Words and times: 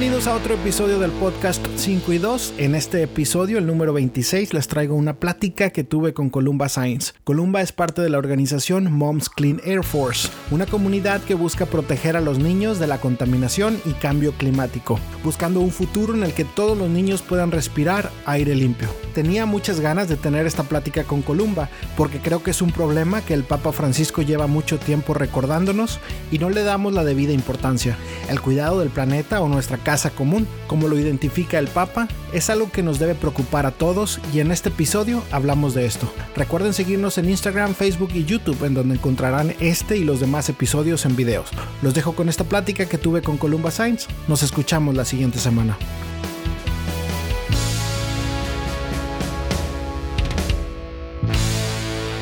Bienvenidos 0.00 0.28
a 0.28 0.34
otro 0.34 0.54
episodio 0.54 0.98
del 0.98 1.10
podcast 1.10 1.62
5 1.76 2.14
y 2.14 2.16
2. 2.16 2.54
En 2.56 2.74
este 2.74 3.02
episodio, 3.02 3.58
el 3.58 3.66
número 3.66 3.92
26, 3.92 4.54
les 4.54 4.66
traigo 4.66 4.94
una 4.94 5.12
plática 5.12 5.68
que 5.68 5.84
tuve 5.84 6.14
con 6.14 6.30
Columba 6.30 6.70
Science. 6.70 7.12
Columba 7.22 7.60
es 7.60 7.72
parte 7.72 8.00
de 8.00 8.08
la 8.08 8.16
organización 8.16 8.90
Moms 8.90 9.28
Clean 9.28 9.60
Air 9.62 9.84
Force, 9.84 10.30
una 10.50 10.64
comunidad 10.64 11.20
que 11.20 11.34
busca 11.34 11.66
proteger 11.66 12.16
a 12.16 12.22
los 12.22 12.38
niños 12.38 12.78
de 12.78 12.86
la 12.86 12.96
contaminación 12.96 13.78
y 13.84 13.92
cambio 13.92 14.32
climático, 14.32 14.98
buscando 15.22 15.60
un 15.60 15.70
futuro 15.70 16.14
en 16.14 16.22
el 16.22 16.32
que 16.32 16.46
todos 16.46 16.78
los 16.78 16.88
niños 16.88 17.20
puedan 17.20 17.50
respirar 17.50 18.10
aire 18.24 18.54
limpio. 18.54 18.88
Tenía 19.12 19.44
muchas 19.44 19.80
ganas 19.80 20.08
de 20.08 20.16
tener 20.16 20.46
esta 20.46 20.62
plática 20.62 21.04
con 21.04 21.20
Columba 21.20 21.68
porque 21.98 22.20
creo 22.20 22.42
que 22.42 22.52
es 22.52 22.62
un 22.62 22.72
problema 22.72 23.20
que 23.20 23.34
el 23.34 23.44
Papa 23.44 23.70
Francisco 23.70 24.22
lleva 24.22 24.46
mucho 24.46 24.78
tiempo 24.78 25.12
recordándonos 25.12 25.98
y 26.32 26.38
no 26.38 26.48
le 26.48 26.62
damos 26.62 26.94
la 26.94 27.04
debida 27.04 27.34
importancia. 27.34 27.98
El 28.30 28.40
cuidado 28.40 28.80
del 28.80 28.88
planeta 28.88 29.42
o 29.42 29.48
nuestra 29.48 29.76
casa 29.76 29.89
común, 30.10 30.46
como 30.66 30.88
lo 30.88 30.98
identifica 30.98 31.58
el 31.58 31.68
Papa, 31.68 32.08
es 32.32 32.48
algo 32.48 32.70
que 32.70 32.82
nos 32.82 32.98
debe 32.98 33.14
preocupar 33.14 33.66
a 33.66 33.72
todos 33.72 34.20
y 34.32 34.40
en 34.40 34.52
este 34.52 34.68
episodio 34.68 35.22
hablamos 35.32 35.74
de 35.74 35.86
esto. 35.86 36.12
Recuerden 36.36 36.72
seguirnos 36.72 37.18
en 37.18 37.28
Instagram, 37.28 37.74
Facebook 37.74 38.10
y 38.14 38.24
YouTube 38.24 38.64
en 38.64 38.74
donde 38.74 38.94
encontrarán 38.94 39.54
este 39.60 39.96
y 39.96 40.04
los 40.04 40.20
demás 40.20 40.48
episodios 40.48 41.04
en 41.04 41.16
videos. 41.16 41.50
Los 41.82 41.94
dejo 41.94 42.14
con 42.14 42.28
esta 42.28 42.44
plática 42.44 42.86
que 42.86 42.98
tuve 42.98 43.22
con 43.22 43.36
Columba 43.36 43.70
Sainz. 43.70 44.06
Nos 44.28 44.42
escuchamos 44.42 44.94
la 44.94 45.04
siguiente 45.04 45.38
semana. 45.38 45.76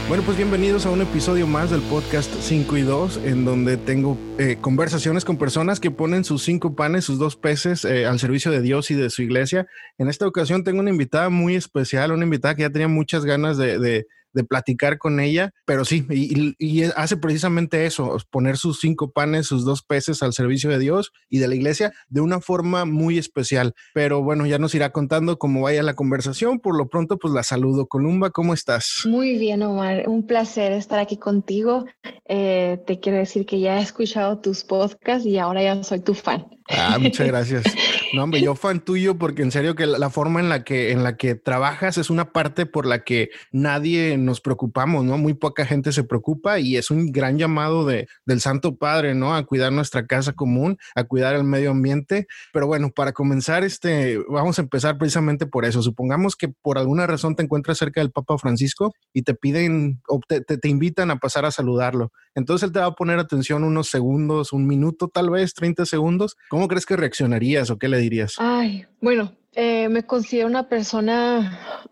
Bueno, 0.08 0.22
pues 0.24 0.38
bienvenidos 0.38 0.86
a 0.86 0.90
un 0.90 1.02
episodio 1.02 1.46
más 1.46 1.70
del 1.70 1.82
podcast 1.82 2.32
5 2.40 2.78
y 2.78 2.80
2, 2.80 3.20
en 3.26 3.44
donde 3.44 3.76
tengo 3.76 4.16
eh, 4.38 4.56
conversaciones 4.58 5.22
con 5.22 5.36
personas 5.36 5.80
que 5.80 5.90
ponen 5.90 6.24
sus 6.24 6.42
cinco 6.44 6.74
panes, 6.74 7.04
sus 7.04 7.18
dos 7.18 7.36
peces 7.36 7.84
eh, 7.84 8.06
al 8.06 8.18
servicio 8.18 8.50
de 8.50 8.62
Dios 8.62 8.90
y 8.90 8.94
de 8.94 9.10
su 9.10 9.20
iglesia. 9.20 9.66
En 9.98 10.08
esta 10.08 10.26
ocasión 10.26 10.64
tengo 10.64 10.80
una 10.80 10.88
invitada 10.88 11.28
muy 11.28 11.56
especial, 11.56 12.12
una 12.12 12.24
invitada 12.24 12.54
que 12.54 12.62
ya 12.62 12.70
tenía 12.70 12.88
muchas 12.88 13.26
ganas 13.26 13.58
de 13.58 13.78
de 13.78 14.06
platicar 14.44 14.98
con 14.98 15.20
ella, 15.20 15.52
pero 15.64 15.84
sí, 15.84 16.06
y, 16.10 16.82
hace 16.96 17.16
precisamente 17.16 17.86
eso, 17.86 18.16
poner 18.30 18.56
sus 18.56 18.80
cinco 18.80 19.10
panes, 19.10 19.46
sus 19.46 19.64
dos 19.64 19.82
peces 19.82 20.22
al 20.22 20.32
servicio 20.32 20.70
de 20.70 20.78
Dios 20.78 21.12
y 21.28 21.38
de 21.38 21.48
la 21.48 21.54
iglesia 21.54 21.92
de 22.08 22.20
una 22.20 22.40
forma 22.40 22.84
muy 22.84 23.18
especial. 23.18 23.74
Pero 23.94 24.22
bueno, 24.22 24.46
ya 24.46 24.58
nos 24.58 24.74
irá 24.74 24.90
contando 24.90 25.38
cómo 25.38 25.62
vaya 25.62 25.82
la 25.82 25.94
conversación. 25.94 26.60
Por 26.60 26.76
lo 26.76 26.88
pronto, 26.88 27.18
pues 27.18 27.34
la 27.34 27.42
saludo. 27.42 27.86
Columba, 27.86 28.30
¿cómo 28.30 28.54
estás? 28.54 29.02
Muy 29.06 29.38
bien, 29.38 29.62
Omar. 29.62 30.08
Un 30.08 30.26
placer 30.26 30.72
estar 30.72 30.98
aquí 30.98 31.16
contigo. 31.16 31.86
Eh, 32.26 32.82
te 32.86 33.00
quiero 33.00 33.18
decir 33.18 33.46
que 33.46 33.60
ya 33.60 33.78
he 33.78 33.82
escuchado 33.82 34.38
tus 34.38 34.64
podcasts 34.64 35.26
y 35.26 35.38
ahora 35.38 35.62
ya 35.62 35.82
soy 35.82 36.00
tu 36.00 36.14
fan. 36.14 36.46
Ah, 36.68 36.98
muchas 37.00 37.26
gracias. 37.28 37.64
No, 38.12 38.24
hombre, 38.24 38.40
yo 38.40 38.54
fan 38.54 38.80
tuyo 38.80 39.18
porque 39.18 39.42
en 39.42 39.50
serio 39.50 39.74
que 39.74 39.86
la, 39.86 40.10
forma 40.10 40.40
en 40.40 40.48
la 40.48 40.64
que 40.64 40.92
en 40.92 41.02
la 41.02 41.16
que 41.16 41.34
trabajas 41.34 41.98
es 41.98 42.10
una 42.10 42.32
parte 42.32 42.66
por 42.66 42.86
la 42.86 43.04
que 43.04 43.30
nadie 43.52 44.16
nos 44.16 44.40
preocupamos, 44.40 45.04
¿no? 45.04 45.18
Muy 45.18 45.34
poca 45.34 45.66
gente 45.66 45.92
se 45.92 46.04
preocupa 46.04 46.58
y 46.58 46.76
es 46.76 46.90
un 46.90 47.12
gran 47.12 47.38
llamado 47.38 47.84
de, 47.84 48.08
del 48.24 48.40
Santo 48.40 48.76
Padre, 48.76 49.14
¿no? 49.14 49.34
A 49.34 49.44
cuidar 49.44 49.72
nuestra 49.72 50.06
casa 50.06 50.32
común, 50.32 50.78
a 50.94 51.04
cuidar 51.04 51.34
el 51.34 51.44
medio 51.44 51.70
ambiente. 51.70 52.26
Pero 52.52 52.66
bueno, 52.66 52.90
para 52.90 53.12
comenzar, 53.12 53.64
este, 53.64 54.18
vamos 54.28 54.58
a 54.58 54.62
empezar 54.62 54.98
precisamente 54.98 55.46
por 55.46 55.64
eso. 55.64 55.82
Supongamos 55.82 56.36
que 56.36 56.48
por 56.48 56.78
alguna 56.78 57.06
razón 57.06 57.36
te 57.36 57.42
encuentras 57.42 57.78
cerca 57.78 58.00
del 58.00 58.10
Papa 58.10 58.38
Francisco 58.38 58.94
y 59.12 59.22
te 59.22 59.34
piden 59.34 60.00
o 60.08 60.20
te, 60.26 60.40
te 60.40 60.68
invitan 60.68 61.10
a 61.10 61.18
pasar 61.18 61.44
a 61.44 61.50
saludarlo. 61.50 62.12
Entonces 62.34 62.68
él 62.68 62.72
te 62.72 62.80
va 62.80 62.86
a 62.86 62.94
poner 62.94 63.18
atención 63.18 63.64
unos 63.64 63.88
segundos, 63.88 64.52
un 64.52 64.66
minuto, 64.66 65.08
tal 65.08 65.30
vez 65.30 65.54
30 65.54 65.86
segundos 65.86 66.36
¿Cómo 66.58 66.66
crees 66.66 66.86
que 66.86 66.96
reaccionarías 66.96 67.70
o 67.70 67.78
qué 67.78 67.86
le 67.86 67.98
dirías? 67.98 68.34
Ay, 68.36 68.84
bueno, 69.00 69.32
eh, 69.52 69.88
me 69.88 70.02
considero 70.02 70.48
una 70.48 70.68
persona 70.68 71.86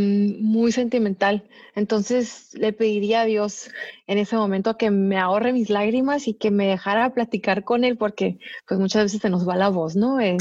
muy 0.00 0.72
sentimental, 0.72 1.46
entonces 1.74 2.54
le 2.54 2.72
pediría 2.72 3.20
a 3.20 3.24
Dios 3.26 3.70
en 4.06 4.16
ese 4.16 4.34
momento 4.36 4.78
que 4.78 4.90
me 4.90 5.18
ahorre 5.18 5.52
mis 5.52 5.68
lágrimas 5.68 6.26
y 6.26 6.32
que 6.32 6.50
me 6.50 6.68
dejara 6.68 7.12
platicar 7.12 7.64
con 7.64 7.84
él, 7.84 7.98
porque 7.98 8.38
pues 8.66 8.80
muchas 8.80 9.02
veces 9.02 9.20
se 9.20 9.28
nos 9.28 9.46
va 9.46 9.56
la 9.56 9.68
voz, 9.68 9.94
¿no? 9.94 10.18
Eh, 10.20 10.38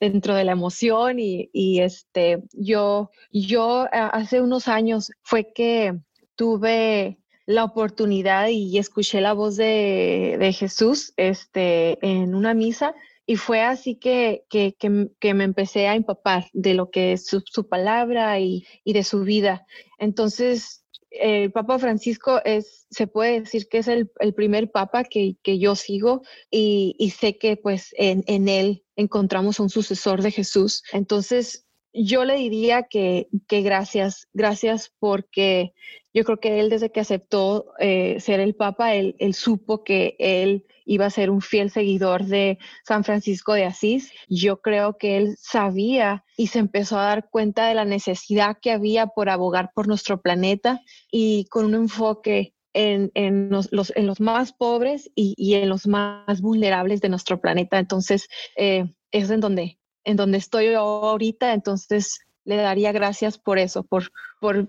dentro 0.00 0.34
de 0.34 0.44
la 0.44 0.52
emoción 0.52 1.20
y, 1.20 1.50
y, 1.52 1.80
este, 1.80 2.42
yo, 2.54 3.10
yo 3.32 3.86
hace 3.92 4.40
unos 4.40 4.66
años 4.66 5.10
fue 5.20 5.52
que 5.52 5.92
tuve 6.36 7.18
la 7.44 7.64
oportunidad 7.64 8.48
y 8.48 8.78
escuché 8.78 9.20
la 9.20 9.34
voz 9.34 9.56
de, 9.56 10.38
de 10.38 10.52
Jesús 10.54 11.12
este, 11.18 11.98
en 12.00 12.34
una 12.34 12.54
misa 12.54 12.94
y 13.30 13.36
fue 13.36 13.60
así 13.60 13.94
que, 13.94 14.44
que, 14.50 14.74
que, 14.74 15.34
me 15.34 15.44
empecé 15.44 15.86
a 15.86 15.94
empapar 15.94 16.46
de 16.52 16.74
lo 16.74 16.90
que 16.90 17.12
es 17.12 17.26
su, 17.26 17.68
palabra 17.68 18.40
y, 18.40 18.66
y, 18.82 18.92
de 18.92 19.04
su 19.04 19.20
vida. 19.20 19.68
Entonces, 19.98 20.84
el 21.12 21.52
Papa 21.52 21.78
Francisco 21.78 22.40
es, 22.44 22.88
se 22.90 23.06
puede 23.06 23.42
decir 23.42 23.68
que 23.68 23.78
es 23.78 23.86
el, 23.86 24.10
el 24.18 24.34
primer 24.34 24.72
Papa 24.72 25.04
que, 25.04 25.36
yo 25.44 25.76
sigo 25.76 26.22
y, 26.50 26.96
y, 26.98 27.10
sé 27.10 27.38
que 27.38 27.56
pues 27.56 27.94
en, 27.96 28.24
en 28.26 28.48
él 28.48 28.82
encontramos 28.96 29.60
un 29.60 29.70
sucesor 29.70 30.22
de 30.22 30.32
Jesús. 30.32 30.82
Entonces, 30.92 31.68
yo 31.92 32.24
le 32.24 32.34
diría 32.34 32.82
que, 32.82 33.28
que 33.46 33.62
gracias, 33.62 34.26
gracias 34.32 34.92
porque 34.98 35.72
yo 36.12 36.24
creo 36.24 36.40
que 36.40 36.58
él 36.58 36.68
desde 36.68 36.90
que 36.90 36.98
aceptó 36.98 37.74
eh, 37.78 38.18
ser 38.18 38.40
el 38.40 38.56
Papa, 38.56 38.96
él 38.96 39.34
supo 39.34 39.84
que 39.84 40.16
él 40.18 40.66
iba 40.90 41.06
a 41.06 41.10
ser 41.10 41.30
un 41.30 41.40
fiel 41.40 41.70
seguidor 41.70 42.24
de 42.24 42.58
San 42.84 43.04
Francisco 43.04 43.52
de 43.52 43.64
Asís. 43.64 44.10
Yo 44.28 44.60
creo 44.60 44.98
que 44.98 45.18
él 45.18 45.36
sabía 45.40 46.24
y 46.36 46.48
se 46.48 46.58
empezó 46.58 46.98
a 46.98 47.04
dar 47.04 47.30
cuenta 47.30 47.68
de 47.68 47.74
la 47.74 47.84
necesidad 47.84 48.56
que 48.60 48.72
había 48.72 49.06
por 49.06 49.28
abogar 49.28 49.70
por 49.72 49.86
nuestro 49.86 50.20
planeta 50.20 50.80
y 51.08 51.44
con 51.44 51.64
un 51.64 51.74
enfoque 51.74 52.54
en, 52.72 53.12
en, 53.14 53.50
los, 53.50 53.68
en 53.94 54.08
los, 54.08 54.20
más 54.20 54.52
pobres 54.52 55.12
y, 55.14 55.34
y, 55.36 55.54
en 55.54 55.68
los 55.68 55.86
más 55.86 56.40
vulnerables 56.40 57.00
de 57.00 57.08
nuestro 57.08 57.40
planeta. 57.40 57.78
Entonces, 57.78 58.28
eh, 58.56 58.92
es 59.12 59.30
en 59.30 59.38
donde, 59.38 59.78
en 60.02 60.16
donde 60.16 60.38
estoy 60.38 60.74
ahorita. 60.74 61.52
Entonces, 61.52 62.18
le 62.44 62.56
daría 62.56 62.92
gracias 62.92 63.38
por 63.38 63.58
eso, 63.58 63.82
por, 63.82 64.10
por 64.40 64.68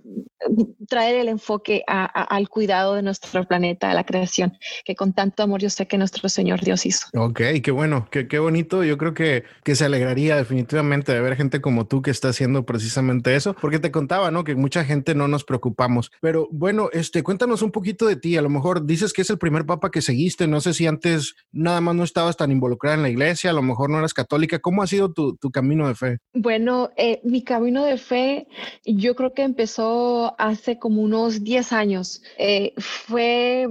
traer 0.88 1.16
el 1.16 1.30
enfoque 1.30 1.84
al 1.88 2.50
cuidado 2.50 2.96
de 2.96 3.02
nuestro 3.02 3.46
planeta, 3.46 3.92
a 3.92 3.94
la 3.94 4.04
creación, 4.04 4.58
que 4.86 4.96
con 4.96 5.14
tanto 5.14 5.44
amor 5.44 5.62
yo 5.62 5.70
sé 5.70 5.88
que 5.88 5.98
nuestro 5.98 6.28
Señor 6.30 6.62
Dios 6.62 6.86
hizo. 6.86 7.08
Ok, 7.14 7.42
qué 7.64 7.72
bueno, 7.72 8.08
qué, 8.12 8.28
qué 8.28 8.40
bonito. 8.40 8.84
Yo 8.84 8.98
creo 8.98 9.14
que, 9.14 9.44
que 9.64 9.76
se 9.76 9.86
alegraría 9.86 10.36
definitivamente 10.36 11.14
de 11.14 11.22
ver 11.22 11.36
gente 11.36 11.62
como 11.62 11.88
tú 11.88 12.02
que 12.02 12.12
está 12.12 12.30
haciendo 12.30 12.66
precisamente 12.66 13.36
eso, 13.36 13.56
porque 13.60 13.80
te 13.80 13.92
contaba, 13.92 14.32
¿no? 14.32 14.44
Que 14.44 14.56
mucha 14.56 14.84
gente 14.84 15.16
no 15.16 15.28
nos 15.28 15.44
preocupamos. 15.44 16.12
Pero 16.22 16.48
bueno, 16.52 16.90
este, 16.92 17.24
cuéntanos 17.24 17.62
un 17.62 17.72
poquito 17.72 18.06
de 18.06 18.16
ti. 18.16 18.38
A 18.38 18.42
lo 18.42 18.50
mejor 18.50 18.86
dices 18.86 19.14
que 19.14 19.22
es 19.22 19.30
el 19.30 19.38
primer 19.38 19.66
papa 19.66 19.92
que 19.92 20.02
seguiste. 20.02 20.48
No 20.48 20.62
sé 20.62 20.74
si 20.74 20.88
antes 20.88 21.36
nada 21.52 21.82
más 21.82 21.96
no 21.96 22.04
estabas 22.04 22.38
tan 22.38 22.52
involucrada 22.52 22.96
en 22.96 23.04
la 23.04 23.10
iglesia, 23.10 23.52
a 23.52 23.54
lo 23.54 23.62
mejor 23.62 23.90
no 23.90 24.00
eras 24.00 24.14
católica. 24.14 24.60
¿Cómo 24.60 24.84
ha 24.84 24.88
sido 24.88 25.14
tu, 25.14 25.36
tu 25.38 25.52
camino 25.52 25.88
de 25.88 25.96
fe? 25.96 26.18
Bueno, 26.34 26.90
eh, 26.98 27.22
mi 27.24 27.44
camino 27.44 27.61
de 27.66 27.98
fe, 27.98 28.48
yo 28.86 29.16
creo 29.16 29.34
que 29.34 29.44
empezó 29.44 30.36
hace 30.40 30.80
como 30.80 31.02
unos 31.02 31.44
10 31.44 31.74
años. 31.74 32.22
Eh, 32.38 32.74
fue, 32.78 33.68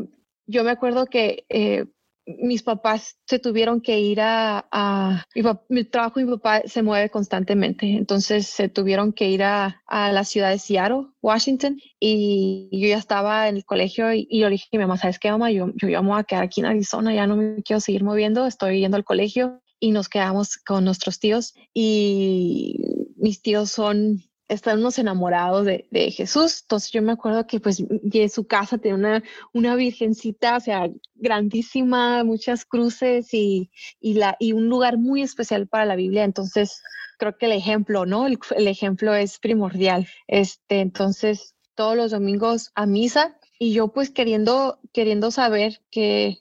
yo 0.47 0.65
me 0.65 0.71
acuerdo 0.71 1.07
que 1.07 1.45
eh, 1.49 1.87
mis 2.27 2.63
papás 2.63 3.19
se 3.27 3.39
tuvieron 3.39 3.81
que 3.81 3.99
ir 3.99 4.21
a, 4.21 4.67
a 4.71 5.25
mi, 5.69 5.85
trabajo 5.85 6.21
y 6.21 6.25
mi 6.25 6.31
papá 6.37 6.63
se 6.67 6.83
mueve 6.83 7.11
constantemente, 7.11 7.87
entonces 7.87 8.47
se 8.47 8.69
tuvieron 8.69 9.13
que 9.13 9.29
ir 9.29 9.43
a, 9.43 9.83
a, 9.87 10.13
la 10.13 10.25
ciudad 10.25 10.51
de 10.51 10.59
Seattle, 10.59 11.07
Washington, 11.23 11.79
y 11.99 12.69
yo 12.73 12.89
ya 12.89 12.99
estaba 12.99 13.49
en 13.49 13.57
el 13.57 13.65
colegio 13.65 14.13
y, 14.13 14.29
yo 14.31 14.49
le 14.49 14.53
dije 14.53 14.69
mi 14.73 14.79
mamá, 14.79 14.97
¿sabes 14.97 15.19
qué, 15.19 15.31
mamá? 15.31 15.51
Yo, 15.51 15.73
yo 15.77 16.03
me 16.03 16.09
voy 16.09 16.21
a 16.21 16.25
quedar 16.25 16.45
aquí 16.45 16.61
en 16.61 16.67
Arizona, 16.67 17.15
ya 17.15 17.27
no 17.27 17.37
me 17.37 17.63
quiero 17.63 17.81
seguir 17.81 18.05
moviendo, 18.05 18.47
estoy 18.47 18.81
yendo 18.81 18.97
al 18.97 19.05
colegio 19.05 19.60
y 19.81 19.91
nos 19.91 20.09
quedamos 20.09 20.57
con 20.59 20.85
nuestros 20.85 21.19
tíos 21.19 21.55
y 21.75 22.79
mis 23.17 23.43
tíos 23.43 23.71
son 23.71 24.23
están 24.51 24.81
unos 24.81 24.99
enamorados 24.99 25.65
de, 25.65 25.87
de, 25.93 26.11
Jesús. 26.11 26.63
Entonces 26.63 26.91
yo 26.91 27.03
me 27.03 27.13
acuerdo 27.13 27.47
que 27.47 27.61
pues 27.61 27.81
en 27.81 28.31
su 28.31 28.47
casa 28.49 28.79
tenía 28.79 28.97
una, 28.97 29.23
una 29.53 29.77
virgencita, 29.77 30.57
o 30.57 30.61
sea, 30.61 30.91
grandísima, 31.15 32.25
muchas 32.25 32.65
cruces 32.65 33.33
y, 33.33 33.71
y, 34.01 34.15
la, 34.15 34.37
y 34.41 34.53
un 34.53 34.69
lugar 34.69 34.99
muy 34.99 35.23
especial 35.23 35.69
para 35.69 35.85
la 35.85 35.95
Biblia. 35.95 36.25
Entonces 36.25 36.83
creo 37.17 37.39
que 37.39 37.47
el 37.47 37.53
ejemplo, 37.53 38.07
¿no? 38.07 38.27
El, 38.27 38.41
el 38.57 38.67
ejemplo 38.67 39.15
es 39.15 39.39
primordial. 39.39 40.09
Este, 40.27 40.81
entonces 40.81 41.55
todos 41.77 41.97
los 41.97 42.11
domingos 42.11 42.73
a 42.75 42.87
misa 42.87 43.39
y 43.57 43.73
yo 43.73 43.93
pues 43.93 44.11
queriendo, 44.11 44.81
queriendo 44.93 45.31
saber 45.31 45.81
que 45.93 46.41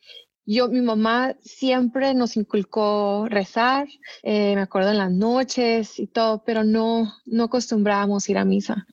yo, 0.51 0.67
mi 0.67 0.81
mamá 0.81 1.35
siempre 1.41 2.15
nos 2.15 2.35
inculcó 2.35 3.27
rezar, 3.29 3.87
eh, 4.23 4.55
me 4.55 4.61
acuerdo 4.61 4.89
en 4.89 4.97
las 4.97 5.11
noches 5.11 5.99
y 5.99 6.07
todo, 6.07 6.43
pero 6.43 6.63
no, 6.63 7.13
no 7.27 7.43
acostumbrábamos 7.43 8.27
ir 8.29 8.39
a 8.39 8.45
misa. 8.45 8.87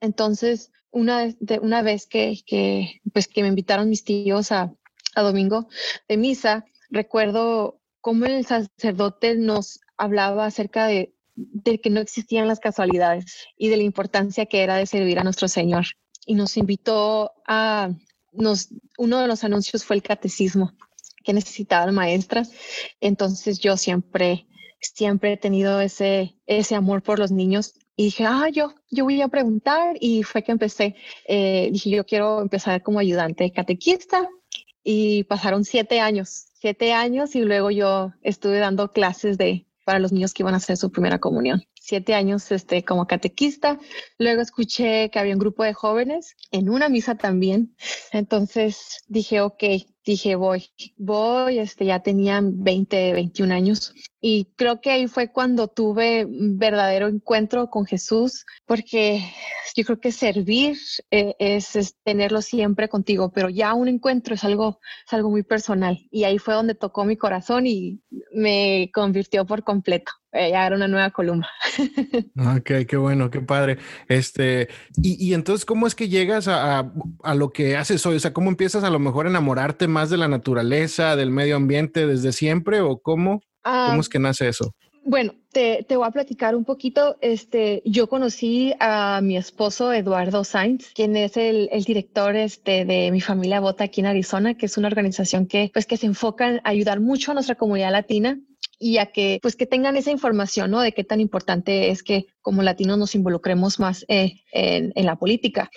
Entonces, 0.00 0.72
una, 0.90 1.26
de, 1.38 1.58
una 1.58 1.82
vez 1.82 2.06
que, 2.06 2.40
que, 2.46 3.02
pues, 3.12 3.28
que 3.28 3.42
me 3.42 3.48
invitaron 3.48 3.90
mis 3.90 4.04
tíos 4.04 4.52
a, 4.52 4.72
a 5.14 5.22
domingo 5.22 5.68
de 6.08 6.16
misa, 6.16 6.64
recuerdo 6.88 7.78
cómo 8.00 8.24
el 8.24 8.46
sacerdote 8.46 9.34
nos 9.34 9.80
hablaba 9.98 10.46
acerca 10.46 10.86
de, 10.86 11.14
de 11.34 11.78
que 11.78 11.90
no 11.90 12.00
existían 12.00 12.48
las 12.48 12.58
casualidades 12.58 13.44
y 13.58 13.68
de 13.68 13.76
la 13.76 13.82
importancia 13.82 14.46
que 14.46 14.62
era 14.62 14.76
de 14.76 14.86
servir 14.86 15.18
a 15.18 15.24
nuestro 15.24 15.48
Señor. 15.48 15.84
Y 16.24 16.36
nos 16.36 16.56
invitó 16.56 17.32
a, 17.46 17.90
nos, 18.32 18.70
uno 18.96 19.20
de 19.20 19.28
los 19.28 19.44
anuncios 19.44 19.84
fue 19.84 19.96
el 19.96 20.02
catecismo 20.02 20.72
que 21.26 21.34
necesitaban 21.34 21.94
maestras. 21.94 22.52
Entonces 23.00 23.58
yo 23.58 23.76
siempre, 23.76 24.46
siempre 24.80 25.32
he 25.32 25.36
tenido 25.36 25.80
ese, 25.80 26.36
ese 26.46 26.76
amor 26.76 27.02
por 27.02 27.18
los 27.18 27.32
niños 27.32 27.74
y 27.96 28.04
dije, 28.04 28.24
ah, 28.26 28.48
yo, 28.48 28.74
yo 28.90 29.04
voy 29.04 29.20
a 29.20 29.28
preguntar 29.28 29.96
y 30.00 30.22
fue 30.22 30.44
que 30.44 30.52
empecé, 30.52 30.94
eh, 31.26 31.68
dije, 31.72 31.90
yo 31.90 32.04
quiero 32.04 32.40
empezar 32.40 32.82
como 32.82 33.00
ayudante 33.00 33.50
catequista 33.52 34.28
y 34.84 35.24
pasaron 35.24 35.64
siete 35.64 35.98
años, 35.98 36.46
siete 36.54 36.92
años 36.92 37.34
y 37.34 37.40
luego 37.40 37.70
yo 37.70 38.12
estuve 38.22 38.58
dando 38.58 38.92
clases 38.92 39.36
de, 39.36 39.66
para 39.84 39.98
los 39.98 40.12
niños 40.12 40.32
que 40.32 40.44
iban 40.44 40.54
a 40.54 40.58
hacer 40.58 40.76
su 40.76 40.92
primera 40.92 41.18
comunión. 41.18 41.64
Siete 41.80 42.14
años 42.14 42.52
este, 42.52 42.84
como 42.84 43.06
catequista. 43.06 43.80
Luego 44.18 44.42
escuché 44.42 45.10
que 45.10 45.18
había 45.18 45.32
un 45.32 45.40
grupo 45.40 45.64
de 45.64 45.72
jóvenes 45.72 46.36
en 46.52 46.68
una 46.68 46.88
misa 46.88 47.16
también. 47.16 47.74
Entonces 48.12 49.04
dije, 49.08 49.40
ok, 49.40 49.62
dije, 50.06 50.36
voy, 50.36 50.64
voy, 50.96 51.58
este, 51.58 51.84
ya 51.84 52.00
tenían 52.00 52.62
20, 52.62 53.12
21 53.12 53.52
años. 53.52 53.92
Y 54.20 54.52
creo 54.56 54.80
que 54.80 54.90
ahí 54.90 55.08
fue 55.08 55.30
cuando 55.30 55.68
tuve 55.68 56.26
verdadero 56.28 57.06
encuentro 57.06 57.68
con 57.68 57.84
Jesús, 57.84 58.46
porque 58.64 59.22
yo 59.76 59.84
creo 59.84 60.00
que 60.00 60.10
servir 60.10 60.78
eh, 61.10 61.34
es, 61.38 61.96
tenerlo 62.02 62.40
siempre 62.40 62.88
contigo, 62.88 63.30
pero 63.30 63.50
ya 63.50 63.74
un 63.74 63.88
encuentro 63.88 64.34
es 64.34 64.42
algo, 64.44 64.80
es 65.06 65.12
algo 65.12 65.30
muy 65.30 65.42
personal. 65.42 65.98
Y 66.10 66.24
ahí 66.24 66.38
fue 66.38 66.54
donde 66.54 66.74
tocó 66.74 67.04
mi 67.04 67.16
corazón 67.16 67.66
y 67.66 68.00
me 68.32 68.90
convirtió 68.94 69.44
por 69.44 69.64
completo. 69.64 70.12
Eh, 70.32 70.50
ya 70.50 70.66
era 70.66 70.76
una 70.76 70.88
nueva 70.88 71.10
columna. 71.10 71.48
ok, 72.56 72.86
qué 72.88 72.96
bueno, 72.96 73.30
qué 73.30 73.40
padre. 73.40 73.78
Este, 74.08 74.68
y, 74.96 75.24
y 75.24 75.34
entonces, 75.34 75.64
¿cómo 75.64 75.86
es 75.86 75.94
que 75.94 76.08
llegas 76.08 76.48
a, 76.48 76.90
a, 77.22 77.34
lo 77.34 77.52
que 77.52 77.76
haces 77.76 78.04
hoy? 78.06 78.16
O 78.16 78.20
sea, 78.20 78.32
¿cómo 78.32 78.50
empiezas 78.50 78.82
a 78.82 78.90
lo 78.90 78.98
mejor 78.98 79.26
a 79.26 79.30
enamorarte 79.30 79.88
más 79.88 80.10
de 80.10 80.16
la 80.16 80.28
naturaleza, 80.28 81.16
del 81.16 81.30
medio 81.30 81.56
ambiente 81.56 82.06
desde 82.06 82.32
siempre 82.32 82.80
o 82.80 82.98
cómo? 82.98 83.42
¿Cómo 83.66 84.00
es 84.00 84.06
ah, 84.06 84.10
que 84.12 84.18
nace 84.20 84.48
eso? 84.48 84.72
Bueno, 85.04 85.34
te, 85.52 85.84
te, 85.88 85.96
voy 85.96 86.06
a 86.06 86.10
platicar 86.10 86.54
un 86.54 86.64
poquito. 86.64 87.16
Este, 87.20 87.82
yo 87.84 88.08
conocí 88.08 88.74
a 88.78 89.20
mi 89.22 89.36
esposo 89.36 89.92
Eduardo 89.92 90.44
Sainz, 90.44 90.92
quien 90.94 91.16
es 91.16 91.36
el, 91.36 91.68
el, 91.72 91.84
director 91.84 92.36
este, 92.36 92.84
de 92.84 93.10
mi 93.10 93.20
familia 93.20 93.60
Bota 93.60 93.84
aquí 93.84 94.00
en 94.00 94.06
Arizona, 94.06 94.54
que 94.54 94.66
es 94.66 94.76
una 94.76 94.88
organización 94.88 95.46
que, 95.46 95.70
pues, 95.72 95.86
que 95.86 95.96
se 95.96 96.06
enfoca 96.06 96.48
en 96.48 96.60
ayudar 96.64 97.00
mucho 97.00 97.30
a 97.30 97.34
nuestra 97.34 97.56
comunidad 97.56 97.92
latina 97.92 98.40
y 98.78 98.98
a 98.98 99.06
que 99.06 99.38
pues 99.42 99.56
que 99.56 99.66
tengan 99.66 99.96
esa 99.96 100.10
información, 100.10 100.70
¿no? 100.70 100.80
De 100.80 100.92
qué 100.92 101.02
tan 101.02 101.20
importante 101.20 101.90
es 101.90 102.02
que 102.02 102.26
como 102.42 102.62
latinos 102.62 102.98
nos 102.98 103.14
involucremos 103.14 103.80
más 103.80 104.04
eh, 104.08 104.42
en, 104.52 104.92
en, 104.94 105.06
la 105.06 105.16
política. 105.16 105.70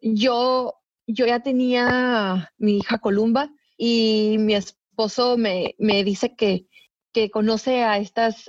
yo, 0.00 0.74
yo 1.06 1.26
ya 1.26 1.40
tenía 1.40 2.52
mi 2.58 2.78
hija 2.78 2.98
Columba 2.98 3.50
y 3.76 4.36
mi 4.38 4.54
esposo 4.54 5.36
me, 5.36 5.74
me 5.78 6.04
dice 6.04 6.34
que, 6.36 6.66
que 7.12 7.30
conoce 7.30 7.82
a 7.82 7.98
estas 7.98 8.48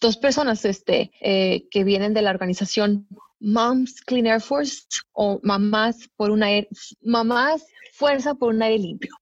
dos 0.00 0.16
personas 0.16 0.64
este, 0.64 1.10
eh, 1.20 1.68
que 1.70 1.84
vienen 1.84 2.14
de 2.14 2.22
la 2.22 2.30
organización 2.30 3.06
Moms 3.40 4.00
Clean 4.02 4.26
Air 4.26 4.40
Force 4.40 4.82
o 5.12 5.40
Mamás 5.42 6.08
por 6.16 6.30
una 6.30 6.48
Mamás 7.02 7.66
Fuerza 7.92 8.34
por 8.34 8.54
un 8.54 8.62
aire 8.62 8.78
limpio. 8.78 9.14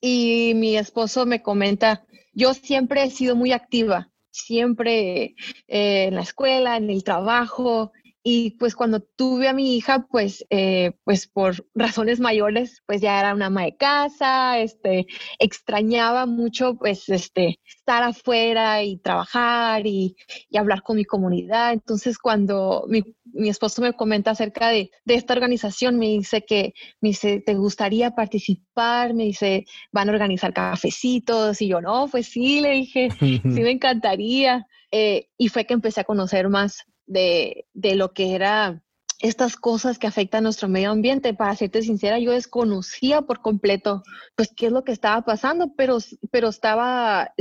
Y 0.00 0.52
mi 0.54 0.76
esposo 0.76 1.26
me 1.26 1.42
comenta, 1.42 2.04
yo 2.32 2.54
siempre 2.54 3.04
he 3.04 3.10
sido 3.10 3.36
muy 3.36 3.52
activa, 3.52 4.10
siempre 4.30 5.34
eh, 5.68 6.04
en 6.06 6.14
la 6.14 6.22
escuela, 6.22 6.76
en 6.76 6.90
el 6.90 7.04
trabajo, 7.04 7.92
y 8.26 8.52
pues 8.52 8.74
cuando 8.74 9.00
tuve 9.00 9.48
a 9.48 9.52
mi 9.52 9.76
hija, 9.76 10.06
pues, 10.10 10.46
eh, 10.48 10.92
pues 11.04 11.28
por 11.28 11.66
razones 11.74 12.20
mayores, 12.20 12.82
pues 12.86 13.02
ya 13.02 13.20
era 13.20 13.34
una 13.34 13.46
ama 13.46 13.64
de 13.64 13.76
casa, 13.76 14.58
este, 14.60 15.06
extrañaba 15.38 16.24
mucho, 16.24 16.74
pues, 16.78 17.06
este, 17.10 17.60
estar 17.66 18.02
afuera 18.02 18.82
y 18.82 18.96
trabajar 18.96 19.86
y, 19.86 20.16
y 20.48 20.56
hablar 20.56 20.82
con 20.82 20.96
mi 20.96 21.04
comunidad. 21.04 21.74
Entonces, 21.74 22.16
cuando 22.16 22.86
mi, 22.88 23.02
mi 23.24 23.50
esposo 23.50 23.82
me 23.82 23.92
comenta 23.92 24.30
acerca 24.30 24.70
de, 24.70 24.90
de, 25.04 25.14
esta 25.16 25.34
organización, 25.34 25.98
me 25.98 26.06
dice 26.06 26.46
que, 26.46 26.72
me 27.02 27.10
dice, 27.10 27.42
¿te 27.44 27.52
gustaría 27.52 28.12
participar? 28.12 29.12
Me 29.12 29.24
dice, 29.24 29.66
van 29.92 30.08
a 30.08 30.12
organizar 30.12 30.54
cafecitos. 30.54 31.60
Y 31.60 31.68
yo, 31.68 31.82
no, 31.82 32.08
pues 32.10 32.28
sí, 32.28 32.62
le 32.62 32.70
dije, 32.70 33.10
sí 33.20 33.42
me 33.44 33.70
encantaría. 33.70 34.66
Eh, 34.90 35.28
y 35.36 35.48
fue 35.48 35.66
que 35.66 35.74
empecé 35.74 36.00
a 36.00 36.04
conocer 36.04 36.48
más 36.48 36.86
de, 37.06 37.66
de 37.74 37.94
lo 37.94 38.12
que 38.12 38.34
era 38.34 38.82
estas 39.24 39.56
cosas 39.56 39.98
que 39.98 40.06
afectan 40.06 40.40
a 40.40 40.42
nuestro 40.42 40.68
medio 40.68 40.90
ambiente. 40.90 41.32
Para 41.32 41.56
serte 41.56 41.80
sincera, 41.82 42.18
yo 42.18 42.32
desconocía 42.32 43.22
por 43.22 43.40
completo, 43.40 44.02
pues, 44.36 44.50
qué 44.54 44.66
es 44.66 44.72
lo 44.72 44.84
que 44.84 44.92
estaba 44.92 45.22
pasando, 45.22 45.72
pero, 45.76 45.98
pero 46.30 46.48
estaba, 46.48 47.32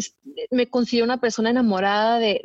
me 0.49 0.69
considero 0.69 1.03
una 1.03 1.19
persona 1.19 1.49
enamorada 1.49 2.19
de, 2.19 2.39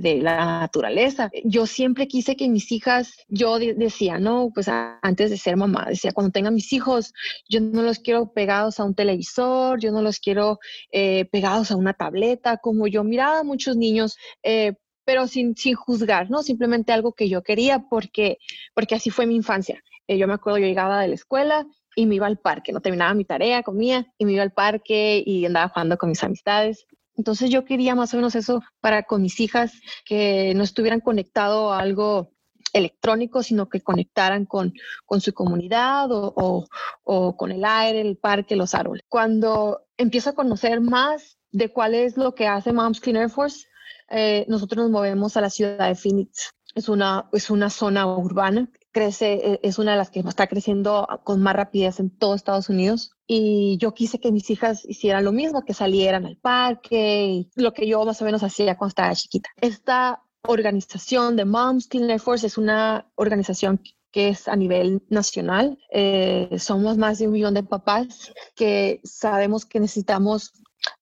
de, 0.00 0.18
la 0.22 0.60
naturaleza. 0.60 1.30
Yo 1.44 1.66
siempre 1.66 2.06
quise 2.06 2.36
que 2.36 2.48
mis 2.48 2.70
hijas, 2.70 3.12
yo 3.28 3.58
decía, 3.58 4.18
no, 4.20 4.50
pues 4.54 4.68
antes 4.68 5.30
de 5.30 5.38
ser 5.38 5.56
mamá, 5.56 5.86
decía, 5.88 6.12
cuando 6.12 6.30
tenga 6.30 6.52
mis 6.52 6.72
hijos, 6.72 7.12
yo 7.48 7.60
no 7.60 7.82
los 7.82 7.98
quiero 7.98 8.32
pegados 8.32 8.78
a 8.78 8.84
un 8.84 8.94
televisor, 8.94 9.80
yo 9.80 9.90
no 9.90 10.02
los 10.02 10.20
quiero 10.20 10.60
eh, 10.92 11.24
pegados 11.32 11.72
a 11.72 11.76
una 11.76 11.94
tableta, 11.94 12.58
como 12.58 12.86
yo 12.86 13.02
miraba 13.02 13.40
a 13.40 13.44
muchos 13.44 13.76
niños. 13.76 14.16
Eh, 14.44 14.74
pero 15.04 15.26
sin, 15.26 15.56
sin 15.56 15.74
juzgar, 15.74 16.30
¿no? 16.30 16.42
Simplemente 16.42 16.92
algo 16.92 17.12
que 17.12 17.28
yo 17.28 17.42
quería 17.42 17.86
porque, 17.88 18.38
porque 18.74 18.94
así 18.94 19.10
fue 19.10 19.26
mi 19.26 19.36
infancia. 19.36 19.82
Eh, 20.06 20.18
yo 20.18 20.26
me 20.26 20.34
acuerdo, 20.34 20.58
yo 20.58 20.66
llegaba 20.66 21.00
de 21.00 21.08
la 21.08 21.14
escuela 21.14 21.66
y 21.96 22.06
me 22.06 22.16
iba 22.16 22.26
al 22.26 22.38
parque, 22.38 22.72
no 22.72 22.80
terminaba 22.80 23.14
mi 23.14 23.24
tarea, 23.24 23.62
comía 23.62 24.06
y 24.18 24.24
me 24.24 24.32
iba 24.32 24.42
al 24.42 24.52
parque 24.52 25.22
y 25.24 25.46
andaba 25.46 25.68
jugando 25.68 25.96
con 25.96 26.08
mis 26.08 26.22
amistades. 26.22 26.86
Entonces 27.16 27.50
yo 27.50 27.64
quería 27.64 27.94
más 27.94 28.12
o 28.12 28.16
menos 28.16 28.34
eso 28.34 28.62
para 28.80 29.04
con 29.04 29.22
mis 29.22 29.38
hijas, 29.40 29.72
que 30.04 30.52
no 30.56 30.64
estuvieran 30.64 31.00
conectados 31.00 31.72
a 31.72 31.78
algo 31.78 32.30
electrónico, 32.72 33.42
sino 33.42 33.68
que 33.68 33.80
conectaran 33.80 34.46
con, 34.46 34.74
con 35.06 35.20
su 35.20 35.32
comunidad 35.32 36.10
o, 36.10 36.34
o, 36.36 36.66
o, 37.04 37.36
con 37.36 37.52
el 37.52 37.64
aire, 37.64 38.00
el 38.00 38.16
parque, 38.16 38.56
los 38.56 38.74
árboles. 38.74 39.04
Cuando 39.08 39.86
empiezo 39.96 40.30
a 40.30 40.34
conocer 40.34 40.80
más 40.80 41.38
de 41.52 41.72
cuál 41.72 41.94
es 41.94 42.16
lo 42.16 42.34
que 42.34 42.48
hace 42.48 42.72
Moms 42.72 43.00
Clean 43.00 43.16
Air 43.16 43.30
Force, 43.30 43.68
eh, 44.08 44.44
nosotros 44.48 44.84
nos 44.84 44.90
movemos 44.90 45.36
a 45.36 45.40
la 45.40 45.50
ciudad 45.50 45.88
de 45.88 45.94
Phoenix. 45.94 46.52
Es 46.74 46.88
una, 46.88 47.28
es 47.32 47.50
una 47.50 47.70
zona 47.70 48.06
urbana, 48.06 48.68
crece, 48.90 49.34
e, 49.34 49.60
es 49.62 49.78
una 49.78 49.92
de 49.92 49.98
las 49.98 50.10
que 50.10 50.20
está 50.20 50.46
creciendo 50.46 51.06
con 51.22 51.40
más 51.40 51.54
rapidez 51.54 52.00
en 52.00 52.10
todo 52.10 52.34
Estados 52.34 52.68
Unidos. 52.68 53.12
Y 53.26 53.76
yo 53.78 53.94
quise 53.94 54.18
que 54.18 54.32
mis 54.32 54.50
hijas 54.50 54.84
hicieran 54.84 55.24
lo 55.24 55.32
mismo, 55.32 55.64
que 55.64 55.74
salieran 55.74 56.26
al 56.26 56.36
parque, 56.36 57.26
y 57.26 57.50
lo 57.54 57.72
que 57.72 57.86
yo 57.86 58.04
más 58.04 58.20
o 58.22 58.24
menos 58.24 58.42
hacía 58.42 58.76
cuando 58.76 58.90
estaba 58.90 59.14
chiquita. 59.14 59.50
Esta 59.60 60.22
organización 60.46 61.36
de 61.36 61.44
Moms 61.44 61.88
Clean 61.88 62.10
Air 62.10 62.20
Force 62.20 62.46
es 62.46 62.58
una 62.58 63.06
organización 63.14 63.80
que 64.14 64.28
es 64.28 64.46
a 64.46 64.54
nivel 64.54 65.02
nacional. 65.08 65.76
Eh, 65.90 66.56
somos 66.58 66.96
más 66.96 67.18
de 67.18 67.26
un 67.26 67.32
millón 67.32 67.54
de 67.54 67.64
papás 67.64 68.32
que 68.54 69.00
sabemos 69.02 69.64
que 69.64 69.80
necesitamos 69.80 70.52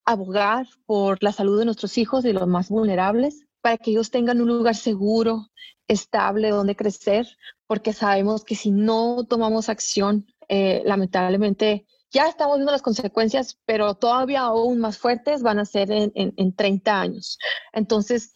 abogar 0.05 0.67
por 0.85 1.21
la 1.21 1.31
salud 1.31 1.59
de 1.59 1.65
nuestros 1.65 1.97
hijos 1.97 2.25
y 2.25 2.33
los 2.33 2.47
más 2.47 2.69
vulnerables, 2.69 3.45
para 3.61 3.77
que 3.77 3.91
ellos 3.91 4.11
tengan 4.11 4.41
un 4.41 4.47
lugar 4.47 4.75
seguro, 4.75 5.49
estable 5.87 6.49
donde 6.49 6.75
crecer, 6.75 7.27
porque 7.67 7.93
sabemos 7.93 8.43
que 8.43 8.55
si 8.55 8.71
no 8.71 9.25
tomamos 9.27 9.69
acción, 9.69 10.25
eh, 10.49 10.81
lamentablemente 10.85 11.85
ya 12.11 12.27
estamos 12.27 12.57
viendo 12.57 12.71
las 12.71 12.81
consecuencias, 12.81 13.59
pero 13.65 13.95
todavía 13.95 14.41
aún 14.41 14.79
más 14.79 14.97
fuertes 14.97 15.41
van 15.41 15.59
a 15.59 15.65
ser 15.65 15.91
en, 15.91 16.11
en, 16.13 16.55
30 16.55 17.01
años. 17.01 17.39
Entonces, 17.71 18.33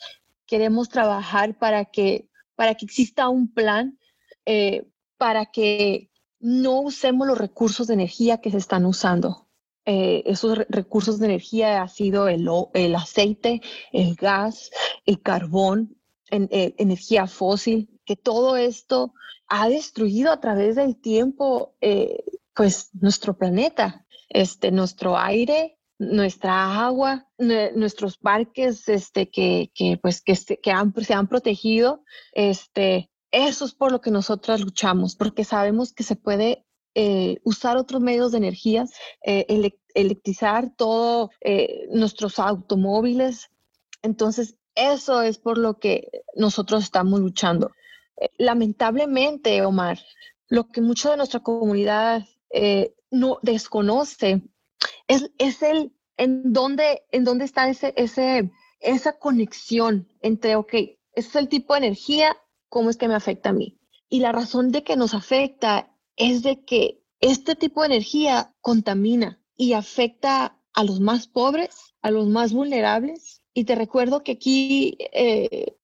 queremos 0.47 0.89
trabajar 0.89 1.57
para 1.59 1.85
que, 1.85 2.27
para 2.55 2.73
que 2.73 2.85
exista 2.85 3.29
un 3.29 3.53
plan 3.53 3.99
eh, 4.45 4.87
para 5.17 5.47
que 5.47 6.09
no 6.39 6.79
usemos 6.79 7.27
los 7.27 7.37
recursos 7.37 7.87
de 7.87 7.95
energía 7.95 8.39
que 8.39 8.51
se 8.51 8.57
están 8.57 8.85
usando. 8.85 9.46
Eh, 9.89 10.21
esos 10.25 10.57
recursos 10.67 11.17
de 11.17 11.27
energía 11.27 11.81
ha 11.81 11.87
sido 11.87 12.27
el, 12.27 12.45
el 12.73 12.93
aceite, 12.93 13.61
el 13.93 14.15
gas, 14.15 14.69
el 15.05 15.21
carbón, 15.21 15.95
en, 16.29 16.49
eh, 16.51 16.75
energía 16.77 17.25
fósil, 17.25 17.89
que 18.03 18.17
todo 18.17 18.57
esto 18.57 19.13
ha 19.47 19.69
destruido 19.69 20.33
a 20.33 20.41
través 20.41 20.75
del 20.75 20.99
tiempo 20.99 21.73
eh, 21.79 22.21
pues 22.53 22.89
nuestro 22.99 23.37
planeta, 23.37 24.05
este, 24.27 24.71
nuestro 24.71 25.17
aire, 25.17 25.79
nuestra 25.99 26.85
agua, 26.85 27.29
nuestros 27.37 28.17
parques 28.17 28.89
este, 28.89 29.29
que, 29.29 29.71
que 29.73 29.97
pues, 30.01 30.21
que, 30.21 30.35
que 30.61 30.71
han, 30.71 30.93
se 31.01 31.13
han 31.13 31.27
protegido. 31.27 32.03
Este, 32.33 33.09
eso 33.31 33.63
es 33.63 33.73
por 33.73 33.93
lo 33.93 34.01
que 34.01 34.11
nosotros 34.11 34.59
luchamos, 34.59 35.15
porque 35.15 35.45
sabemos 35.45 35.93
que 35.93 36.03
se 36.03 36.17
puede 36.17 36.66
eh, 36.99 37.37
usar 37.43 37.77
otros 37.77 38.01
medios 38.01 38.31
de 38.31 38.39
energía, 38.39 38.85
eh, 39.23 39.45
electrizar 39.93 40.73
todos 40.75 41.29
nuestros 41.91 42.39
automóviles. 42.39 43.51
Entonces, 44.01 44.55
eso 44.73 45.21
es 45.21 45.37
por 45.37 45.59
lo 45.59 45.77
que 45.77 46.09
nosotros 46.35 46.83
estamos 46.83 47.19
luchando. 47.19 47.71
lamentablemente, 48.39 49.63
Omar, 49.63 49.99
lo 50.49 50.69
que 50.69 50.81
mucha 50.81 51.11
de 51.11 51.17
nuestra 51.17 51.41
comunidad 51.41 52.23
no 53.11 53.37
desconoce 53.43 54.41
es, 55.07 55.29
es 55.37 55.61
el 55.61 55.93
en 56.17 56.51
dónde, 56.51 57.03
en 57.11 57.23
dónde 57.23 57.45
está 57.45 57.69
ese, 57.69 57.93
ese, 57.95 58.51
esa 58.79 59.19
conexión 59.19 60.07
entre, 60.21 60.55
ok, 60.55 60.73
ese 60.73 60.97
es 61.13 61.35
el 61.35 61.47
tipo 61.47 61.73
de 61.73 61.79
energía, 61.79 62.35
¿cómo 62.69 62.89
es 62.89 62.97
que 62.97 63.07
me 63.07 63.13
afecta 63.13 63.49
a 63.49 63.53
mí? 63.53 63.77
Y 64.09 64.19
la 64.19 64.31
razón 64.31 64.71
de 64.71 64.83
que 64.83 64.95
nos 64.95 65.13
afecta 65.13 65.91
es 66.17 66.43
de 66.43 66.63
que 66.65 67.01
este 67.19 67.55
tipo 67.55 67.81
de 67.81 67.87
energía 67.87 68.53
contamina 68.61 69.41
y 69.55 69.73
afecta 69.73 70.59
a 70.73 70.83
los 70.83 70.99
más 70.99 71.27
pobres, 71.27 71.95
a 72.01 72.11
los 72.11 72.27
más 72.27 72.53
vulnerables. 72.53 73.41
Y 73.53 73.63
te 73.63 73.75
recuerdo 73.75 74.23
que 74.23 74.33
aquí 74.33 74.97
eh, 75.13 75.77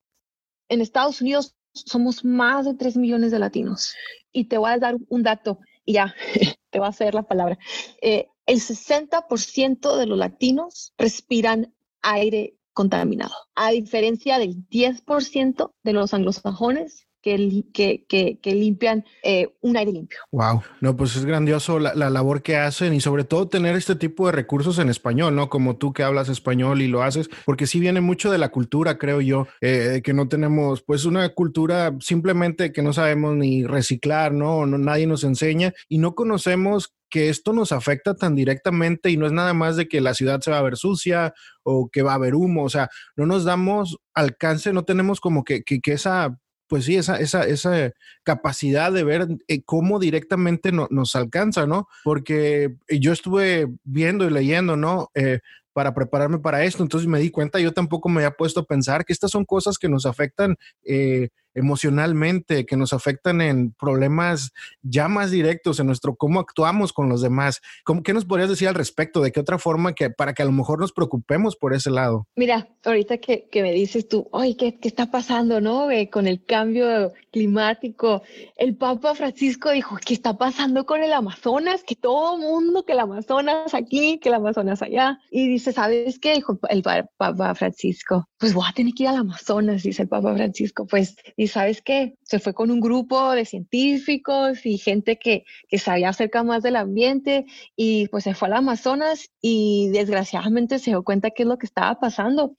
en 0.70 0.82
Estados 0.82 1.22
Unidos 1.22 1.56
somos 1.74 2.24
más 2.24 2.66
de 2.66 2.76
3 2.76 2.98
millones 2.98 3.32
de 3.32 3.40
latinos. 3.40 3.96
Y 4.32 4.46
te 4.46 4.58
voy 4.58 4.72
a 4.72 4.78
dar 4.78 4.98
un 5.10 5.24
dato 5.24 5.60
y 5.86 5.94
ya, 5.94 6.14
te 6.70 6.80
va 6.80 6.88
a 6.88 6.90
hacer 6.90 7.14
la 7.14 7.24
palabra. 7.24 7.58
Eh, 8.02 8.28
el 8.46 8.60
60% 8.60 9.98
de 9.98 10.06
los 10.06 10.18
latinos 10.18 10.94
respiran 10.98 11.74
aire 12.02 12.58
contaminado, 12.74 13.34
a 13.56 13.72
diferencia 13.72 14.40
del 14.40 14.68
10% 14.68 15.74
de 15.84 15.94
los 15.94 16.14
anglosajones 16.14 17.08
que, 17.24 18.44
limpian 18.44 19.06
eh, 19.24 19.50
un 19.62 19.78
aire 19.78 19.92
limpio. 19.92 20.20
Wow, 20.32 20.62
no, 20.82 20.96
pues 20.96 21.16
es 21.16 21.26
grandioso 21.26 21.80
la, 21.80 21.94
labor 22.10 22.44
que 22.44 22.58
hacen 22.58 22.94
y 22.94 23.00
sobre 23.00 23.24
todo 23.24 23.48
tener 23.48 23.76
este 23.76 23.96
tipo 23.96 24.26
de 24.26 24.34
recursos 24.34 24.78
en 24.78 24.90
español, 24.90 25.36
¿no? 25.36 25.50
Como 25.50 25.78
tú 25.78 25.94
que 25.94 26.04
hablas 26.04 26.30
español 26.30 26.82
y 26.82 26.88
lo 26.88 27.02
haces, 27.02 27.30
porque 27.46 27.66
sí 27.66 27.80
viene 27.80 28.02
mucho 28.02 28.30
de 28.30 28.38
la 28.38 28.50
cultura, 28.50 28.98
creo 28.98 29.22
yo, 29.22 29.48
eh, 29.62 30.02
que 30.04 30.14
no 30.14 30.28
tenemos 30.28 30.82
pues 30.82 31.06
una 31.06 31.30
cultura 31.30 31.96
simplemente 32.02 32.74
que 32.74 32.82
no 32.82 32.92
sabemos 32.92 33.36
ni 33.36 33.66
reciclar, 33.66 34.34
¿no? 34.34 34.66
no 34.66 34.78
nadie 34.78 35.08
nos 35.08 35.24
enseña 35.24 35.74
y 35.88 36.00
no 36.00 36.16
conocemos 36.16 36.94
que 37.10 37.30
esto 37.30 37.54
nos 37.54 37.72
afecta 37.72 38.16
tan 38.16 38.36
directamente 38.36 39.12
y 39.12 39.18
no 39.18 39.28
es 39.28 39.32
nada 39.32 39.54
más 39.54 39.78
de 39.78 39.88
que 39.88 40.02
la 40.02 40.16
ciudad 40.16 40.42
se 40.42 40.50
va 40.50 40.58
a 40.58 40.64
ver 40.64 40.78
sucia 40.78 41.34
o 41.62 41.88
que 41.90 42.02
va 42.02 42.14
a 42.14 42.16
haber 42.16 42.34
humo, 42.34 42.64
o 42.64 42.70
sea, 42.70 42.90
no 43.16 43.28
nos 43.28 43.46
damos 43.46 43.98
alcance, 44.16 44.74
no 44.74 44.84
tenemos 44.84 45.22
como 45.22 45.44
que, 45.44 45.64
que, 45.64 45.80
que 45.80 45.94
esa 45.94 46.40
pues 46.74 46.86
sí, 46.86 46.96
esa, 46.96 47.18
esa, 47.18 47.44
esa 47.44 47.92
capacidad 48.24 48.92
de 48.92 49.04
ver 49.04 49.28
eh, 49.48 49.62
cómo 49.62 50.00
directamente 50.00 50.72
nos 50.72 51.16
alcanza, 51.16 51.68
¿no? 51.68 51.88
Porque 52.04 52.74
yo 52.90 53.14
estuve 53.14 53.68
viendo 53.84 54.26
y 54.26 54.32
leyendo, 54.32 54.76
¿no? 54.76 55.12
Eh, 55.14 55.42
para 55.72 55.94
prepararme 55.94 56.40
para 56.40 56.64
esto, 56.64 56.82
entonces 56.82 57.08
me 57.08 57.20
di 57.20 57.30
cuenta, 57.30 57.60
yo 57.60 57.74
tampoco 57.74 58.10
me 58.10 58.22
había 58.22 58.32
puesto 58.32 58.62
a 58.62 58.66
pensar 58.66 59.06
que 59.06 59.14
estas 59.14 59.30
son 59.30 59.46
cosas 59.46 59.78
que 59.78 59.88
nos 59.88 60.08
afectan 60.08 60.56
eh, 60.84 61.30
emocionalmente, 61.54 62.66
que 62.66 62.78
nos 62.78 62.94
afectan 62.94 63.42
en 63.42 63.72
problemas 63.74 64.52
ya 64.82 65.08
más 65.08 65.32
directos, 65.32 65.80
en 65.80 65.88
nuestro 65.88 66.16
cómo 66.16 66.40
actuamos 66.40 66.94
con 66.94 67.10
los 67.10 67.22
demás. 67.22 67.62
¿Cómo, 67.84 68.04
¿Qué 68.04 68.14
nos 68.14 68.26
podrías 68.26 68.50
decir 68.50 68.68
al 68.68 68.76
respecto? 68.76 69.22
¿De 69.22 69.32
qué 69.32 69.40
otra 69.40 69.58
forma 69.58 69.94
que 69.94 70.10
para 70.10 70.34
que 70.34 70.42
a 70.42 70.46
lo 70.46 70.52
mejor 70.52 70.80
nos 70.80 70.92
preocupemos 70.92 71.56
por 71.56 71.74
ese 71.74 71.92
lado? 71.92 72.28
Mira, 72.36 72.68
ahorita 72.84 73.18
que, 73.18 73.48
que 73.52 73.62
me 73.62 73.72
dices 73.72 74.08
tú, 74.08 74.28
oye, 74.32 74.56
¿qué, 74.58 74.80
¿qué, 74.80 74.88
está 74.88 75.12
pasando, 75.12 75.62
no? 75.62 75.88
con 76.12 76.28
el 76.28 76.44
cambio 76.44 77.14
climático. 77.32 78.24
El 78.56 78.76
Papa 78.76 79.16
Francisco 79.16 79.72
dijo, 79.72 79.98
¿qué 80.04 80.14
está 80.14 80.38
pasando 80.38 80.86
con 80.86 81.04
el 81.04 81.14
Amazonas? 81.14 81.84
Que 81.84 81.96
todo 81.96 82.38
mundo, 82.38 82.86
que 82.86 82.94
el 82.94 83.00
Amazonas 83.00 83.74
aquí, 83.74 84.20
que 84.20 84.30
el 84.30 84.36
Amazonas 84.36 84.82
allá. 84.82 85.20
Y 85.30 85.48
dice, 85.48 85.74
¿sabes 85.74 86.20
qué? 86.20 86.36
Dijo 86.36 86.60
el 86.70 86.84
Papa 86.84 87.56
Francisco, 87.56 88.28
pues 88.38 88.54
voy 88.54 88.66
a 88.68 88.74
tener 88.74 88.94
que 88.94 89.04
ir 89.04 89.10
al 89.10 89.18
Amazonas, 89.18 89.84
dice 89.84 90.04
el 90.04 90.08
Papa 90.08 90.34
Francisco. 90.34 90.86
Pues 90.86 91.16
y 91.44 91.48
sabes 91.48 91.82
qué, 91.82 92.18
se 92.24 92.40
fue 92.40 92.54
con 92.54 92.72
un 92.72 92.80
grupo 92.80 93.32
de 93.32 93.44
científicos 93.46 94.66
y 94.66 94.78
gente 94.78 95.20
que, 95.20 95.46
que 95.68 95.78
sabía 95.78 96.10
acerca 96.10 96.44
más 96.44 96.64
del 96.64 96.78
ambiente 96.78 97.46
y 97.76 98.08
pues 98.08 98.24
se 98.24 98.34
fue 98.34 98.48
al 98.48 98.54
Amazonas 98.54 99.30
y 99.42 99.90
desgraciadamente 99.90 100.80
se 100.80 100.92
dio 100.92 101.04
cuenta 101.04 101.32
qué 101.32 101.44
es 101.44 101.50
lo 101.50 101.58
que 101.58 101.66
estaba 101.66 102.00
pasando 102.00 102.56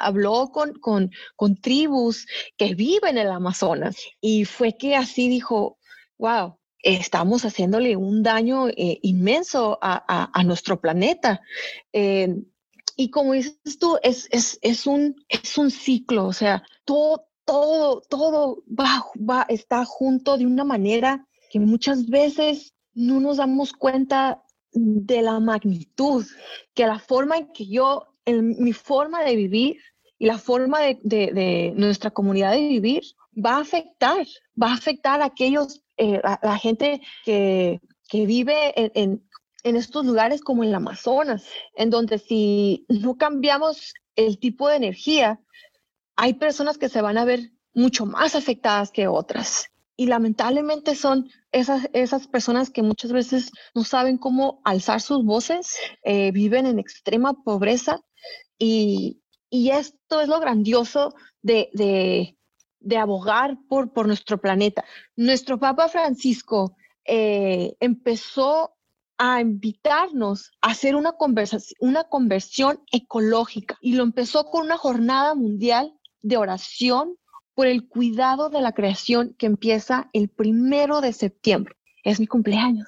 habló 0.00 0.50
con, 0.52 0.74
con, 0.74 1.10
con, 1.34 1.56
tribus 1.56 2.26
que 2.56 2.74
viven 2.74 3.18
en 3.18 3.26
el 3.26 3.32
Amazonas 3.32 3.96
y 4.20 4.44
fue 4.44 4.76
que 4.76 4.94
así 4.94 5.28
dijo, 5.28 5.78
wow, 6.18 6.56
estamos 6.82 7.44
haciéndole 7.44 7.96
un 7.96 8.22
daño 8.22 8.68
eh, 8.68 9.00
inmenso 9.02 9.76
a, 9.82 10.30
a, 10.32 10.44
nuestro 10.44 10.80
planeta. 10.80 11.40
Eh, 11.92 12.28
y 12.96 13.10
como 13.10 13.32
dices 13.32 13.78
tú, 13.80 13.98
es, 14.02 14.28
es, 14.30 14.58
es, 14.62 14.86
un, 14.86 15.16
es 15.28 15.58
un 15.58 15.70
ciclo, 15.70 16.26
o 16.26 16.32
sea, 16.32 16.62
todo, 16.84 17.27
todo, 17.48 18.02
todo 18.10 18.62
va, 18.68 19.06
va, 19.18 19.46
está 19.48 19.86
junto 19.86 20.36
de 20.36 20.44
una 20.44 20.64
manera 20.64 21.26
que 21.50 21.58
muchas 21.58 22.06
veces 22.06 22.74
no 22.92 23.20
nos 23.20 23.38
damos 23.38 23.72
cuenta 23.72 24.42
de 24.72 25.22
la 25.22 25.40
magnitud, 25.40 26.26
que 26.74 26.86
la 26.86 26.98
forma 26.98 27.38
en 27.38 27.50
que 27.54 27.66
yo, 27.66 28.04
en 28.26 28.62
mi 28.62 28.74
forma 28.74 29.24
de 29.24 29.34
vivir 29.34 29.78
y 30.18 30.26
la 30.26 30.36
forma 30.36 30.80
de, 30.80 30.98
de, 31.02 31.72
nuestra 31.74 32.10
comunidad 32.10 32.52
de 32.52 32.68
vivir 32.68 33.02
va 33.34 33.56
a 33.56 33.60
afectar, 33.60 34.26
va 34.62 34.72
a 34.72 34.74
afectar 34.74 35.22
a 35.22 35.26
aquellos, 35.26 35.80
eh, 35.96 36.20
a, 36.22 36.38
la 36.42 36.58
gente 36.58 37.00
que, 37.24 37.80
que 38.10 38.26
vive 38.26 38.74
en, 38.76 39.26
en 39.64 39.76
estos 39.76 40.04
lugares 40.04 40.42
como 40.42 40.64
en 40.64 40.68
el 40.68 40.74
Amazonas, 40.74 41.46
en 41.76 41.88
donde 41.88 42.18
si 42.18 42.84
no 42.90 43.16
cambiamos 43.16 43.94
el 44.16 44.38
tipo 44.38 44.68
de 44.68 44.76
energía, 44.76 45.40
hay 46.18 46.34
personas 46.34 46.78
que 46.78 46.88
se 46.88 47.00
van 47.00 47.16
a 47.16 47.24
ver 47.24 47.52
mucho 47.72 48.04
más 48.04 48.34
afectadas 48.34 48.90
que 48.90 49.06
otras. 49.06 49.70
Y 49.96 50.06
lamentablemente 50.06 50.96
son 50.96 51.30
esas, 51.52 51.88
esas 51.92 52.26
personas 52.26 52.70
que 52.70 52.82
muchas 52.82 53.12
veces 53.12 53.52
no 53.72 53.84
saben 53.84 54.18
cómo 54.18 54.60
alzar 54.64 55.00
sus 55.00 55.24
voces, 55.24 55.76
eh, 56.02 56.32
viven 56.32 56.66
en 56.66 56.80
extrema 56.80 57.34
pobreza 57.44 58.00
y, 58.58 59.22
y, 59.48 59.70
esto 59.70 60.20
es 60.20 60.28
lo 60.28 60.40
grandioso 60.40 61.14
de, 61.40 61.70
de, 61.72 62.36
de 62.80 62.96
abogar 62.96 63.56
por, 63.68 63.92
por, 63.92 64.08
nuestro 64.08 64.40
planeta. 64.40 64.84
Nuestro 65.14 65.60
Papa 65.60 65.88
Francisco 65.88 66.76
eh, 67.04 67.76
empezó 67.78 68.74
a 69.18 69.40
invitarnos 69.40 70.50
a 70.62 70.70
hacer 70.70 70.96
una, 70.96 71.14
una 71.80 72.04
conversión 72.04 72.82
ecológica 72.90 73.76
y 73.80 73.94
lo 73.94 74.02
empezó 74.02 74.50
con 74.50 74.64
una 74.64 74.76
jornada 74.76 75.34
mundial 75.34 75.97
de 76.22 76.36
oración 76.36 77.16
por 77.54 77.66
el 77.66 77.88
cuidado 77.88 78.50
de 78.50 78.60
la 78.60 78.72
creación 78.72 79.34
que 79.38 79.46
empieza 79.46 80.08
el 80.12 80.28
primero 80.28 81.00
de 81.00 81.12
septiembre. 81.12 81.74
Es 82.04 82.20
mi 82.20 82.26
cumpleaños. 82.26 82.86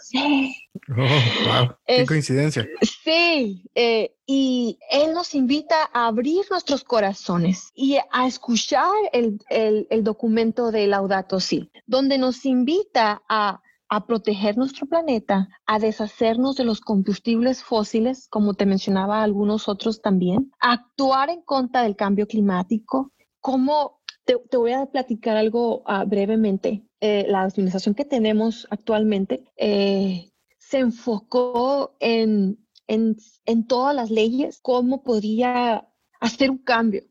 Oh, 0.88 0.94
wow. 0.96 1.74
Qué 1.86 2.06
coincidencia. 2.06 2.66
Sí, 3.02 3.64
eh, 3.74 4.14
y 4.26 4.78
Él 4.90 5.12
nos 5.12 5.34
invita 5.34 5.90
a 5.92 6.06
abrir 6.06 6.44
nuestros 6.50 6.84
corazones 6.84 7.70
y 7.74 7.98
a 8.12 8.26
escuchar 8.26 8.92
el, 9.12 9.40
el, 9.50 9.86
el 9.90 10.04
documento 10.04 10.70
de 10.70 10.86
Laudato 10.86 11.40
Si, 11.40 11.70
donde 11.86 12.18
nos 12.18 12.46
invita 12.46 13.22
a 13.28 13.60
a 13.90 14.06
proteger 14.06 14.56
nuestro 14.56 14.86
planeta, 14.86 15.48
a 15.66 15.80
deshacernos 15.80 16.54
de 16.54 16.62
los 16.62 16.80
combustibles 16.80 17.64
fósiles, 17.64 18.28
como 18.28 18.54
te 18.54 18.64
mencionaba 18.64 19.24
algunos 19.24 19.68
otros 19.68 20.00
también, 20.00 20.52
a 20.60 20.74
actuar 20.74 21.28
en 21.28 21.42
contra 21.42 21.82
del 21.82 21.96
cambio 21.96 22.28
climático, 22.28 23.10
como 23.40 24.00
te, 24.24 24.56
voy 24.56 24.72
a 24.72 24.86
platicar 24.86 25.36
algo 25.36 25.82
ah, 25.86 26.04
brevemente. 26.04 26.84
Eh, 27.00 27.26
la 27.28 27.42
administración 27.42 27.94
que 27.94 28.04
tenemos 28.04 28.66
actualmente 28.70 29.44
eh, 29.56 30.30
se 30.58 30.78
enfocó 30.78 31.96
en, 31.98 32.58
en, 32.86 33.16
en 33.46 33.66
todas 33.66 33.94
las 33.94 34.10
leyes, 34.10 34.60
cómo 34.60 35.02
podía 35.02 35.88
hacer 36.20 36.50
un 36.50 36.58
cambio, 36.58 37.02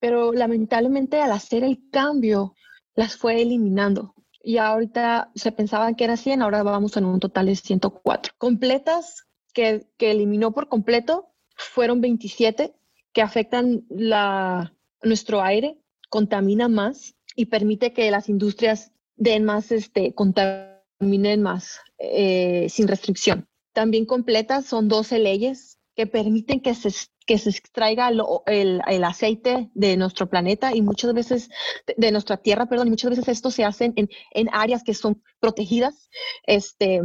pero 0.00 0.32
lamentablemente 0.32 1.20
al 1.20 1.32
hacer 1.32 1.62
el 1.62 1.88
cambio 1.90 2.54
las 2.94 3.16
fue 3.16 3.40
eliminando 3.40 4.14
y 4.46 4.58
ahorita 4.58 5.32
se 5.34 5.50
pensaban 5.50 5.96
que 5.96 6.04
era 6.04 6.16
100, 6.16 6.40
ahora 6.40 6.62
vamos 6.62 6.96
en 6.96 7.04
un 7.04 7.18
total 7.18 7.46
de 7.46 7.56
104. 7.56 8.34
Completas 8.38 9.26
que, 9.52 9.88
que 9.96 10.12
eliminó 10.12 10.52
por 10.52 10.68
completo 10.68 11.32
fueron 11.56 12.00
27 12.00 12.72
que 13.12 13.22
afectan 13.22 13.84
la, 13.88 14.72
nuestro 15.02 15.42
aire, 15.42 15.78
contamina 16.08 16.68
más 16.68 17.14
y 17.34 17.46
permite 17.46 17.92
que 17.92 18.10
las 18.10 18.28
industrias 18.28 18.92
den 19.16 19.44
más, 19.44 19.72
este, 19.72 20.14
contaminen 20.14 21.42
más 21.42 21.80
eh, 21.98 22.68
sin 22.68 22.88
restricción. 22.88 23.48
También 23.72 24.06
completas 24.06 24.66
son 24.66 24.88
12 24.88 25.18
leyes 25.18 25.78
que 25.94 26.06
permiten 26.06 26.60
que 26.60 26.74
se 26.74 26.90
que 27.26 27.38
se 27.38 27.50
extraiga 27.50 28.08
el, 28.08 28.80
el, 28.86 29.04
aceite 29.04 29.68
de 29.74 29.96
nuestro 29.96 30.28
planeta 30.28 30.74
y 30.74 30.80
muchas 30.80 31.12
veces, 31.12 31.50
de, 31.96 32.12
nuestra 32.12 32.36
tierra, 32.36 32.66
perdón, 32.66 32.86
y 32.86 32.90
muchas 32.90 33.10
veces 33.10 33.26
esto 33.26 33.50
se 33.50 33.64
hace 33.64 33.92
en, 33.96 34.08
en 34.30 34.48
áreas 34.52 34.84
que 34.84 34.94
son 34.94 35.22
protegidas. 35.40 36.08
Este, 36.46 37.00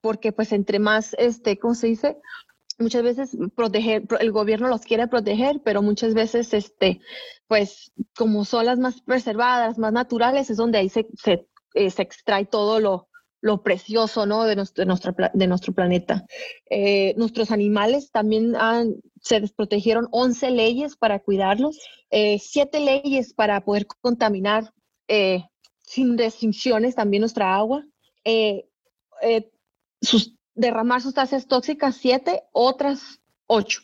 porque 0.00 0.32
pues 0.32 0.52
entre 0.52 0.78
más, 0.78 1.14
este, 1.18 1.58
¿cómo 1.58 1.74
se 1.74 1.88
dice? 1.88 2.16
Muchas 2.82 3.02
veces 3.02 3.36
proteger, 3.54 4.04
el 4.20 4.32
gobierno 4.32 4.68
los 4.68 4.82
quiere 4.82 5.06
proteger, 5.08 5.60
pero 5.64 5.82
muchas 5.82 6.14
veces, 6.14 6.52
este, 6.52 7.00
pues 7.46 7.92
como 8.16 8.44
son 8.44 8.66
las 8.66 8.78
más 8.78 9.00
preservadas, 9.02 9.78
más 9.78 9.92
naturales, 9.92 10.50
es 10.50 10.56
donde 10.56 10.78
ahí 10.78 10.88
se, 10.88 11.06
se, 11.14 11.46
eh, 11.74 11.90
se 11.90 12.02
extrae 12.02 12.44
todo 12.44 12.80
lo, 12.80 13.08
lo 13.42 13.62
precioso 13.62 14.24
¿no? 14.24 14.44
de, 14.44 14.56
nuestro, 14.56 14.84
de, 14.84 15.46
nuestro, 15.46 15.74
planeta. 15.74 16.24
Eh, 16.70 17.12
nuestros 17.16 17.50
animales 17.50 18.10
también 18.10 18.56
han, 18.56 18.94
se 19.20 19.40
desprotegieron 19.40 20.08
11 20.12 20.52
leyes 20.52 20.96
para 20.96 21.18
cuidarlos, 21.18 21.78
eh, 22.10 22.38
7 22.38 22.80
leyes 22.80 23.34
para 23.34 23.64
poder 23.64 23.86
contaminar 24.00 24.72
eh, 25.08 25.44
sin 25.82 26.16
restricciones 26.16 26.94
también 26.94 27.20
nuestra 27.20 27.54
agua, 27.54 27.84
sus, 30.00 30.34
derramar 30.54 31.00
sustancias 31.00 31.46
tóxicas 31.46 31.96
7, 31.96 32.42
otras 32.52 33.20
8. 33.46 33.80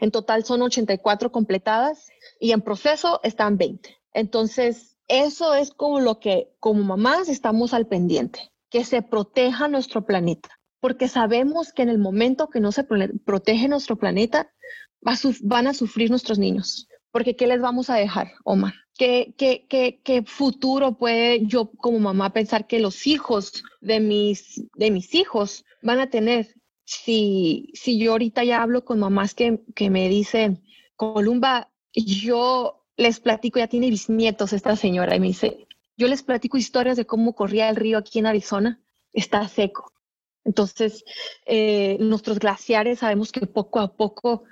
En 0.00 0.10
total 0.10 0.44
son 0.44 0.62
84 0.62 1.32
completadas 1.32 2.08
y 2.40 2.52
en 2.52 2.60
proceso 2.60 3.20
están 3.22 3.56
20. 3.56 3.96
Entonces, 4.12 4.96
eso 5.08 5.54
es 5.54 5.70
como 5.70 6.00
lo 6.00 6.20
que 6.20 6.52
como 6.60 6.82
mamás 6.82 7.28
estamos 7.28 7.74
al 7.74 7.86
pendiente 7.86 8.52
que 8.70 8.84
se 8.84 9.02
proteja 9.02 9.68
nuestro 9.68 10.06
planeta, 10.06 10.48
porque 10.80 11.08
sabemos 11.08 11.72
que 11.72 11.82
en 11.82 11.90
el 11.90 11.98
momento 11.98 12.48
que 12.48 12.60
no 12.60 12.72
se 12.72 12.84
protege 12.84 13.68
nuestro 13.68 13.96
planeta, 13.96 14.50
van 15.42 15.66
a 15.66 15.74
sufrir 15.74 16.08
nuestros 16.10 16.38
niños. 16.38 16.88
Porque 17.12 17.36
¿qué 17.36 17.46
les 17.46 17.60
vamos 17.60 17.90
a 17.90 17.96
dejar, 17.96 18.32
Omar? 18.42 18.74
¿Qué, 18.98 20.24
futuro 20.26 20.96
puede 20.96 21.46
yo 21.46 21.70
como 21.70 21.98
mamá 21.98 22.32
pensar 22.32 22.66
que 22.66 22.80
los 22.80 23.06
hijos 23.06 23.64
de 23.80 24.00
mis, 24.00 24.62
de 24.74 24.90
mis 24.90 25.14
hijos 25.14 25.64
van 25.82 26.00
a 26.00 26.10
tener 26.10 26.54
si, 26.84 27.70
si 27.74 27.98
yo 27.98 28.12
ahorita 28.12 28.44
ya 28.44 28.62
hablo 28.62 28.84
con 28.84 28.98
mamás 28.98 29.34
que, 29.34 29.60
que 29.74 29.90
me 29.90 30.08
dicen, 30.08 30.62
Columba, 30.96 31.70
yo 31.94 32.84
les 32.96 33.20
platico, 33.20 33.58
ya 33.58 33.66
tiene 33.66 33.90
bisnietos 33.90 34.52
esta 34.52 34.76
señora, 34.76 35.16
y 35.16 35.20
me 35.20 35.28
dice, 35.28 35.66
yo 35.96 36.08
les 36.08 36.22
platico 36.22 36.56
historias 36.56 36.96
de 36.96 37.06
cómo 37.06 37.34
corría 37.34 37.68
el 37.68 37.76
río 37.76 37.98
aquí 37.98 38.18
en 38.18 38.26
Arizona, 38.26 38.80
está 39.12 39.46
seco. 39.48 39.92
Entonces, 40.44 41.04
eh, 41.46 41.96
nuestros 42.00 42.38
glaciares 42.38 43.00
sabemos 43.00 43.32
que 43.32 43.46
poco 43.46 43.80
a 43.80 43.96
poco, 43.96 44.44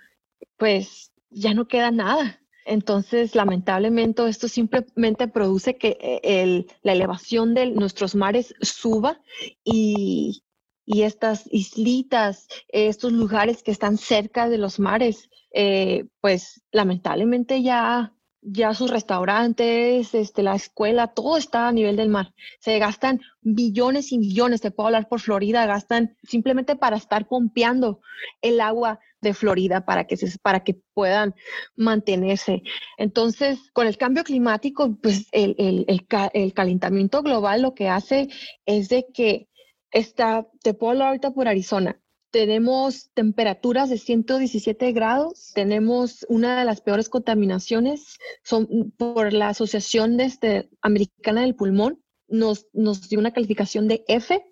pues 0.56 1.12
ya 1.30 1.54
no 1.54 1.66
queda 1.66 1.90
nada. 1.90 2.39
Entonces, 2.64 3.34
lamentablemente, 3.34 4.26
esto 4.28 4.48
simplemente 4.48 5.28
produce 5.28 5.76
que 5.76 5.98
eh, 6.00 6.66
la 6.82 6.92
elevación 6.92 7.54
de 7.54 7.66
nuestros 7.70 8.14
mares 8.14 8.54
suba 8.60 9.20
y, 9.64 10.42
estas 10.86 11.44
islitas, 11.52 12.48
estos 12.68 13.12
lugares 13.12 13.62
que 13.62 13.70
están 13.70 13.96
cerca 13.96 14.48
de 14.48 14.58
los 14.58 14.80
mares, 14.80 15.30
eh, 15.52 16.06
pues 16.20 16.62
lamentablemente 16.72 17.62
ya 17.62 18.12
ya 18.42 18.74
sus 18.74 18.90
restaurantes, 18.90 20.14
este, 20.14 20.42
la 20.42 20.54
escuela, 20.54 21.08
todo 21.08 21.36
está 21.36 21.68
a 21.68 21.72
nivel 21.72 21.96
del 21.96 22.08
mar. 22.08 22.32
Se 22.58 22.78
gastan 22.78 23.20
billones 23.42 24.12
y 24.12 24.18
millones, 24.18 24.60
te 24.60 24.70
puedo 24.70 24.86
hablar 24.86 25.08
por 25.08 25.20
Florida, 25.20 25.66
gastan 25.66 26.16
simplemente 26.22 26.76
para 26.76 26.96
estar 26.96 27.28
pompeando 27.28 28.00
el 28.40 28.60
agua 28.60 29.00
de 29.20 29.34
Florida 29.34 29.84
para 29.84 30.06
que, 30.06 30.16
se, 30.16 30.38
para 30.38 30.64
que 30.64 30.80
puedan 30.94 31.34
mantenerse. 31.76 32.62
Entonces, 32.96 33.70
con 33.72 33.86
el 33.86 33.98
cambio 33.98 34.24
climático, 34.24 34.96
pues 35.02 35.28
el, 35.32 35.54
el, 35.58 36.06
el, 36.32 36.54
calentamiento 36.54 37.22
global 37.22 37.62
lo 37.62 37.74
que 37.74 37.88
hace 37.88 38.28
es 38.64 38.88
de 38.88 39.06
que 39.12 39.48
está, 39.90 40.46
te 40.62 40.74
puedo 40.74 40.92
hablar 40.92 41.08
ahorita 41.08 41.32
por 41.32 41.48
Arizona, 41.48 42.00
tenemos 42.30 43.10
temperaturas 43.12 43.90
de 43.90 43.98
117 43.98 44.92
grados, 44.92 45.52
tenemos 45.54 46.24
una 46.28 46.58
de 46.58 46.64
las 46.64 46.80
peores 46.80 47.08
contaminaciones, 47.08 48.18
son 48.44 48.92
por 48.96 49.32
la 49.32 49.48
Asociación 49.48 50.20
este, 50.20 50.70
Americana 50.80 51.42
del 51.42 51.54
Pulmón, 51.54 52.02
nos, 52.28 52.66
nos 52.72 53.08
dio 53.08 53.18
una 53.18 53.32
calificación 53.32 53.88
de 53.88 54.04
F 54.06 54.42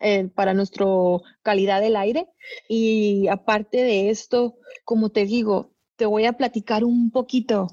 eh, 0.00 0.28
para 0.34 0.54
nuestra 0.54 0.86
calidad 1.42 1.80
del 1.80 1.96
aire. 1.96 2.28
Y 2.68 3.28
aparte 3.28 3.78
de 3.78 4.10
esto, 4.10 4.58
como 4.84 5.10
te 5.10 5.24
digo, 5.24 5.74
te 5.96 6.06
voy 6.06 6.24
a 6.24 6.34
platicar 6.34 6.84
un 6.84 7.10
poquito 7.10 7.68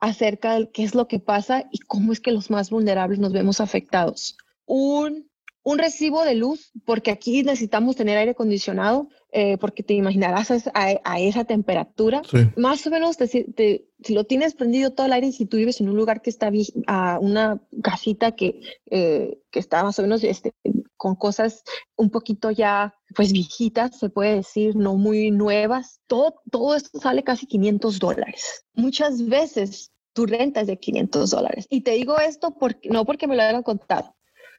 acerca 0.00 0.58
de 0.58 0.70
qué 0.70 0.84
es 0.84 0.94
lo 0.94 1.08
que 1.08 1.18
pasa 1.18 1.66
y 1.72 1.78
cómo 1.78 2.12
es 2.12 2.20
que 2.20 2.32
los 2.32 2.50
más 2.50 2.70
vulnerables 2.70 3.18
nos 3.18 3.32
vemos 3.32 3.60
afectados. 3.60 4.36
Un 4.66 5.30
un 5.64 5.78
recibo 5.78 6.24
de 6.24 6.34
luz, 6.34 6.70
porque 6.84 7.10
aquí 7.10 7.42
necesitamos 7.42 7.96
tener 7.96 8.18
aire 8.18 8.32
acondicionado, 8.32 9.08
eh, 9.32 9.56
porque 9.58 9.82
te 9.82 9.94
imaginarás 9.94 10.50
a, 10.74 11.20
esa 11.20 11.44
temperatura. 11.44 12.22
Más 12.56 12.86
o 12.86 12.90
menos, 12.90 13.16
si 13.16 14.14
lo 14.14 14.24
tienes 14.24 14.54
prendido 14.54 14.92
todo 14.92 15.06
el 15.06 15.14
aire, 15.14 15.32
si 15.32 15.46
tú 15.46 15.56
vives 15.56 15.80
en 15.80 15.88
un 15.88 15.96
lugar 15.96 16.20
que 16.20 16.30
está 16.30 16.52
a 16.86 17.18
una 17.18 17.60
casita 17.82 18.32
que, 18.32 18.60
eh, 18.90 19.38
que 19.50 19.58
está 19.58 19.82
más 19.82 19.98
o 19.98 20.02
menos 20.02 20.22
este, 20.22 20.52
con 20.96 21.16
cosas 21.16 21.64
un 21.96 22.10
poquito 22.10 22.50
ya, 22.50 22.94
pues 23.16 23.32
viejitas, 23.32 23.98
se 23.98 24.10
puede 24.10 24.36
decir, 24.36 24.76
no 24.76 24.96
muy 24.96 25.30
nuevas, 25.30 26.00
todo, 26.06 26.42
todo 26.50 26.74
esto 26.76 27.00
sale 27.00 27.24
casi 27.24 27.46
500 27.46 27.98
dólares. 27.98 28.66
Muchas 28.74 29.26
veces 29.26 29.92
tu 30.12 30.26
renta 30.26 30.60
es 30.60 30.66
de 30.66 30.78
500 30.78 31.30
dólares. 31.30 31.66
Y 31.70 31.80
te 31.80 31.92
digo 31.92 32.18
esto 32.18 32.54
porque, 32.58 32.88
no 32.90 33.04
porque 33.04 33.26
me 33.26 33.34
lo 33.34 33.42
hayan 33.42 33.62
contado, 33.62 34.14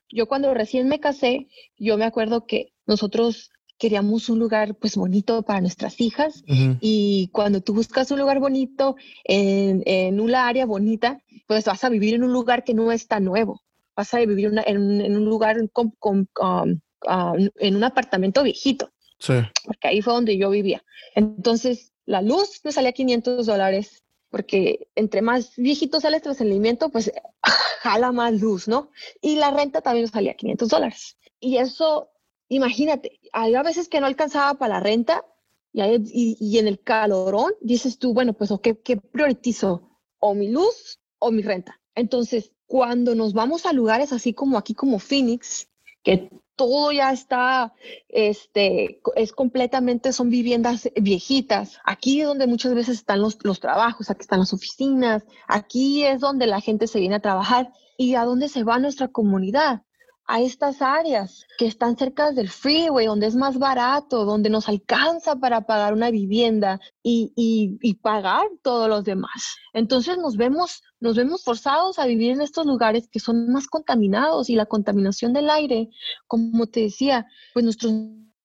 yo 0.09 0.27
cuando 0.27 0.53
recién 0.53 0.87
me 0.87 0.99
casé, 0.99 1.47
yo 1.77 1.97
me 1.97 2.05
acuerdo 2.05 2.45
que 2.45 2.73
nosotros 2.85 3.51
queríamos 3.77 4.29
un 4.29 4.39
lugar 4.39 4.75
pues 4.75 4.95
bonito 4.95 5.43
para 5.43 5.61
nuestras 5.61 5.99
hijas 5.99 6.43
y 6.47 7.29
cuando 7.33 7.61
tú 7.61 7.73
buscas 7.73 8.09
un 8.11 8.19
lugar 8.19 8.39
bonito 8.39 8.95
en, 9.23 9.83
en, 9.85 10.19
una 10.19 10.47
área 10.47 10.65
bonita, 10.65 11.19
pues 11.47 11.65
vas 11.65 11.83
a 11.83 11.89
vivir 11.89 12.15
en 12.15 12.23
un 12.23 12.31
lugar 12.31 12.63
que 12.63 12.73
no 12.73 12.91
es 12.91 13.07
tan 13.07 13.25
nuevo, 13.25 13.61
vas 13.95 14.13
a 14.13 14.19
vivir 14.19 14.51
en, 14.65 15.15
un 15.15 15.25
lugar 15.25 15.57
con, 15.71 15.91
con, 15.99 16.29
um, 16.39 16.79
um, 17.05 17.49
en 17.55 17.75
un 17.75 17.83
apartamento 17.83 18.43
viejito, 18.43 18.91
sí. 19.19 19.33
porque 19.65 19.89
ahí 19.89 20.01
fue 20.01 20.13
donde 20.13 20.37
yo 20.37 20.49
vivía. 20.49 20.83
Entonces 21.13 21.91
la 22.05 22.21
luz 22.21 22.61
me 22.63 22.71
salía 22.71 22.93
500 22.93 23.45
dólares, 23.45 24.04
porque 24.35 24.89
entre 24.95 25.21
más 25.21 25.55
viejito 25.55 26.01
sale 26.01 26.17
el 26.17 26.21
estacionamiento, 26.21 26.89
pues 26.89 27.09
jala 27.81 28.11
más 28.11 28.33
luz, 28.33 28.67
¿no? 28.67 28.89
Y 29.21 29.37
la 29.37 29.49
renta 29.49 29.79
también 29.79 30.09
salía 30.09 30.33
500 30.33 30.67
dólares. 30.67 31.17
Y 31.39 31.55
eso, 31.55 32.09
imagínate, 32.49 33.21
hay 33.31 33.55
a 33.55 33.63
veces 33.63 33.87
que 33.87 34.01
no 34.01 34.07
alcanzaba 34.07 34.55
para 34.55 34.73
la 34.73 34.79
renta 34.81 35.23
y, 35.71 36.35
y, 36.37 36.57
en 36.57 36.67
el 36.67 36.81
calorón 36.81 37.53
dices 37.61 37.97
tú, 37.97 38.13
bueno, 38.13 38.33
pues, 38.33 38.49
¿qué, 38.61 38.77
¿qué 38.77 38.97
priorizo? 38.97 40.01
¿O 40.19 40.33
mi 40.33 40.49
luz 40.49 40.99
o 41.17 41.31
mi 41.31 41.41
renta? 41.41 41.79
Entonces, 41.95 42.51
cuando 42.65 43.15
nos 43.15 43.31
vamos 43.31 43.65
a 43.65 43.71
lugares 43.71 44.11
así 44.11 44.33
como 44.33 44.57
aquí, 44.57 44.73
como 44.73 44.99
Phoenix, 44.99 45.69
que 46.03 46.29
todo 46.55 46.91
ya 46.91 47.11
está, 47.11 47.73
este, 48.09 48.99
es 49.15 49.31
completamente, 49.31 50.13
son 50.13 50.29
viviendas 50.29 50.89
viejitas. 50.95 51.79
Aquí 51.83 52.21
es 52.21 52.27
donde 52.27 52.47
muchas 52.47 52.73
veces 52.73 52.97
están 52.97 53.21
los, 53.21 53.37
los 53.43 53.59
trabajos, 53.59 54.09
aquí 54.09 54.21
están 54.21 54.39
las 54.39 54.53
oficinas, 54.53 55.23
aquí 55.47 56.03
es 56.03 56.19
donde 56.19 56.47
la 56.47 56.61
gente 56.61 56.87
se 56.87 56.99
viene 56.99 57.15
a 57.15 57.21
trabajar 57.21 57.71
y 57.97 58.15
a 58.15 58.25
dónde 58.25 58.49
se 58.49 58.63
va 58.63 58.79
nuestra 58.79 59.07
comunidad 59.07 59.84
a 60.27 60.41
estas 60.41 60.81
áreas 60.81 61.45
que 61.57 61.67
están 61.67 61.97
cerca 61.97 62.31
del 62.31 62.49
freeway, 62.49 63.05
donde 63.05 63.27
es 63.27 63.35
más 63.35 63.59
barato, 63.59 64.25
donde 64.25 64.49
nos 64.49 64.67
alcanza 64.67 65.35
para 65.35 65.61
pagar 65.61 65.93
una 65.93 66.09
vivienda 66.09 66.79
y, 67.03 67.31
y, 67.35 67.93
pagar 67.95 68.47
todos 68.61 68.89
los 68.89 69.03
demás. 69.03 69.55
Entonces 69.73 70.17
nos 70.17 70.35
vemos, 70.35 70.81
nos 70.99 71.15
vemos 71.15 71.43
forzados 71.43 71.99
a 71.99 72.05
vivir 72.05 72.31
en 72.31 72.41
estos 72.41 72.65
lugares 72.65 73.07
que 73.07 73.19
son 73.19 73.51
más 73.51 73.67
contaminados 73.67 74.49
y 74.49 74.55
la 74.55 74.65
contaminación 74.65 75.33
del 75.33 75.49
aire, 75.49 75.89
como 76.27 76.65
te 76.67 76.81
decía, 76.81 77.27
pues 77.53 77.63
nuestros 77.63 77.93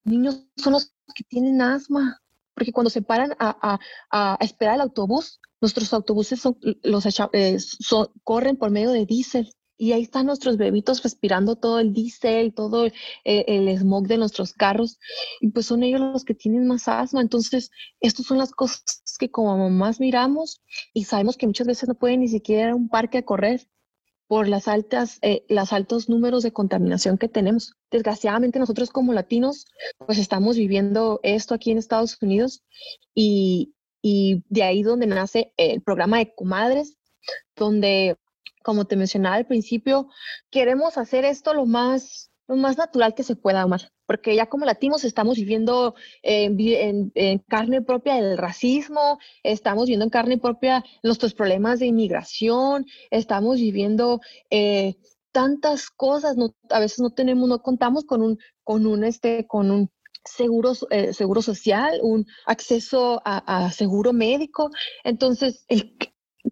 niños 0.05 0.45
son 0.57 0.75
los 0.75 0.93
que 1.15 1.25
tienen 1.25 1.63
asma, 1.63 2.21
porque 2.55 2.73
cuando 2.73 2.91
se 2.91 3.03
paran 3.03 3.33
a, 3.39 3.79
a, 4.11 4.35
a 4.35 4.45
esperar 4.45 4.75
el 4.75 4.83
autobús, 4.83 5.41
nuestros 5.61 5.93
autobuses 5.93 6.41
son, 6.41 6.59
los 6.83 7.07
eh, 7.33 7.59
corren 8.25 8.57
por 8.57 8.71
medio 8.71 8.91
de 8.91 9.07
diésel 9.07 9.53
y 9.81 9.93
ahí 9.93 10.03
están 10.03 10.27
nuestros 10.27 10.59
bebitos 10.59 11.03
respirando 11.03 11.57
todo 11.57 11.81
el 11.81 11.95
diésel, 11.95 12.53
todo 12.53 12.85
el, 12.85 12.93
el, 13.25 13.79
smog 13.79 14.07
de 14.07 14.19
nuestros 14.19 14.53
carros, 14.53 14.99
y 15.41 15.49
pues 15.49 15.65
son 15.65 15.83
ellos 15.83 16.03
los 16.03 16.25
que 16.25 16.35
tienen 16.35 16.67
más 16.67 16.87
asma. 16.87 17.23
Entonces, 17.23 17.71
estas 17.99 18.27
son 18.27 18.37
las 18.37 18.53
cosas 18.53 19.03
que 19.19 19.31
como 19.31 19.57
mamás 19.57 19.99
miramos 19.99 20.61
y 20.93 21.05
sabemos 21.05 21.39
que 21.39 21.47
muchas 21.47 21.67
veces 21.67 21.89
no 21.89 21.95
pueden 21.95 22.21
ni 22.21 22.29
siquiera 22.29 22.65
ir 22.65 22.69
a 22.73 22.75
un 22.75 22.91
parque 22.91 23.19
a 23.19 23.25
correr 23.25 23.69
por 24.27 24.49
las 24.49 24.69
altas, 24.69 25.19
eh, 25.23 25.47
los 25.49 25.73
altos 25.73 26.11
números 26.11 26.43
de 26.43 26.53
contaminación 26.53 27.17
que 27.17 27.29
tenemos. 27.29 27.75
Desgraciadamente 27.91 28.59
nosotros 28.59 28.91
como 28.91 29.15
latinos, 29.15 29.65
pues 30.07 30.19
estamos 30.19 30.59
viviendo 30.59 31.21
esto 31.23 31.55
aquí 31.55 31.71
en 31.71 31.79
Estados 31.79 32.19
Unidos 32.21 32.63
y, 33.15 33.75
y 34.03 34.45
de 34.51 34.63
ahí 34.63 34.83
donde 34.83 35.07
nace 35.07 35.55
el 35.57 35.81
programa 35.81 36.19
de 36.19 36.35
comadres, 36.35 36.99
donde 37.57 38.19
como 38.63 38.85
te 38.85 38.97
mencionaba 38.97 39.37
al 39.37 39.47
principio, 39.47 40.09
queremos 40.51 40.99
hacer 40.99 41.25
esto 41.25 41.55
lo 41.55 41.67
más, 41.67 42.31
lo 42.49 42.57
más 42.57 42.77
natural 42.79 43.15
que 43.15 43.23
se 43.23 43.37
pueda, 43.37 43.65
Omar, 43.65 43.91
porque 44.07 44.35
ya 44.35 44.47
como 44.47 44.65
latinos 44.65 45.05
estamos 45.05 45.37
viviendo 45.37 45.95
en, 46.23 47.41
carne 47.49 47.83
propia 47.83 48.19
el 48.19 48.37
racismo, 48.37 49.19
estamos 49.43 49.85
viviendo 49.87 50.05
en 50.05 50.11
carne 50.11 50.39
propia 50.39 50.85
nuestros 51.03 51.35
problemas 51.35 51.79
de 51.79 51.87
inmigración, 51.87 52.87
estamos 53.11 53.57
viviendo 53.57 54.21
eh, 54.51 54.97
tantas 55.33 55.91
cosas, 55.91 56.37
no, 56.37 56.55
a 56.71 56.81
veces 56.81 56.99
no 57.01 57.11
tenemos, 57.11 57.49
no 57.49 57.63
contamos 57.63 58.05
con 58.05 58.23
un, 58.23 58.39
con 58.65 58.87
un, 58.87 59.05
este, 59.05 59.47
con 59.47 59.71
un 59.71 59.91
seguro, 60.25 60.73
eh, 60.91 61.13
seguro 61.13 61.43
social, 61.43 62.01
un 62.03 62.27
acceso 62.47 63.23
a, 63.25 63.71
seguro 63.73 64.13
médico. 64.13 64.71
Entonces, 65.05 65.65
el, 65.69 65.97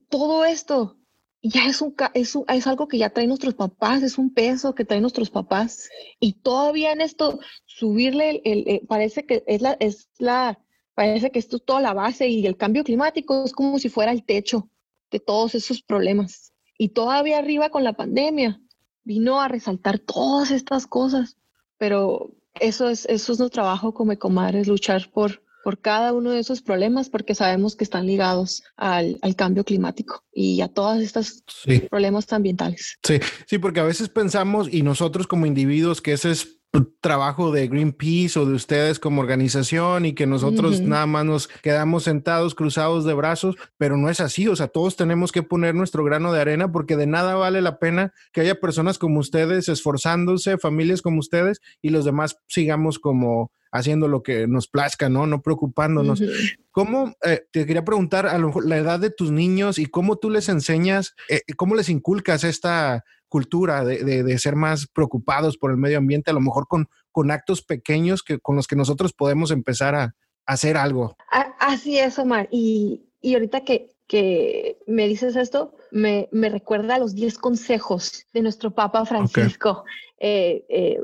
todo 0.09 0.45
esto 0.45 0.97
ya 1.43 1.67
es, 1.67 1.81
un, 1.83 1.95
es, 2.15 2.37
es, 2.49 2.67
algo 2.67 2.89
que 2.89 2.99
ya 2.99 3.11
traen 3.11 3.29
nuestros 3.29 3.55
papás, 3.55 4.03
es 4.03 4.19
un 4.19 4.33
peso 4.33 4.75
que 4.75 4.85
traen 4.85 5.03
nuestros 5.03 5.31
papás. 5.31 5.89
Y 6.19 6.35
todavía 6.35 6.93
en 6.93 7.01
esto, 7.01 7.39
subirle, 7.65 8.43
el, 8.45 8.87
parece 8.89 9.25
que 9.25 9.45
es 9.47 9.63
la, 9.63 9.77
es 9.79 10.09
la, 10.19 10.59
parece 10.95 11.31
que 11.31 11.39
esto 11.39 11.57
es 11.57 11.65
toda 11.65 11.81
la 11.81 11.95
base 11.95 12.29
y 12.29 12.47
el 12.47 12.57
cambio 12.57 12.85
climático 12.85 13.45
es 13.45 13.53
como 13.53 13.79
si 13.79 13.89
fuera 13.89 14.13
el 14.13 14.25
techo 14.25 14.69
de 15.11 15.21
todos 15.21 15.55
esos 15.55 15.83
problemas. 15.83 16.53
Y 16.77 16.91
todavía 16.91 17.39
arriba 17.39 17.71
con 17.71 17.85
la 17.85 17.95
pandemia 17.95 18.61
vino 19.05 19.41
a 19.41 19.49
resaltar 19.49 19.99
todas 19.99 20.51
estas 20.51 20.87
cosas. 20.87 21.37
Pero 21.77 22.33
eso 22.61 22.89
es, 22.89 23.05
eso 23.07 23.33
es 23.33 23.39
nuestro 23.39 23.63
trabajo 23.63 23.95
como 23.95 24.17
comadres, 24.19 24.67
luchar 24.67 25.11
por, 25.11 25.43
por 25.65 25.81
cada 25.81 26.13
uno 26.13 26.31
de 26.31 26.41
esos 26.41 26.63
problemas 26.63 27.11
porque 27.11 27.35
sabemos 27.35 27.77
que 27.77 27.85
están 27.85 28.07
ligados 28.07 28.63
al, 28.77 29.19
al 29.23 29.37
cambio 29.37 29.65
climático 29.65 30.25
y 30.33 30.61
a 30.61 30.69
todos 30.69 31.01
estos 31.01 31.45
problemas 31.91 32.33
ambientales. 32.33 32.99
Sí, 33.03 33.19
sí, 33.47 33.59
porque 33.59 33.81
a 33.81 33.85
veces 33.85 34.09
pensamos 34.09 34.69
y 34.73 34.83
nosotros 34.83 35.27
como 35.27 35.47
individuos 35.47 36.01
que 36.01 36.13
ese 36.13 36.31
es 36.31 36.59
trabajo 37.01 37.51
de 37.51 37.67
Greenpeace 37.67 38.39
o 38.39 38.45
de 38.45 38.53
ustedes 38.53 38.99
como 38.99 39.23
organización 39.23 40.05
y 40.05 40.13
que 40.13 40.27
nosotros 40.27 40.81
nada 40.81 41.07
más 41.07 41.25
nos 41.25 41.49
quedamos 41.49 42.05
sentados 42.05 42.55
cruzados 42.55 43.05
de 43.05 43.15
brazos, 43.15 43.57
pero 43.79 43.97
no 43.97 44.11
es 44.11 44.21
así, 44.21 44.49
o 44.49 44.57
sea, 44.57 44.69
todos 44.69 44.97
tenemos 44.97 45.33
que 45.33 45.43
poner 45.43 45.75
nuestro 45.75 46.05
grano 46.05 46.33
de 46.33 46.41
arena 46.41 46.71
porque 46.71 46.97
de 46.97 47.07
nada 47.07 47.35
vale 47.35 47.63
la 47.63 47.79
pena 47.79 48.13
que 48.33 48.43
haya 48.43 48.61
personas 48.61 48.99
como 48.99 49.21
ustedes 49.21 49.69
esforzándose, 49.69 50.59
familias 50.59 51.01
como 51.01 51.21
ustedes 51.21 51.61
y 51.81 51.89
los 51.89 52.05
demás 52.05 52.39
sigamos 52.47 52.99
como 52.99 53.51
haciendo 53.73 54.09
lo 54.09 54.23
que 54.23 54.47
nos 54.47 54.69
plazca, 54.69 55.09
¿no? 55.09 55.27
No 55.27 55.43
preocupándonos. 55.43 56.23
¿Cómo, 56.71 57.15
eh, 57.25 57.43
te 57.51 57.67
quería 57.67 57.85
preguntar 57.85 58.27
a 58.27 58.39
lo 58.39 58.49
mejor 58.49 58.67
la 58.67 58.77
edad 58.77 59.01
de 59.01 59.11
tus 59.11 59.31
niños 59.31 59.79
y 59.79 59.87
cómo 59.87 60.17
tú 60.17 60.31
les 60.31 60.49
enseñas, 60.49 61.15
eh, 61.29 61.41
cómo 61.57 61.75
les 61.75 61.89
inculcas 61.89 62.45
esta 62.45 63.05
cultura 63.29 63.85
de, 63.85 64.39
ser 64.39 64.57
más 64.57 64.87
preocupados 64.87 65.59
por 65.59 65.71
el 65.71 65.77
medio 65.77 65.99
ambiente, 65.99 66.31
a 66.31 66.35
lo 66.35 66.41
mejor 66.41 66.67
con, 66.67 66.89
con 67.13 67.31
actos 67.31 67.63
pequeños 67.63 68.23
que, 68.23 68.39
con 68.39 68.57
los 68.57 68.67
que 68.67 68.77
nosotros 68.77 69.13
podemos 69.13 69.51
empezar 69.51 69.95
a, 69.95 70.15
hacer 70.47 70.79
algo. 70.79 71.15
Así 71.61 71.99
es, 71.99 72.19
Omar. 72.19 72.49
Y, 72.51 73.03
y 73.21 73.35
ahorita 73.35 73.65
que, 73.65 73.91
que 74.07 74.79
me 74.87 75.07
dices 75.07 75.37
esto, 75.37 75.77
me, 75.91 76.29
me 76.33 76.49
recuerda 76.49 76.95
a 76.95 76.99
los 76.99 77.15
10 77.15 77.39
consejos 77.39 78.25
de 78.33 78.43
nuestro 78.43 78.75
Papa 78.75 79.05
Francisco. 79.05 79.85
Eh, 80.19 80.65
eh, 80.69 81.01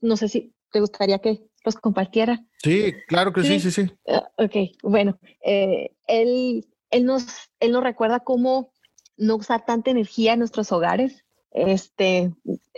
no 0.00 0.16
sé 0.16 0.28
si 0.28 0.54
te 0.72 0.80
gustaría 0.80 1.18
que 1.18 1.42
los 1.66 1.76
compartiera. 1.76 2.42
Sí, 2.62 2.94
claro 3.08 3.32
que 3.32 3.42
sí, 3.42 3.60
sí, 3.60 3.70
sí. 3.70 3.90
Ah, 4.08 4.28
ok, 4.38 4.54
bueno, 4.82 5.18
eh, 5.44 5.90
él, 6.06 6.66
él, 6.90 7.04
nos, 7.04 7.26
él 7.60 7.72
nos 7.72 7.82
recuerda 7.82 8.20
cómo 8.20 8.72
no 9.18 9.36
usar 9.36 9.66
tanta 9.66 9.90
energía 9.90 10.32
en 10.32 10.38
nuestros 10.38 10.72
hogares, 10.72 11.25
este, 11.56 12.32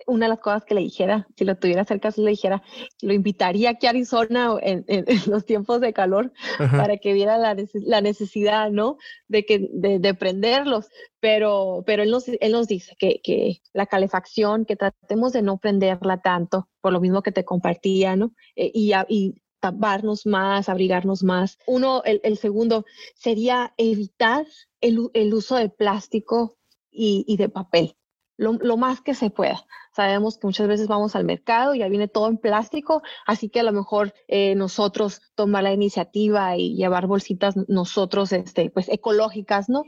una 0.06 0.26
de 0.26 0.30
las 0.30 0.38
cosas 0.38 0.64
que 0.64 0.74
le 0.74 0.82
dijera, 0.82 1.26
si 1.36 1.44
lo 1.44 1.56
tuviera 1.56 1.84
cerca, 1.84 2.10
le 2.16 2.30
dijera, 2.30 2.62
lo 3.02 3.12
invitaría 3.12 3.70
aquí 3.70 3.86
a 3.86 3.90
Arizona 3.90 4.56
en, 4.62 4.84
los 5.26 5.44
tiempos 5.44 5.80
de 5.80 5.92
calor 5.92 6.32
para 6.58 6.96
que 6.96 7.12
viera 7.12 7.38
la, 7.38 7.56
la, 7.74 8.00
necesidad, 8.00 8.70
¿no? 8.70 8.96
De, 9.26 9.44
que, 9.44 9.68
de, 9.72 10.14
prenderlos. 10.14 10.88
Pero, 11.18 11.82
pero 11.84 12.04
él, 12.04 12.10
nos, 12.10 12.28
él 12.28 12.52
nos 12.52 12.68
dice 12.68 12.94
que, 12.98 13.20
que, 13.22 13.60
la 13.72 13.86
calefacción, 13.86 14.64
que 14.64 14.76
tratemos 14.76 15.32
de 15.32 15.42
no 15.42 15.58
prenderla 15.58 16.20
tanto, 16.20 16.68
por 16.80 16.92
lo 16.92 17.00
mismo 17.00 17.22
que 17.22 17.32
te 17.32 17.44
compartía, 17.44 18.14
¿no? 18.14 18.32
Eh, 18.54 18.70
y, 18.72 18.92
y 19.08 19.34
taparnos 19.58 20.24
más, 20.24 20.68
abrigarnos 20.68 21.24
más. 21.24 21.58
Uno, 21.66 22.02
el, 22.04 22.20
el 22.22 22.38
segundo 22.38 22.84
sería 23.16 23.74
evitar 23.76 24.46
el, 24.80 25.10
el, 25.14 25.34
uso 25.34 25.56
de 25.56 25.68
plástico 25.68 26.56
y, 26.92 27.24
y 27.26 27.36
de 27.36 27.48
papel 27.48 27.97
lo, 28.38 28.76
más 28.76 29.00
que 29.00 29.14
se 29.14 29.30
pueda. 29.30 29.66
Sabemos 29.94 30.38
que 30.38 30.46
muchas 30.46 30.68
veces 30.68 30.86
vamos 30.86 31.16
al 31.16 31.24
mercado 31.24 31.74
y 31.74 31.80
ya 31.80 31.88
viene 31.88 32.08
todo 32.08 32.28
en 32.28 32.38
plástico, 32.38 33.02
así 33.26 33.48
que 33.48 33.60
a 33.60 33.64
lo 33.64 33.72
mejor 33.72 34.14
eh, 34.28 34.54
nosotros 34.54 35.20
tomar 35.34 35.64
la 35.64 35.72
iniciativa 35.72 36.56
y 36.56 36.76
llevar 36.76 37.06
bolsitas 37.06 37.56
nosotros, 37.68 38.32
este, 38.32 38.70
pues 38.70 38.88
ecológicas, 38.88 39.68
¿no? 39.68 39.82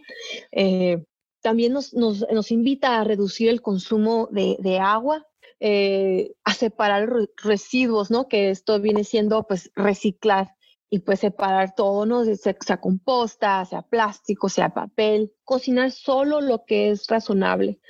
Eh, 0.51 1.05
también 1.41 1.73
nos, 1.73 1.95
nos, 1.95 2.27
nos, 2.31 2.51
invita 2.51 3.01
a 3.01 3.05
reducir 3.05 3.49
el 3.49 3.63
consumo 3.63 4.29
de, 4.31 4.57
de 4.59 4.79
agua, 4.79 5.27
eh, 5.61 6.33
a 6.45 6.53
separar 6.53 7.09
residuos, 7.37 8.11
¿no? 8.11 8.29
Que 8.29 8.51
esto 8.51 8.81
viene 8.81 9.05
siendo, 9.05 9.45
pues, 9.45 9.71
reciclar 9.75 10.57
y 10.93 10.99
pues 10.99 11.21
separar 11.21 11.75
todo, 11.77 12.05
¿no? 12.05 12.25
Sea, 12.25 12.81
composta, 12.81 13.65
sea 13.65 13.83
plástico, 13.83 14.49
sea 14.49 14.75
papel. 14.75 15.33
Cocinar 15.45 15.93
solo 15.93 16.41
lo 16.41 16.65
que 16.65 16.91
es 16.91 17.07
razonable. 17.07 17.81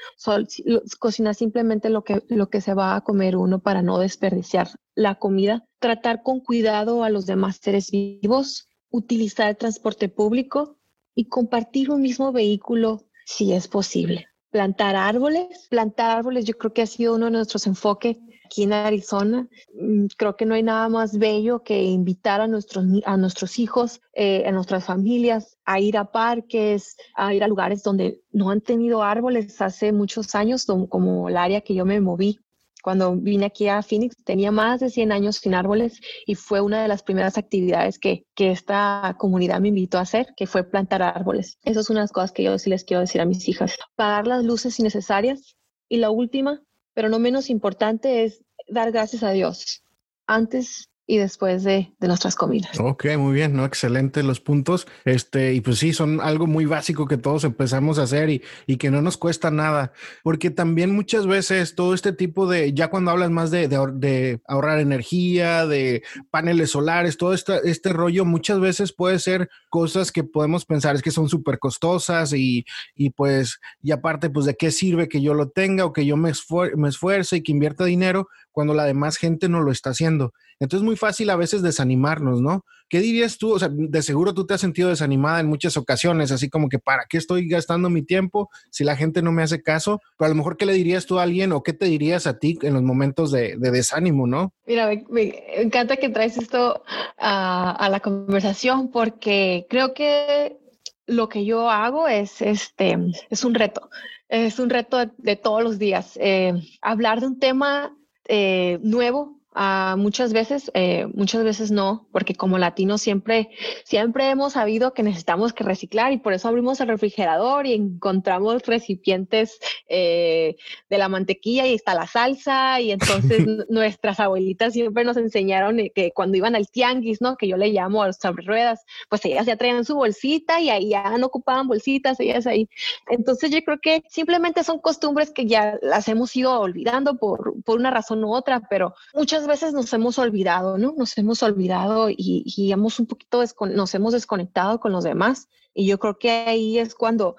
cocinar 0.99 1.35
simplemente 1.35 1.89
lo 1.89 2.05
que, 2.05 2.23
lo 2.29 2.51
que 2.51 2.61
se 2.61 2.75
va 2.75 2.95
a 2.95 3.01
comer 3.01 3.37
uno 3.37 3.61
para 3.61 3.81
no 3.81 3.99
desperdiciar 3.99 4.69
la 4.95 5.15
comida. 5.15 5.65
Tratar 5.79 6.23
con 6.23 6.41
cuidado 6.41 7.03
a 7.03 7.09
los 7.09 7.25
demás 7.25 7.57
seres 7.57 7.91
vivos. 7.91 8.69
Utilizar 8.91 9.49
el 9.49 9.57
transporte 9.57 10.11
público 10.11 10.77
y 11.15 11.29
compartir 11.29 11.91
un 11.91 12.03
mismo 12.03 12.33
vehículo 12.33 13.07
si 13.25 13.53
es 13.53 13.67
posible. 13.67 14.30
Plantar 14.51 14.97
árboles. 14.97 15.69
Plantar 15.69 16.19
árboles 16.19 16.45
yo 16.45 16.55
creo 16.55 16.73
que 16.73 16.83
ha 16.83 16.87
sido 16.87 17.15
uno 17.15 17.27
de 17.27 17.33
nuestros 17.33 17.67
enfoques 17.67 18.17
aquí 18.45 18.65
en 18.65 18.73
Arizona. 18.73 19.49
Mm, 19.75 20.07
creo 20.17 20.37
que 20.37 20.45
no 20.45 20.55
hay 20.55 20.65
nada 20.65 20.89
más 20.89 21.17
bello 21.17 21.63
que 21.63 21.83
invitar 21.85 22.41
a 22.41 22.49
nuestros, 22.49 22.85
a 23.05 23.17
nuestros 23.17 23.61
hijos, 23.61 24.01
eh, 24.13 24.45
a 24.45 24.51
nuestras 24.51 24.85
familias, 24.85 25.57
a 25.65 25.79
ir 25.79 25.97
a 25.97 26.11
parques, 26.11 26.97
a 27.15 27.33
ir 27.33 27.45
a 27.45 27.49
lugares 27.49 27.85
donde 27.85 28.21
no 28.33 28.51
han 28.51 28.61
tenido 28.61 29.05
árboles 29.05 29.61
hace 29.63 29.93
muchos 29.93 30.35
años, 30.35 30.67
como, 30.67 31.29
el 31.29 31.37
área 31.37 31.61
que 31.61 31.75
yo 31.75 31.85
me 31.85 32.01
moví. 32.01 32.41
Cuando 32.83 33.15
vine 33.17 33.47
aquí 33.47 33.69
a 33.69 33.83
Phoenix 33.83 34.17
tenía 34.25 34.51
más 34.51 34.81
de 34.81 34.91
100 34.91 35.13
años 35.13 35.37
sin 35.37 35.55
árboles 35.55 36.01
y 36.27 36.35
fue 36.35 36.61
una 36.61 36.83
de 36.83 36.89
las 36.89 37.03
primeras 37.03 37.39
actividades 37.39 37.99
que, 37.99 38.25
que 38.35 38.51
esta 38.51 39.17
comunidad 39.19 39.61
me 39.61 39.69
invitó 39.69 39.99
a 39.99 40.03
hacer, 40.03 40.29
que 40.37 40.47
fue 40.47 40.65
plantar 40.65 41.03
árboles. 41.03 41.59
Eso 41.63 41.81
es 41.81 41.91
una 41.91 42.01
de 42.01 42.05
las 42.05 42.13
cosas 42.13 42.33
que 42.33 42.43
yo 42.43 42.59
sí 42.59 42.71
les 42.71 42.85
quiero 42.85 43.01
decir 43.01 43.21
a 43.21 43.27
mis 43.27 43.49
hijas. 43.49 43.77
Pagar 43.97 44.27
las 44.27 44.45
luces 44.45 44.79
innecesarias. 44.79 45.57
Y 45.89 45.97
la 45.97 46.11
última, 46.11 46.63
pero 46.95 47.09
no 47.09 47.19
menos 47.19 47.51
importante 47.51 48.25
es 48.25 48.45
dar 48.69 48.93
gracias 48.93 49.25
a 49.25 49.33
Dios 49.33 49.83
antes 50.31 50.90
y 51.11 51.19
después 51.19 51.65
de, 51.65 51.93
nuestras 51.99 52.37
comidas. 52.37 52.79
Ok, 52.79 53.07
muy 53.19 53.35
bien, 53.35 53.53
¿no? 53.53 53.65
Excelente 53.65 54.23
los 54.23 54.39
puntos. 54.39 54.87
Este, 55.05 55.55
y 55.55 55.61
pues 55.61 55.79
sí, 55.79 55.93
son 55.93 56.21
algo 56.21 56.47
muy 56.47 56.67
básico 56.67 57.09
que 57.09 57.17
todos 57.17 57.43
empezamos 57.43 57.99
a 57.99 58.05
hacer 58.05 58.31
y, 58.31 58.43
y 58.69 58.77
que 58.77 58.93
no 58.93 59.03
nos 59.03 59.17
cuesta 59.17 59.51
nada, 59.51 59.93
porque 60.23 60.51
también 60.51 60.95
muchas 60.95 61.27
veces 61.27 61.75
todo 61.75 61.95
este 61.95 62.13
tipo 62.13 62.47
de, 62.47 62.75
ya 62.75 62.91
cuando 62.91 63.11
hablas 63.11 63.31
más 63.31 63.51
de, 63.51 63.67
de, 63.67 64.41
ahorrar 64.47 64.79
energía, 64.79 65.67
de 65.67 66.05
paneles 66.31 66.71
solares, 66.71 67.17
todo 67.17 67.35
este, 67.35 67.55
este 67.65 67.89
rollo, 67.93 68.25
muchas 68.25 68.61
veces 68.61 68.93
puede 68.93 69.19
ser 69.19 69.51
cosas 69.69 70.13
que 70.13 70.23
podemos 70.23 70.65
pensar 70.65 70.95
es 70.95 71.03
que 71.03 71.11
son 71.11 71.29
súper 71.29 71.59
costosas 71.59 72.33
y, 72.35 72.65
y 72.95 73.11
pues, 73.11 73.59
y 73.83 73.91
aparte, 73.91 74.31
pues 74.31 74.47
de 74.47 74.55
qué 74.55 74.71
sirve 74.71 75.09
que 75.09 75.21
yo 75.21 75.35
lo 75.35 75.49
tenga 75.49 75.85
o 75.87 75.93
que 75.93 76.07
yo 76.07 76.17
me, 76.17 76.31
me 76.77 76.89
esfuerce 76.89 77.39
y 77.39 77.43
que 77.43 77.51
invierta 77.51 77.85
dinero 77.85 78.29
cuando 78.53 78.75
la 78.75 78.85
demás 78.85 79.17
gente 79.17 79.49
no 79.49 79.61
lo 79.61 79.73
está 79.73 79.91
haciendo. 79.91 80.33
Entonces 80.61 80.83
es 80.83 80.87
muy 80.87 80.97
fácil 80.97 81.31
a 81.31 81.37
veces 81.37 81.63
desanimarnos, 81.63 82.43
¿no? 82.43 82.65
¿Qué 82.91 83.01
dirías 83.01 83.39
tú? 83.39 83.53
O 83.53 83.59
sea, 83.59 83.69
de 83.71 84.03
seguro 84.03 84.35
tú 84.35 84.47
te 84.47 84.55
has 84.55 84.61
sentido 84.61 84.89
desanimada 84.89 85.39
en 85.39 85.47
muchas 85.47 85.77
ocasiones, 85.77 86.33
así 86.33 86.51
como 86.51 86.69
que 86.69 86.81
¿para 86.81 87.05
qué 87.09 87.19
estoy 87.19 87.49
gastando 87.49 87.89
mi 87.89 88.03
tiempo 88.03 88.51
si 88.71 88.83
la 88.83 88.97
gente 88.97 89.23
no 89.23 89.31
me 89.31 89.45
hace 89.45 89.63
caso? 89.63 90.01
Pero 90.19 90.27
a 90.27 90.29
lo 90.29 90.35
mejor, 90.35 90.57
¿qué 90.57 90.67
le 90.67 90.73
dirías 90.73 91.07
tú 91.07 91.19
a 91.19 91.23
alguien 91.23 91.53
o 91.53 91.63
qué 91.63 91.73
te 91.73 91.87
dirías 91.87 92.27
a 92.27 92.39
ti 92.39 92.59
en 92.63 92.75
los 92.75 92.83
momentos 92.83 93.31
de, 93.31 93.57
desánimo, 93.59 94.27
no? 94.27 94.53
Mira, 94.67 94.91
me, 95.09 95.45
encanta 95.57 95.97
que 95.97 96.09
traes 96.09 96.37
esto 96.37 96.83
a, 97.17 97.89
la 97.89 98.01
conversación 98.01 98.91
porque 98.91 99.67
creo 99.71 99.95
que 99.95 100.59
lo 101.07 101.29
que 101.29 101.45
yo 101.45 101.71
hago 101.71 102.09
es, 102.09 102.43
este, 102.43 102.99
es 103.31 103.45
un 103.45 103.55
reto. 103.55 103.89
Es 104.29 104.59
un 104.59 104.69
reto 104.69 104.99
de, 105.17 105.37
todos 105.37 105.63
los 105.63 105.79
días. 105.79 106.19
Eh, 106.21 106.55
hablar 106.83 107.21
de 107.21 107.27
un 107.29 107.39
tema 107.39 107.97
eh, 108.31 108.79
nuevo 108.83 109.40
Ah, 109.53 109.97
muchas 109.99 110.33
veces, 110.33 110.71
eh, 110.75 111.07
muchas 111.13 111.43
veces 111.43 111.73
no, 111.73 112.07
porque 112.13 112.37
como 112.37 112.57
latinos 112.57 113.03
siempre, 113.03 113.51
siempre 113.83 114.31
hemos 114.31 114.53
sabido 114.53 114.95
que 114.95 115.03
necesitamos 115.03 115.53
que 115.53 115.65
reciclar 115.65 116.13
y 116.13 116.19
por 116.19 116.33
eso 116.33 116.47
abrimos 116.47 116.81
el 116.81 116.87
refrigerador 116.87 117.67
y 117.67 117.75
encontramos 117.75 118.65
recipientes 118.67 119.59
eh, 119.89 120.55
de 120.89 120.99
la 120.99 121.09
mantequilla 121.09 121.67
y 121.67 121.75
está 121.75 121.95
la 121.95 122.07
salsa 122.07 122.81
y 122.81 122.93
entonces 122.93 123.45
nuestras 123.69 124.21
abuelitas 124.21 124.73
siempre 124.73 125.05
nos 125.05 125.17
enseñaron 125.17 125.79
que 125.97 126.13
cuando 126.13 126.37
iban 126.37 126.55
al 126.55 126.69
tianguis, 126.71 127.21
¿no? 127.21 127.37
Que 127.37 127.49
yo 127.49 127.57
le 127.57 127.71
llamo 127.71 128.05
a 128.05 128.07
los 128.07 128.19
sobre 128.19 128.45
ruedas, 128.45 128.85
pues 129.09 129.25
ellas 129.25 129.47
ya 129.47 129.57
traían 129.57 129.85
su 129.85 129.97
bolsita 129.97 130.61
y 130.61 130.71
ahí 130.71 130.91
ya 130.91 131.19
no 131.19 131.27
ocupaban 131.27 131.67
bolsitas, 131.67 132.21
ellas 132.21 132.47
ahí. 132.47 132.69
Entonces 133.09 133.51
yo 133.51 133.61
creo 133.65 133.81
que 133.81 134.05
simplemente 134.09 134.63
son 134.63 134.79
costumbres 134.79 135.33
que 135.33 135.47
ya 135.47 135.77
las 135.83 136.07
hemos 136.07 136.37
ido 136.37 136.61
olvidando 136.61 137.17
por, 137.19 137.61
por 137.65 137.81
una 137.81 137.91
razón 137.91 138.23
u 138.23 138.33
otra, 138.33 138.63
pero 138.71 138.95
muchas 139.13 139.40
veces 139.47 139.73
nos 139.73 139.93
hemos 139.93 140.19
olvidado, 140.19 140.79
¿no? 140.79 140.95
Nos 140.97 141.17
hemos 141.19 141.43
olvidado 141.43 142.11
y, 142.11 142.45
y 142.45 142.73
hemos 142.73 142.99
un 143.01 143.07
poquito, 143.07 143.43
nos 143.75 143.95
hemos 143.95 144.13
desconectado 144.13 144.81
con 144.81 144.93
los 144.93 145.05
demás. 145.05 145.49
Y 145.75 145.87
yo 145.87 145.99
creo 145.99 146.19
que 146.19 146.31
ahí 146.31 146.79
es 146.79 146.95
cuando 146.95 147.37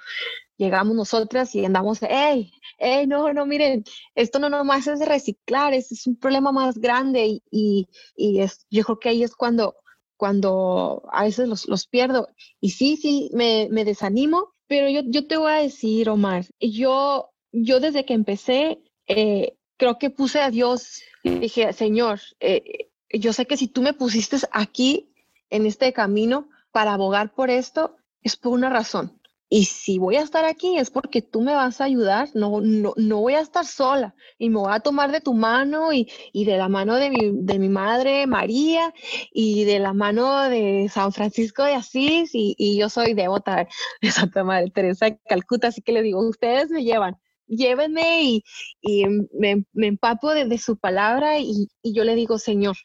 llegamos 0.58 0.96
nosotras 0.96 1.56
y 1.56 1.66
andamos, 1.66 2.00
hey, 2.02 2.52
hey, 2.78 3.08
no, 3.08 3.34
no, 3.34 3.46
miren, 3.46 3.84
esto 4.16 4.40
no 4.40 4.50
nomás 4.50 4.88
es 4.88 5.00
reciclar, 5.00 5.74
es, 5.74 5.92
es 5.92 6.06
un 6.08 6.16
problema 6.18 6.52
más 6.52 6.78
grande 6.78 7.26
y, 7.26 7.44
y, 7.50 7.88
y, 8.16 8.42
es, 8.42 8.66
yo 8.70 8.84
creo 8.84 9.00
que 9.00 9.10
ahí 9.10 9.24
es 9.24 9.36
cuando, 9.36 9.76
cuando 10.18 11.04
a 11.12 11.24
veces 11.24 11.48
los, 11.48 11.68
los 11.68 11.88
pierdo. 11.88 12.30
Y 12.60 12.72
sí, 12.72 12.96
sí, 12.96 13.32
me, 13.34 13.70
me 13.72 13.86
desanimo, 13.86 14.54
pero 14.68 14.88
yo, 14.90 15.02
yo 15.06 15.28
te 15.28 15.38
voy 15.38 15.52
a 15.52 15.56
decir, 15.56 16.10
Omar, 16.10 16.46
yo, 16.60 17.32
yo 17.52 17.80
desde 17.80 18.06
que 18.06 18.14
empecé, 18.14 18.82
eh, 19.08 19.58
creo 19.78 19.98
que 19.98 20.12
puse 20.12 20.40
a 20.42 20.52
Dios 20.52 21.02
dije, 21.24 21.74
Señor, 21.74 22.20
eh, 22.40 22.90
yo 23.10 23.34
sé 23.34 23.46
que 23.46 23.58
si 23.58 23.68
tú 23.68 23.82
me 23.82 23.94
pusiste 23.94 24.38
aquí 24.52 25.14
en 25.50 25.66
este 25.66 25.94
camino 25.94 26.50
para 26.72 26.94
abogar 26.94 27.34
por 27.34 27.50
esto, 27.50 27.98
es 28.22 28.38
por 28.38 28.54
una 28.54 28.70
razón. 28.70 29.22
Y 29.54 29.66
si 29.66 29.98
voy 29.98 30.16
a 30.16 30.22
estar 30.22 30.46
aquí 30.46 30.78
es 30.78 30.90
porque 30.90 31.22
tú 31.22 31.42
me 31.42 31.54
vas 31.54 31.82
a 31.82 31.84
ayudar, 31.84 32.30
no, 32.34 32.62
no, 32.62 32.94
no 32.96 33.18
voy 33.20 33.34
a 33.34 33.42
estar 33.42 33.66
sola. 33.66 34.16
Y 34.38 34.50
me 34.50 34.60
voy 34.60 34.72
a 34.72 34.80
tomar 34.80 35.12
de 35.12 35.20
tu 35.20 35.34
mano 35.34 35.92
y, 35.92 36.10
y 36.32 36.46
de 36.46 36.56
la 36.56 36.70
mano 36.70 36.96
de 36.96 37.10
mi, 37.10 37.32
de 37.34 37.60
mi, 37.60 37.68
madre 37.68 38.28
María 38.28 38.94
y 39.34 39.66
de 39.66 39.80
la 39.80 39.92
mano 39.92 40.48
de 40.48 40.88
San 40.90 41.12
Francisco 41.12 41.66
de 41.66 41.74
Asís 41.74 42.34
y, 42.34 42.56
y 42.58 42.78
yo 42.80 42.88
soy 42.88 43.14
devota 43.14 43.68
de 44.02 44.12
Santa 44.12 44.46
Madre 44.46 44.72
Teresa 44.72 45.08
de 45.08 45.20
Calcuta, 45.28 45.68
así 45.68 45.82
que 45.82 45.92
le 45.92 46.02
digo, 46.02 46.26
ustedes 46.26 46.70
me 46.70 46.86
llevan, 46.86 47.18
llévenme 47.48 48.42
y, 48.82 49.06
me, 49.34 49.66
empapo 49.74 50.34
de, 50.34 50.58
su 50.58 50.78
palabra 50.78 51.40
y, 51.40 51.68
yo 51.84 52.04
le 52.04 52.16
digo, 52.16 52.38
Señor, 52.40 52.76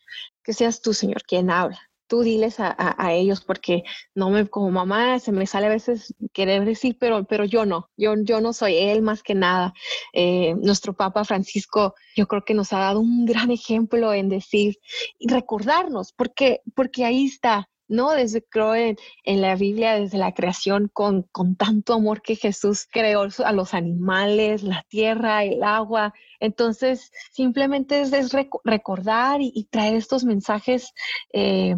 que 0.43 0.53
seas 0.53 0.81
tú, 0.81 0.95
Señor, 0.95 1.23
quien 1.25 1.51
habla. 1.51 1.81
Tú 2.09 2.23
diles 2.23 2.57
a, 2.61 3.13
ellos 3.15 3.43
porque 3.43 3.83
no 4.15 4.31
me, 4.31 4.47
como 4.47 4.71
mamá, 4.71 5.19
se 5.19 5.33
me 5.33 5.45
sale 5.47 5.67
a 5.67 5.71
veces 5.71 6.15
querer 6.33 6.65
decir, 6.65 6.97
pero, 7.01 7.25
pero 7.25 7.45
yo 7.45 7.67
no, 7.67 7.91
yo, 7.97 8.15
yo 8.23 8.41
no 8.41 8.53
soy 8.53 8.77
él 8.77 9.03
más 9.03 9.25
que 9.25 9.35
nada. 9.35 9.75
Eh, 10.13 10.55
nuestro 10.55 10.95
Papa 10.95 11.25
Francisco, 11.25 11.95
yo 12.15 12.29
creo 12.29 12.45
que 12.45 12.55
nos 12.55 12.73
ha 12.73 12.79
dado 12.79 13.01
un 13.01 13.25
gran 13.27 13.51
ejemplo 13.51 14.15
en 14.15 14.29
decir 14.29 14.79
y 15.19 15.29
recordarnos, 15.29 16.13
porque, 16.13 16.61
porque 16.77 17.05
ahí 17.05 17.25
está, 17.25 17.69
¿no? 17.89 18.13
Desde 18.13 18.43
creo 18.43 18.75
en, 18.75 18.97
la 19.25 19.55
Biblia, 19.57 19.95
desde 19.95 20.19
la 20.19 20.33
creación, 20.33 20.91
con, 20.93 21.23
con 21.33 21.57
tanto 21.57 21.95
amor 21.95 22.23
que 22.23 22.37
Jesús 22.37 22.87
creó 22.91 23.27
a 23.45 23.53
los 23.53 23.75
animales, 23.75 24.63
la 24.63 24.85
tierra, 24.89 25.45
el 25.45 25.63
agua. 25.63 26.15
Entonces, 26.41 27.11
simplemente 27.33 28.01
es, 28.01 28.13
es 28.13 28.33
rec 28.33 28.51
recordar 28.65 29.41
y, 29.41 29.69
traer 29.71 29.97
estos 29.97 30.25
mensajes 30.25 30.93
eh, 31.33 31.77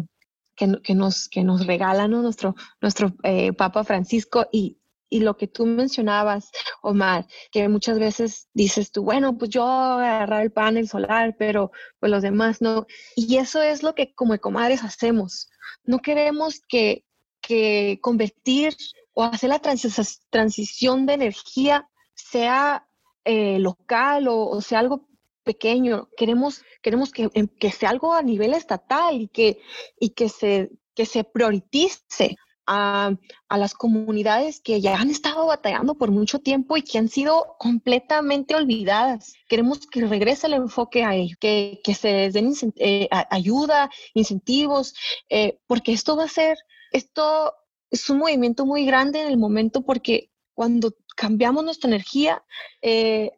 que, 0.55 0.79
que, 0.83 0.95
nos, 0.95 1.29
que 1.29 1.43
nos 1.43 1.65
regalan 1.65 2.11
¿no? 2.11 2.21
nuestro, 2.21 2.55
nuestro 2.81 3.13
eh, 3.23 3.53
Papa 3.53 3.83
Francisco 3.83 4.47
y, 4.51 4.79
y 5.09 5.21
lo 5.21 5.37
que 5.37 5.47
tú 5.47 5.65
mencionabas, 5.65 6.51
Omar, 6.81 7.25
que 7.51 7.67
muchas 7.67 7.99
veces 7.99 8.47
dices 8.53 8.91
tú, 8.91 9.03
bueno, 9.03 9.37
pues 9.37 9.49
yo 9.49 9.65
agarrar 9.65 10.43
el 10.43 10.51
panel 10.51 10.87
solar, 10.87 11.35
pero 11.37 11.71
pues 11.99 12.11
los 12.11 12.21
demás 12.21 12.61
no. 12.61 12.85
Y 13.15 13.37
eso 13.37 13.61
es 13.61 13.83
lo 13.83 13.95
que 13.95 14.13
como 14.13 14.37
comadres 14.37 14.83
hacemos. 14.83 15.49
No 15.83 15.99
queremos 15.99 16.61
que, 16.67 17.05
que 17.41 17.99
convertir 18.01 18.75
o 19.13 19.23
hacer 19.23 19.49
la 19.49 19.59
transición 19.59 21.05
de 21.05 21.13
energía 21.13 21.89
sea 22.13 22.87
eh, 23.25 23.59
local 23.59 24.27
o, 24.29 24.61
sea 24.61 24.79
algo 24.79 25.07
pequeño. 25.43 26.09
Queremos, 26.17 26.63
queremos 26.81 27.11
que, 27.11 27.29
que, 27.59 27.71
sea 27.71 27.89
algo 27.89 28.13
a 28.13 28.21
nivel 28.21 28.53
estatal 28.53 29.21
y 29.21 29.27
que, 29.27 29.61
y 29.99 30.11
que, 30.11 30.29
se, 30.29 30.71
que 30.95 31.05
se 31.05 31.23
priorice 31.23 32.37
a, 32.69 33.17
las 33.49 33.73
comunidades 33.73 34.61
que 34.61 34.79
ya 34.79 34.95
han 34.99 35.09
estado 35.09 35.47
batallando 35.47 35.95
por 35.95 36.11
mucho 36.11 36.39
tiempo 36.39 36.77
y 36.77 36.83
que 36.83 36.99
han 36.99 37.09
sido 37.09 37.55
completamente 37.57 38.55
olvidadas. 38.55 39.33
Queremos 39.47 39.87
que 39.87 40.05
regrese 40.05 40.45
el 40.47 40.53
enfoque 40.53 41.03
a 41.03 41.15
ello, 41.15 41.35
que, 41.39 41.81
que 41.83 41.95
se 41.95 42.13
les 42.13 42.33
den 42.33 42.53
eh, 42.77 43.09
ayuda, 43.11 43.89
incentivos, 44.13 44.93
eh, 45.29 45.57
porque 45.65 45.93
esto 45.93 46.15
va 46.15 46.25
a 46.25 46.27
ser, 46.27 46.57
esto 46.91 47.53
es 47.89 48.07
un 48.09 48.19
movimiento 48.19 48.67
muy 48.67 48.85
grande 48.85 49.21
en 49.21 49.27
el 49.27 49.37
momento 49.37 49.81
porque 49.81 50.29
cuando 50.53 50.93
cambiamos 51.15 51.63
nuestra 51.63 51.89
energía, 51.89 52.43
eh, 52.83 53.31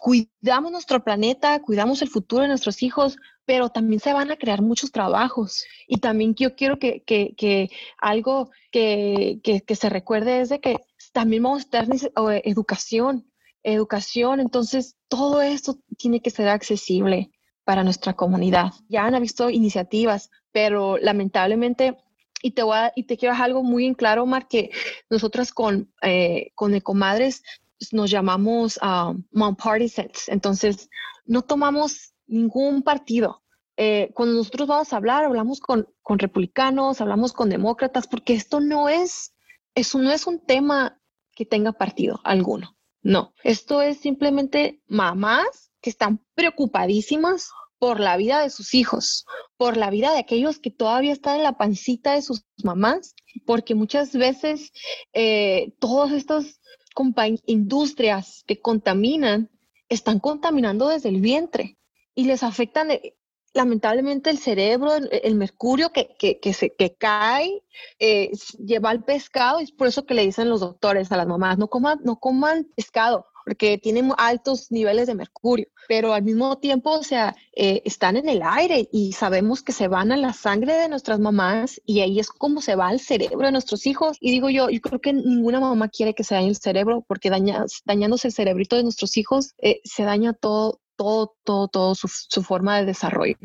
cuidamos 0.00 0.72
nuestro 0.72 1.04
planeta, 1.04 1.62
cuidamos 1.62 2.02
el 2.02 2.08
futuro 2.08 2.42
de 2.42 2.48
nuestros 2.48 2.82
hijos, 2.82 3.16
pero 3.44 3.68
también 3.70 4.00
se 4.00 4.12
van 4.12 4.30
a 4.30 4.36
crear 4.36 4.62
muchos 4.62 4.92
trabajos. 4.92 5.64
Y 5.86 5.98
también 5.98 6.34
yo 6.34 6.54
quiero 6.54 6.78
que, 6.78 7.02
que, 7.02 7.70
algo 7.98 8.50
que, 8.70 9.40
que, 9.42 9.76
se 9.76 9.88
recuerde 9.88 10.40
es 10.40 10.48
de 10.48 10.60
que 10.60 10.78
también 11.12 11.42
vamos 11.42 11.66
a 11.66 11.84
tener 11.84 12.12
educación, 12.44 13.30
educación. 13.62 14.40
Entonces, 14.40 14.96
todo 15.08 15.42
esto 15.42 15.78
tiene 15.98 16.20
que 16.20 16.30
ser 16.30 16.48
accesible 16.48 17.30
para 17.64 17.84
nuestra 17.84 18.14
comunidad. 18.14 18.72
Ya 18.88 19.04
han 19.04 19.20
visto 19.20 19.50
iniciativas, 19.50 20.30
pero 20.52 20.98
lamentablemente 20.98 21.96
y 22.42 22.50
te, 22.52 22.62
voy 22.62 22.76
a, 22.76 22.92
y 22.96 23.04
te 23.04 23.16
quiero 23.16 23.32
dejar 23.32 23.46
algo 23.46 23.62
muy 23.62 23.86
en 23.86 23.94
claro, 23.94 24.24
Omar, 24.24 24.48
que 24.48 24.70
nosotras 25.08 25.52
con, 25.52 25.92
eh, 26.02 26.50
con 26.54 26.74
Ecomadres 26.74 27.42
nos 27.92 28.10
llamamos 28.10 28.78
uh, 28.82 29.14
Mom 29.30 29.56
Party 29.56 29.88
Sets. 29.88 30.28
Entonces, 30.28 30.88
no 31.24 31.42
tomamos 31.42 32.11
ningún 32.26 32.82
partido. 32.82 33.42
Eh, 33.76 34.10
cuando 34.14 34.34
nosotros 34.34 34.68
vamos 34.68 34.92
a 34.92 34.96
hablar, 34.96 35.24
hablamos 35.24 35.60
con, 35.60 35.88
con, 36.02 36.18
republicanos, 36.18 37.00
hablamos 37.00 37.32
con 37.32 37.48
demócratas, 37.48 38.06
porque 38.06 38.34
esto 38.34 38.60
no 38.60 38.88
es, 38.88 39.34
eso 39.74 39.98
no 39.98 40.10
es 40.10 40.26
un 40.26 40.44
tema 40.44 41.00
que 41.34 41.46
tenga 41.46 41.72
partido 41.72 42.20
alguno. 42.24 42.76
No, 43.02 43.34
esto 43.42 43.82
es 43.82 43.98
simplemente 43.98 44.80
mamás 44.86 45.72
que 45.80 45.90
están 45.90 46.24
preocupadísimas 46.34 47.50
por 47.78 47.98
la 47.98 48.16
vida 48.16 48.40
de 48.40 48.50
sus 48.50 48.74
hijos, 48.74 49.24
por 49.56 49.76
la 49.76 49.90
vida 49.90 50.12
de 50.12 50.20
aquellos 50.20 50.60
que 50.60 50.70
todavía 50.70 51.12
están 51.12 51.38
en 51.38 51.42
la 51.42 51.58
pancita 51.58 52.12
de 52.12 52.22
sus 52.22 52.44
mamás, 52.62 53.16
porque 53.44 53.74
muchas 53.74 54.12
veces 54.12 54.70
eh, 55.12 55.74
todos 55.80 56.12
estos 56.12 56.60
industrias 57.46 58.44
que 58.46 58.60
contaminan 58.60 59.50
están 59.88 60.20
contaminando 60.20 60.88
desde 60.88 61.08
el 61.08 61.20
vientre 61.20 61.76
y 62.14 62.24
les 62.24 62.42
afectan 62.42 62.90
eh, 62.90 63.16
lamentablemente 63.54 64.30
el 64.30 64.38
cerebro, 64.38 64.94
el, 64.94 65.08
el 65.10 65.34
mercurio 65.34 65.90
que, 65.92 66.14
que, 66.18 66.40
que, 66.40 66.52
se, 66.52 66.74
que 66.74 66.94
cae, 66.94 67.62
eh, 67.98 68.30
lleva 68.64 68.90
al 68.90 69.04
pescado 69.04 69.60
y 69.60 69.64
es 69.64 69.72
por 69.72 69.86
eso 69.86 70.06
que 70.06 70.14
le 70.14 70.24
dicen 70.24 70.48
los 70.48 70.60
doctores 70.60 71.12
a 71.12 71.16
las 71.16 71.26
mamás, 71.26 71.58
no 71.58 71.68
coman, 71.68 72.00
no 72.04 72.18
coman 72.18 72.66
pescado 72.76 73.26
porque 73.44 73.78
tienen 73.78 74.12
altos 74.18 74.70
niveles 74.70 75.06
de 75.06 75.14
mercurio, 75.14 75.66
pero 75.88 76.12
al 76.12 76.22
mismo 76.22 76.58
tiempo, 76.58 76.90
o 76.90 77.02
sea, 77.02 77.34
eh, 77.54 77.82
están 77.84 78.16
en 78.16 78.28
el 78.28 78.42
aire 78.42 78.88
y 78.92 79.12
sabemos 79.12 79.62
que 79.62 79.72
se 79.72 79.88
van 79.88 80.12
a 80.12 80.16
la 80.16 80.32
sangre 80.32 80.74
de 80.74 80.88
nuestras 80.88 81.18
mamás 81.18 81.80
y 81.84 82.00
ahí 82.00 82.20
es 82.20 82.28
como 82.28 82.60
se 82.60 82.76
va 82.76 82.88
al 82.88 83.00
cerebro 83.00 83.46
de 83.46 83.52
nuestros 83.52 83.86
hijos. 83.86 84.16
Y 84.20 84.30
digo 84.30 84.48
yo, 84.50 84.70
yo 84.70 84.80
creo 84.80 85.00
que 85.00 85.12
ninguna 85.12 85.60
mamá 85.60 85.88
quiere 85.88 86.14
que 86.14 86.24
se 86.24 86.34
dañe 86.34 86.48
el 86.48 86.56
cerebro 86.56 87.04
porque 87.06 87.30
daña, 87.30 87.64
dañándose 87.84 88.28
el 88.28 88.34
cerebrito 88.34 88.76
de 88.76 88.84
nuestros 88.84 89.16
hijos, 89.16 89.54
eh, 89.58 89.80
se 89.84 90.04
daña 90.04 90.32
todo, 90.32 90.80
todo, 91.44 91.68
todo, 91.68 91.94
su 91.94 92.42
forma 92.42 92.78
de 92.78 92.86
desarrollo. 92.86 93.36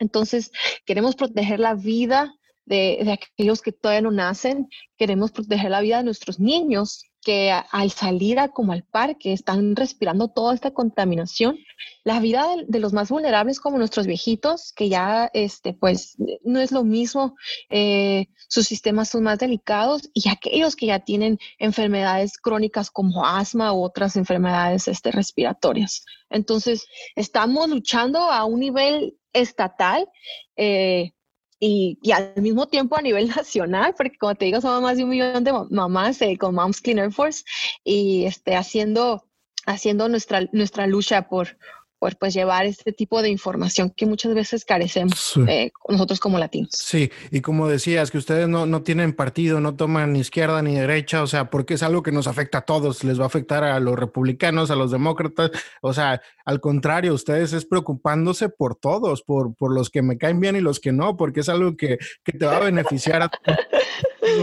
Entonces, 0.00 0.50
queremos 0.84 1.16
proteger 1.16 1.60
la 1.60 1.74
vida 1.74 2.34
de, 2.66 3.10
aquellos 3.10 3.62
que 3.62 3.72
todavía 3.72 4.02
no 4.02 4.10
nacen, 4.10 4.68
queremos 4.98 5.32
proteger 5.32 5.70
la 5.70 5.80
vida 5.80 5.98
de 5.98 6.04
nuestros 6.04 6.38
niños 6.38 7.04
que 7.22 7.50
al 7.50 7.90
salir 7.90 8.38
a, 8.38 8.50
como 8.50 8.72
al 8.72 8.84
parque 8.84 9.32
están 9.32 9.74
respirando 9.74 10.28
toda 10.28 10.54
esta 10.54 10.70
contaminación. 10.70 11.58
La 12.04 12.20
vida 12.20 12.46
de, 12.68 12.78
los 12.78 12.92
más 12.92 13.08
vulnerables 13.08 13.58
como 13.58 13.78
nuestros 13.78 14.06
viejitos, 14.06 14.72
que 14.72 14.88
ya 14.88 15.28
este, 15.34 15.72
pues 15.72 16.16
no 16.44 16.60
es 16.60 16.70
lo 16.70 16.84
mismo, 16.84 17.34
eh, 17.68 18.26
sus 18.48 18.68
sistemas 18.68 19.08
son 19.08 19.24
más 19.24 19.40
delicados 19.40 20.08
y 20.14 20.28
aquellos 20.28 20.76
que 20.76 20.86
ya 20.86 21.00
tienen 21.00 21.38
enfermedades 21.58 22.38
crónicas 22.38 22.92
como 22.92 23.26
asma 23.26 23.72
u 23.72 23.82
otras 23.82 24.14
enfermedades 24.14 24.86
este, 24.86 25.10
respiratorias. 25.10 26.04
Entonces, 26.30 26.86
estamos 27.16 27.68
luchando 27.68 28.20
a 28.20 28.44
un 28.44 28.60
nivel 28.60 29.18
estatal. 29.32 30.08
Eh, 30.56 31.12
y, 31.58 31.98
al 32.12 32.34
mismo 32.36 32.66
tiempo 32.66 32.96
a 32.96 33.02
nivel 33.02 33.28
nacional, 33.36 33.94
porque 33.96 34.18
como 34.18 34.34
te 34.34 34.46
digo, 34.46 34.60
somos 34.60 34.82
más 34.82 34.96
de 34.96 35.04
un 35.04 35.10
millón 35.10 35.44
de 35.44 35.52
mamás 35.70 36.20
eh, 36.22 36.36
con 36.38 36.54
Moms 36.54 36.80
Clean 36.80 36.98
Air 36.98 37.12
Force 37.12 37.44
y 37.84 38.24
este, 38.24 38.56
haciendo, 38.56 39.28
haciendo 39.66 40.08
nuestra, 40.08 40.48
nuestra 40.52 40.86
lucha 40.86 41.28
por, 41.28 41.56
por 41.98 42.16
pues 42.18 42.34
llevar 42.34 42.66
este 42.66 42.92
tipo 42.92 43.22
de 43.22 43.30
información 43.30 43.92
que 43.96 44.06
muchas 44.06 44.34
veces 44.34 44.64
carecemos 44.64 45.34
eh, 45.48 45.70
nosotros 45.88 46.20
como 46.20 46.38
latinos. 46.38 46.70
Sí, 46.72 47.10
y 47.30 47.40
como 47.40 47.68
decías, 47.68 48.10
que 48.10 48.18
ustedes 48.18 48.48
no, 48.48 48.66
no 48.66 48.82
tienen 48.82 49.12
partido, 49.12 49.60
no 49.60 49.76
toman 49.76 50.12
ni 50.12 50.20
izquierda 50.20 50.62
ni 50.62 50.74
derecha, 50.74 51.22
o 51.22 51.26
sea, 51.26 51.50
porque 51.50 51.74
es 51.74 51.82
algo 51.82 52.02
que 52.02 52.12
nos 52.12 52.26
afecta 52.26 52.58
a 52.58 52.62
todos, 52.62 53.04
les 53.04 53.18
va 53.18 53.24
a 53.24 53.28
afectar 53.28 53.64
a 53.64 53.80
los 53.80 53.98
republicanos, 53.98 54.70
a 54.70 54.76
los 54.76 54.90
demócratas, 54.90 55.50
o 55.80 55.92
sea, 55.92 56.20
al 56.44 56.60
contrario, 56.60 57.14
ustedes 57.14 57.52
es 57.52 57.64
preocupándose 57.64 58.48
por 58.48 58.76
todos, 58.76 59.22
por, 59.22 59.54
por 59.54 59.74
los 59.74 59.90
que 59.90 60.02
me 60.02 60.18
caen 60.18 60.40
bien 60.40 60.56
y 60.56 60.60
los 60.60 60.80
que 60.80 60.92
no, 60.92 61.16
porque 61.16 61.40
es 61.40 61.48
algo 61.48 61.76
que, 61.76 61.98
que 62.24 62.32
te 62.32 62.46
va 62.46 62.58
a 62.58 62.60
beneficiar 62.60 63.22
a 63.22 63.30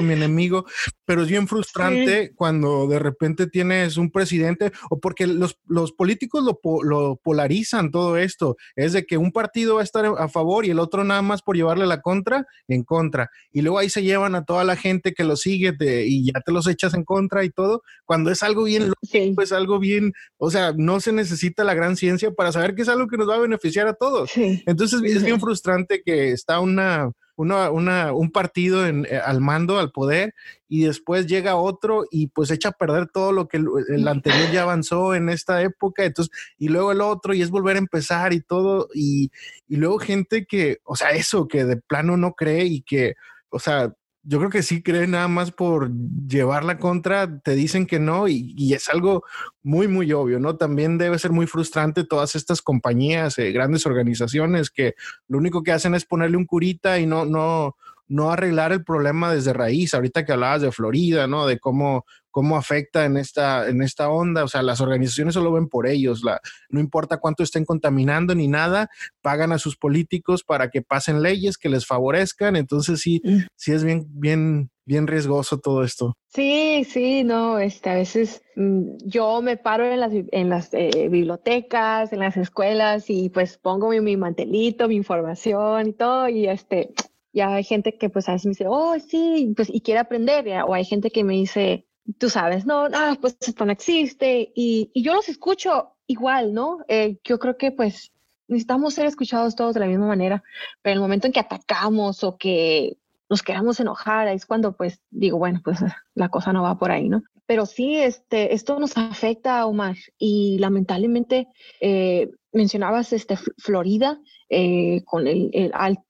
mi 0.01 0.13
enemigo, 0.13 0.65
pero 1.05 1.23
es 1.23 1.29
bien 1.29 1.47
frustrante 1.47 2.33
cuando 2.35 2.87
de 2.87 2.99
repente 2.99 3.47
tienes 3.47 3.97
un 3.97 4.11
presidente 4.11 4.71
o 4.89 4.99
porque 4.99 5.27
los, 5.27 5.57
los 5.67 5.91
políticos 5.91 6.43
lo, 6.43 6.59
lo, 6.83 7.15
polarizan 7.17 7.42
todo 7.91 8.17
esto. 8.17 8.55
Es 8.75 8.93
de 8.93 9.05
que 9.05 9.17
un 9.17 9.31
partido 9.31 9.75
va 9.75 9.81
a 9.81 9.83
estar 9.83 10.05
a 10.05 10.27
favor 10.27 10.65
y 10.65 10.69
el 10.69 10.79
otro 10.79 11.03
nada 11.03 11.21
más 11.21 11.41
por 11.41 11.55
llevarle 11.55 11.85
la 11.85 12.01
contra, 12.01 12.45
en 12.67 12.83
contra. 12.83 13.29
Y 13.51 13.61
luego 13.61 13.79
ahí 13.79 13.89
se 13.89 14.03
llevan 14.03 14.35
a 14.35 14.45
toda 14.45 14.63
la 14.63 14.75
gente 14.75 15.13
que 15.13 15.23
lo 15.23 15.35
sigue 15.35 15.75
y 16.05 16.31
ya 16.31 16.41
te 16.41 16.51
los 16.51 16.67
echas 16.67 16.93
en 16.93 17.03
contra 17.03 17.43
y 17.43 17.49
todo, 17.49 17.83
cuando 18.05 18.31
es 18.31 18.43
algo 18.43 18.63
bien, 18.63 18.93
pues 19.35 19.51
algo 19.51 19.79
bien, 19.79 20.13
o 20.37 20.51
sea, 20.51 20.73
no 20.75 20.99
se 20.99 21.11
necesita 21.11 21.63
la 21.63 21.73
gran 21.73 21.95
ciencia 21.95 22.31
para 22.31 22.51
saber 22.51 22.75
que 22.75 22.83
es 22.83 22.89
algo 22.89 23.07
que 23.07 23.17
nos 23.17 23.29
va 23.29 23.35
a 23.35 23.39
beneficiar 23.39 23.87
a 23.87 23.93
todos. 23.93 24.31
Entonces 24.35 25.01
es 25.03 25.23
bien 25.23 25.39
frustrante 25.39 26.01
que 26.03 26.31
está 26.31 26.59
una 26.59 27.11
una, 27.35 28.13
un 28.13 28.31
partido 28.31 28.85
en, 28.85 29.05
eh, 29.05 29.17
al 29.17 29.41
mando, 29.41 29.79
al 29.79 29.91
poder, 29.91 30.33
y 30.67 30.83
después 30.83 31.27
llega 31.27 31.55
otro 31.55 32.05
y 32.11 32.27
pues 32.27 32.51
echa 32.51 32.69
a 32.69 32.73
perder 32.73 33.07
todo 33.07 33.31
lo 33.31 33.47
que 33.47 33.57
el, 33.57 34.07
anterior 34.07 34.51
ya 34.51 34.63
avanzó 34.63 35.15
en 35.15 35.29
esta 35.29 35.61
época, 35.61 36.05
entonces, 36.05 36.33
y 36.57 36.69
luego 36.69 36.91
el 36.91 37.01
otro, 37.01 37.33
y 37.33 37.41
es 37.41 37.49
volver 37.49 37.75
a 37.75 37.79
empezar 37.79 38.33
y 38.33 38.41
todo, 38.41 38.89
y, 38.93 39.31
y 39.67 39.77
luego 39.77 39.99
gente 39.99 40.45
que, 40.45 40.79
o 40.83 40.95
sea, 40.95 41.11
eso, 41.11 41.47
que 41.47 41.65
de 41.65 41.77
plano 41.77 42.17
no 42.17 42.33
cree 42.33 42.65
y 42.65 42.81
que, 42.81 43.15
o 43.49 43.59
sea, 43.59 43.93
yo 44.23 44.39
creo 44.39 44.49
que 44.49 44.63
sí 44.63 44.81
creen 44.81 45.11
nada 45.11 45.27
más 45.27 45.51
por 45.51 45.91
llevar 45.91 46.63
la 46.63 46.77
contra, 46.77 47.39
te 47.39 47.55
dicen 47.55 47.85
que 47.85 47.99
no 47.99 48.27
y, 48.29 48.73
es 48.73 48.87
algo 48.87 49.23
muy, 49.61 49.87
muy 49.87 50.11
obvio, 50.13 50.39
¿no? 50.39 50.55
También 50.55 50.97
debe 50.97 51.19
ser 51.19 51.31
muy 51.31 51.45
frustrante 51.45 52.05
todas 52.05 52.35
estas 52.35 52.61
compañías, 52.61 53.37
eh, 53.37 53.51
grandes 53.51 53.85
organizaciones 53.85 54.69
que 54.69 54.95
lo 55.27 55.37
único 55.37 55.61
que 55.61 55.73
hacen 55.73 55.93
es 55.93 56.05
ponerle 56.05 56.37
un 56.37 56.45
curita 56.45 56.99
y 56.99 57.05
no, 57.05 57.25
no, 57.25 57.75
no 58.07 58.31
arreglar 58.31 58.71
el 58.71 58.83
problema 58.83 59.33
desde 59.33 59.51
raíz. 59.51 59.93
Ahorita 59.93 60.23
que 60.23 60.31
hablabas 60.31 60.61
de 60.61 60.71
Florida, 60.71 61.27
¿no? 61.27 61.45
De 61.45 61.59
cómo 61.59 62.05
cómo 62.33 62.57
afecta 62.57 63.05
en 63.05 63.15
esta, 63.15 63.69
en 63.69 63.81
esta 63.83 64.09
onda. 64.09 64.43
O 64.43 64.47
sea, 64.47 64.63
las 64.63 64.81
organizaciones 64.81 65.35
solo 65.35 65.53
ven 65.53 65.69
por 65.69 65.87
ellos. 65.87 66.23
La, 66.23 66.41
no 66.67 66.79
importa 66.79 67.17
cuánto 67.17 67.43
estén 67.43 67.63
contaminando 67.63 68.33
ni 68.33 68.47
nada, 68.47 68.89
pagan 69.21 69.53
a 69.53 69.59
sus 69.59 69.77
políticos 69.77 70.43
para 70.43 70.69
que 70.71 70.81
pasen 70.81 71.21
leyes 71.21 71.59
que 71.59 71.69
les 71.69 71.85
favorezcan. 71.85 72.55
Entonces 72.55 72.99
sí, 73.01 73.21
mm. 73.23 73.37
sí 73.55 73.71
es 73.71 73.83
bien, 73.83 74.07
bien, 74.09 74.71
bien 74.83 75.05
riesgoso 75.05 75.59
todo 75.59 75.83
esto. 75.83 76.17
Sí, 76.27 76.85
sí, 76.89 77.23
no, 77.23 77.59
este, 77.59 77.91
a 77.91 77.93
veces 77.93 78.41
mm, 78.55 78.97
yo 79.05 79.43
me 79.43 79.55
paro 79.55 79.85
en 79.85 79.99
las, 79.99 80.11
en 80.13 80.49
las 80.49 80.73
eh, 80.73 81.07
bibliotecas, 81.11 82.11
en 82.11 82.19
las 82.19 82.35
escuelas 82.35 83.11
y 83.11 83.29
pues 83.29 83.59
pongo 83.59 83.89
mi, 83.89 84.01
mi, 84.01 84.17
mantelito, 84.17 84.87
mi 84.87 84.95
información 84.95 85.87
y 85.87 85.93
todo 85.93 86.27
y 86.29 86.47
este, 86.47 86.95
ya 87.31 87.53
hay 87.53 87.63
gente 87.63 87.95
que 87.95 88.09
pues 88.09 88.27
a 88.27 88.33
veces 88.33 88.45
me 88.47 88.49
dice, 88.51 88.65
oh, 88.67 88.95
sí, 88.99 89.53
pues 89.55 89.69
y 89.71 89.81
quiere 89.81 89.99
aprender, 89.99 90.47
o 90.65 90.73
hay 90.73 90.85
gente 90.85 91.11
que 91.11 91.23
me 91.23 91.33
dice, 91.33 91.85
tú 92.17 92.29
sabes, 92.29 92.65
no, 92.65 92.89
no, 92.89 93.15
pues 93.19 93.37
esto 93.39 93.65
no 93.65 93.71
existe. 93.71 94.51
Y, 94.55 94.91
y 94.93 95.03
yo 95.03 95.13
los 95.13 95.29
escucho 95.29 95.95
igual, 96.07 96.53
¿no? 96.53 96.79
Eh, 96.87 97.17
yo 97.23 97.39
creo 97.39 97.57
que 97.57 97.71
pues 97.71 98.11
necesitamos 98.47 98.93
ser 98.93 99.05
escuchados 99.05 99.55
todos 99.55 99.73
de 99.73 99.79
la 99.79 99.87
misma 99.87 100.07
manera, 100.07 100.43
pero 100.81 100.93
en 100.93 100.97
el 100.97 101.01
momento 101.01 101.27
en 101.27 101.33
que 101.33 101.39
atacamos 101.39 102.23
o 102.23 102.37
que 102.37 102.97
nos 103.33 103.41
queramos 103.41 103.79
enojar, 103.79 104.27
es 104.27 104.45
cuando 104.45 104.77
pues 104.77 105.01
digo, 105.09 105.39
bueno, 105.39 105.59
pues 105.63 105.79
la 106.13 106.29
cosa 106.29 106.53
no 106.53 106.61
va 106.61 106.77
por 106.77 106.91
ahí, 106.91 107.09
¿no? 107.09 107.23
Pero 107.47 107.65
sí, 107.65 107.95
este, 107.95 108.53
esto 108.53 108.79
nos 108.79 108.95
afecta, 108.95 109.65
Omar, 109.65 109.95
y 110.19 110.59
lamentablemente 110.59 111.47
eh, 111.81 112.29
mencionabas 112.51 113.11
este, 113.11 113.35
Florida, 113.57 114.19
eh, 114.49 115.01
con 115.05 115.25
el, 115.25 115.51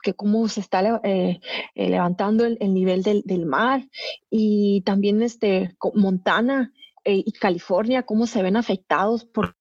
que 0.04 0.16
cómo 0.16 0.50
se 0.50 0.60
está 0.60 1.00
eh, 1.06 1.40
eh, 1.76 1.90
levantando 1.90 2.44
el, 2.44 2.74
nivel 2.74 3.04
del, 3.04 3.22
del, 3.24 3.46
mar, 3.46 3.88
y 4.30 4.82
también 4.82 5.24
este, 5.24 5.78
Montana 5.96 6.74
y 7.06 7.32
California, 7.32 8.04
cómo 8.04 8.28
se 8.28 8.44
ven 8.44 8.58
afectados 8.58 9.24
por 9.24 9.56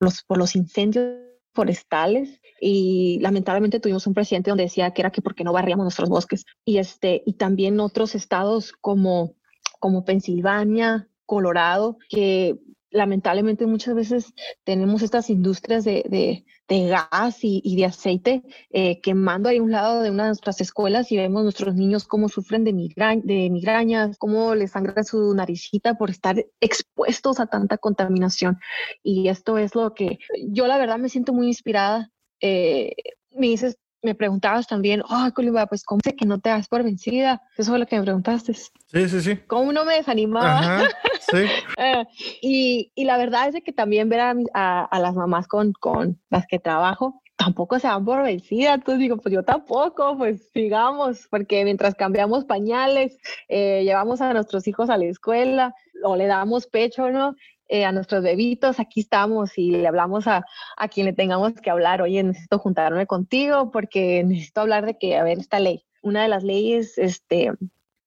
los, 0.00 0.22
por 0.22 0.36
los 0.36 0.54
incendios 0.54 1.25
forestales 1.56 2.40
y 2.60 3.18
lamentablemente 3.20 3.80
tuvimos 3.80 4.06
un 4.06 4.14
presidente 4.14 4.50
donde 4.50 4.64
decía 4.64 4.92
que 4.92 5.02
era 5.02 5.10
que 5.10 5.22
porque 5.22 5.42
no 5.42 5.52
barríamos 5.52 5.84
nuestros 5.84 6.08
bosques 6.08 6.44
y 6.64 6.78
este 6.78 7.22
y 7.26 7.32
también 7.32 7.80
otros 7.80 8.14
estados 8.14 8.72
como 8.72 9.34
como 9.80 10.04
Pensilvania, 10.04 11.08
Colorado, 11.26 11.98
que 12.08 12.58
lamentablemente 12.90 13.66
muchas 13.66 13.94
veces 13.94 14.32
tenemos 14.64 15.02
estas 15.02 15.28
industrias 15.30 15.84
de, 15.84 16.44
gas 16.68 17.38
y, 17.42 17.76
de 17.76 17.84
aceite 17.84 18.42
eh, 18.70 19.00
quemando 19.00 19.48
ahí 19.48 19.60
un 19.60 19.70
lado 19.70 20.02
de 20.02 20.10
una 20.10 20.24
de 20.24 20.28
nuestras 20.30 20.60
escuelas 20.60 21.12
y 21.12 21.16
vemos 21.16 21.42
nuestros 21.42 21.74
niños 21.74 22.04
cómo 22.04 22.28
sufren 22.28 22.64
de, 22.64 22.72
de 22.72 23.50
migrañas, 23.50 24.18
cómo 24.18 24.54
les 24.54 24.72
sangra 24.72 25.04
su 25.04 25.32
naricita 25.34 25.94
por 25.94 26.10
estar 26.10 26.44
expuestos 26.60 27.40
a 27.40 27.46
tanta 27.46 27.78
contaminación. 27.78 28.58
Y 29.02 29.28
esto 29.28 29.58
es 29.58 29.74
lo 29.74 29.94
que 29.94 30.18
yo 30.48 30.66
la 30.66 30.78
verdad 30.78 30.98
me 30.98 31.08
siento 31.08 31.32
muy 31.32 31.46
inspirada. 31.46 32.10
Eh, 32.40 32.94
me 33.30 33.48
dices, 33.48 33.78
me 34.06 34.14
preguntabas 34.14 34.68
también, 34.68 35.02
oh, 35.02 35.28
Colimba, 35.34 35.66
pues 35.66 35.84
cómo 35.84 36.00
sé 36.02 36.14
que 36.14 36.24
no 36.24 36.38
te 36.38 36.48
das 36.48 36.68
por 36.68 36.84
vencida. 36.84 37.42
Eso 37.58 37.72
fue 37.72 37.78
lo 37.80 37.86
que 37.86 37.96
me 37.96 38.04
preguntaste. 38.04 38.54
Sí, 38.54 39.08
sí, 39.08 39.20
sí. 39.20 39.36
¿Cómo 39.48 39.72
no 39.72 39.84
me 39.84 39.94
desanimaba? 39.94 40.88
sí. 41.20 41.38
Eh, 41.78 42.06
y, 42.40 42.92
y, 42.94 43.04
la 43.04 43.18
verdad 43.18 43.48
es 43.48 43.54
de 43.54 43.62
que 43.62 43.72
también 43.72 44.08
ver 44.08 44.20
a, 44.20 44.84
a, 44.84 44.98
las 45.00 45.14
mamás 45.14 45.46
con, 45.46 45.72
con 45.72 46.18
las 46.30 46.46
que 46.46 46.58
trabajo, 46.58 47.20
tampoco 47.36 47.78
se 47.78 47.88
dan 47.88 48.04
por 48.04 48.22
vencida. 48.22 48.74
Entonces 48.74 49.00
digo, 49.00 49.16
pues 49.18 49.34
yo 49.34 49.42
tampoco, 49.42 50.16
pues 50.16 50.48
sigamos, 50.54 51.26
porque 51.28 51.64
mientras 51.64 51.94
cambiamos 51.94 52.44
pañales, 52.44 53.18
eh, 53.48 53.82
llevamos 53.84 54.20
a 54.20 54.32
nuestros 54.32 54.66
hijos 54.68 54.88
a 54.88 54.96
la 54.96 55.06
escuela 55.06 55.74
o 56.02 56.16
le 56.16 56.26
damos 56.26 56.66
pecho, 56.66 57.10
¿no? 57.10 57.34
Eh, 57.68 57.84
a 57.84 57.90
nuestros 57.90 58.22
bebitos, 58.22 58.78
aquí 58.78 59.00
estamos 59.00 59.58
y 59.58 59.72
le 59.72 59.88
hablamos 59.88 60.28
a, 60.28 60.44
a, 60.76 60.88
quien 60.88 61.06
le 61.06 61.12
tengamos 61.12 61.52
que 61.54 61.70
hablar. 61.70 62.00
Oye, 62.00 62.22
necesito 62.22 62.60
juntarme 62.60 63.08
contigo 63.08 63.72
porque 63.72 64.22
necesito 64.22 64.60
hablar 64.60 64.86
de 64.86 64.96
que, 64.98 65.16
a 65.16 65.24
ver, 65.24 65.40
esta 65.40 65.58
ley, 65.58 65.84
una 66.00 66.22
de 66.22 66.28
las 66.28 66.44
leyes 66.44 66.96
este, 66.96 67.50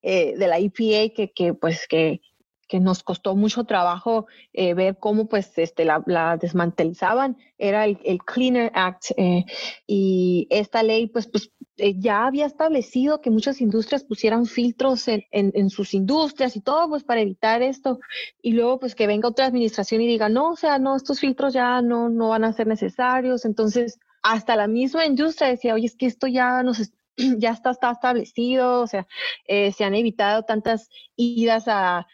eh, 0.01 0.37
de 0.37 0.47
la 0.47 0.59
EPA 0.59 1.13
que, 1.13 1.33
que 1.35 1.53
pues, 1.53 1.87
que, 1.89 2.21
que 2.69 2.79
nos 2.79 3.03
costó 3.03 3.35
mucho 3.35 3.65
trabajo 3.65 4.27
eh, 4.53 4.73
ver 4.75 4.97
cómo 4.97 5.27
pues 5.27 5.57
este, 5.57 5.83
la, 5.83 6.03
la 6.05 6.37
desmantelizaban, 6.37 7.35
era 7.57 7.83
el, 7.83 7.99
el 8.05 8.19
Cleaner 8.19 8.71
Act. 8.75 9.11
Eh, 9.17 9.43
y 9.87 10.47
esta 10.51 10.83
ley 10.83 11.07
pues, 11.07 11.27
pues 11.27 11.51
eh, 11.79 11.95
ya 11.97 12.25
había 12.25 12.45
establecido 12.45 13.21
que 13.21 13.29
muchas 13.29 13.61
industrias 13.61 14.03
pusieran 14.03 14.45
filtros 14.45 15.07
en, 15.07 15.23
en, 15.31 15.51
en, 15.55 15.69
sus 15.69 15.93
industrias 15.93 16.55
y 16.55 16.61
todo 16.61 16.89
pues 16.89 17.03
para 17.03 17.21
evitar 17.21 17.61
esto. 17.61 17.99
Y 18.41 18.53
luego 18.53 18.79
pues 18.79 18.95
que 18.95 19.07
venga 19.07 19.29
otra 19.29 19.45
administración 19.45 20.01
y 20.01 20.07
diga, 20.07 20.29
no, 20.29 20.51
o 20.51 20.55
sea, 20.55 20.79
no, 20.79 20.95
estos 20.95 21.19
filtros 21.19 21.53
ya 21.53 21.81
no, 21.81 22.09
no 22.09 22.29
van 22.29 22.43
a 22.43 22.53
ser 22.53 22.67
necesarios. 22.67 23.45
Entonces, 23.45 23.99
hasta 24.21 24.55
la 24.55 24.67
misma 24.67 25.05
industria 25.05 25.49
decía, 25.49 25.73
oye, 25.73 25.85
es 25.85 25.95
que 25.95 26.05
esto 26.05 26.27
ya 26.27 26.61
nos, 26.63 26.91
ya 27.37 27.51
está, 27.51 27.71
establecido, 27.71 28.81
o 28.81 28.87
sea, 28.87 29.07
eh, 29.45 29.71
se 29.71 29.83
han 29.83 29.95
evitado 29.95 30.43
tantas 30.43 30.89
idas 31.15 31.65
a, 31.67 32.07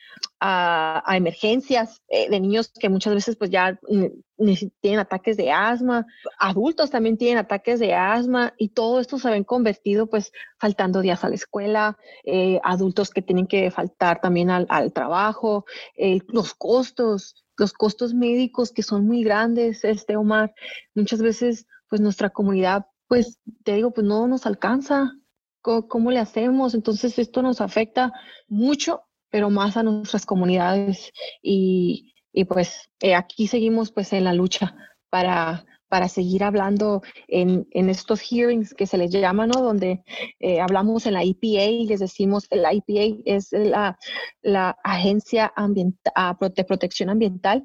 emergencias 1.07 2.03
eh, 2.07 2.29
de 2.29 2.39
niños 2.39 2.71
que 2.71 2.89
muchas 2.89 3.15
veces 3.15 3.35
pues 3.35 3.49
ya 3.49 3.79
tienen 4.79 4.99
ataques 4.99 5.37
de 5.37 5.51
asma, 5.51 6.05
adultos 6.37 6.91
también 6.91 7.17
tienen 7.17 7.39
ataques 7.39 7.79
de 7.79 7.95
asma 7.95 8.53
y 8.57 8.69
todo 8.69 8.99
esto 8.99 9.17
se 9.17 9.31
ven 9.31 9.43
convertido 9.43 10.07
pues 10.07 10.31
faltando 10.59 11.01
días 11.01 11.23
a 11.23 11.29
la 11.29 11.35
escuela, 11.35 11.97
eh, 12.25 12.59
adultos 12.63 13.09
que 13.09 13.23
tienen 13.23 13.47
que 13.47 13.71
faltar 13.71 14.21
también 14.21 14.51
al, 14.51 14.67
al 14.69 14.93
trabajo, 14.93 15.65
los 16.27 16.53
costos, 16.53 17.43
los 17.57 17.73
costos 17.73 18.13
médicos 18.13 18.71
que 18.71 18.83
son 18.83 19.07
muy 19.07 19.23
grandes, 19.23 19.83
este 19.83 20.15
Omar, 20.15 20.53
muchas 20.93 21.23
veces 21.23 21.65
pues 21.89 22.01
nuestra 22.01 22.29
comunidad 22.29 22.85
pues 23.07 23.39
te 23.63 23.75
digo, 23.75 23.91
pues 23.91 24.05
no 24.05 24.27
nos 24.27 24.45
alcanza. 24.45 25.11
¿Cómo, 25.61 26.11
le 26.11 26.19
hacemos? 26.19 26.75
Entonces 26.75 27.17
esto 27.17 27.41
nos 27.41 27.59
afecta 27.59 28.11
mucho, 28.47 29.01
pero 29.29 29.49
más 29.49 29.77
a 29.77 29.83
nuestras 29.83 30.25
comunidades. 30.25 31.11
Y, 31.41 32.13
y 32.31 32.45
pues 32.45 32.89
eh, 33.01 33.15
aquí 33.15 33.47
seguimos 33.47 33.91
pues 33.91 34.13
en 34.13 34.25
la 34.25 34.33
lucha 34.33 34.75
para, 35.09 35.65
para 35.87 36.07
seguir 36.07 36.43
hablando 36.43 37.01
en, 37.27 37.67
en, 37.71 37.89
estos 37.89 38.21
hearings 38.21 38.75
que 38.75 38.85
se 38.85 38.97
les 38.97 39.11
llama, 39.11 39.47
¿no? 39.47 39.61
Donde 39.61 40.03
eh, 40.39 40.59
hablamos 40.59 41.07
en 41.07 41.13
la 41.13 41.23
EPA 41.23 41.63
y 41.63 41.87
les 41.87 41.99
decimos, 41.99 42.47
la 42.51 42.71
EPA 42.71 43.21
es 43.25 43.51
la, 43.51 43.97
la 44.43 44.77
Agencia 44.83 45.51
Ambiental, 45.55 46.13
ah, 46.15 46.37
de 46.39 46.63
Protección 46.63 47.09
Ambiental 47.09 47.63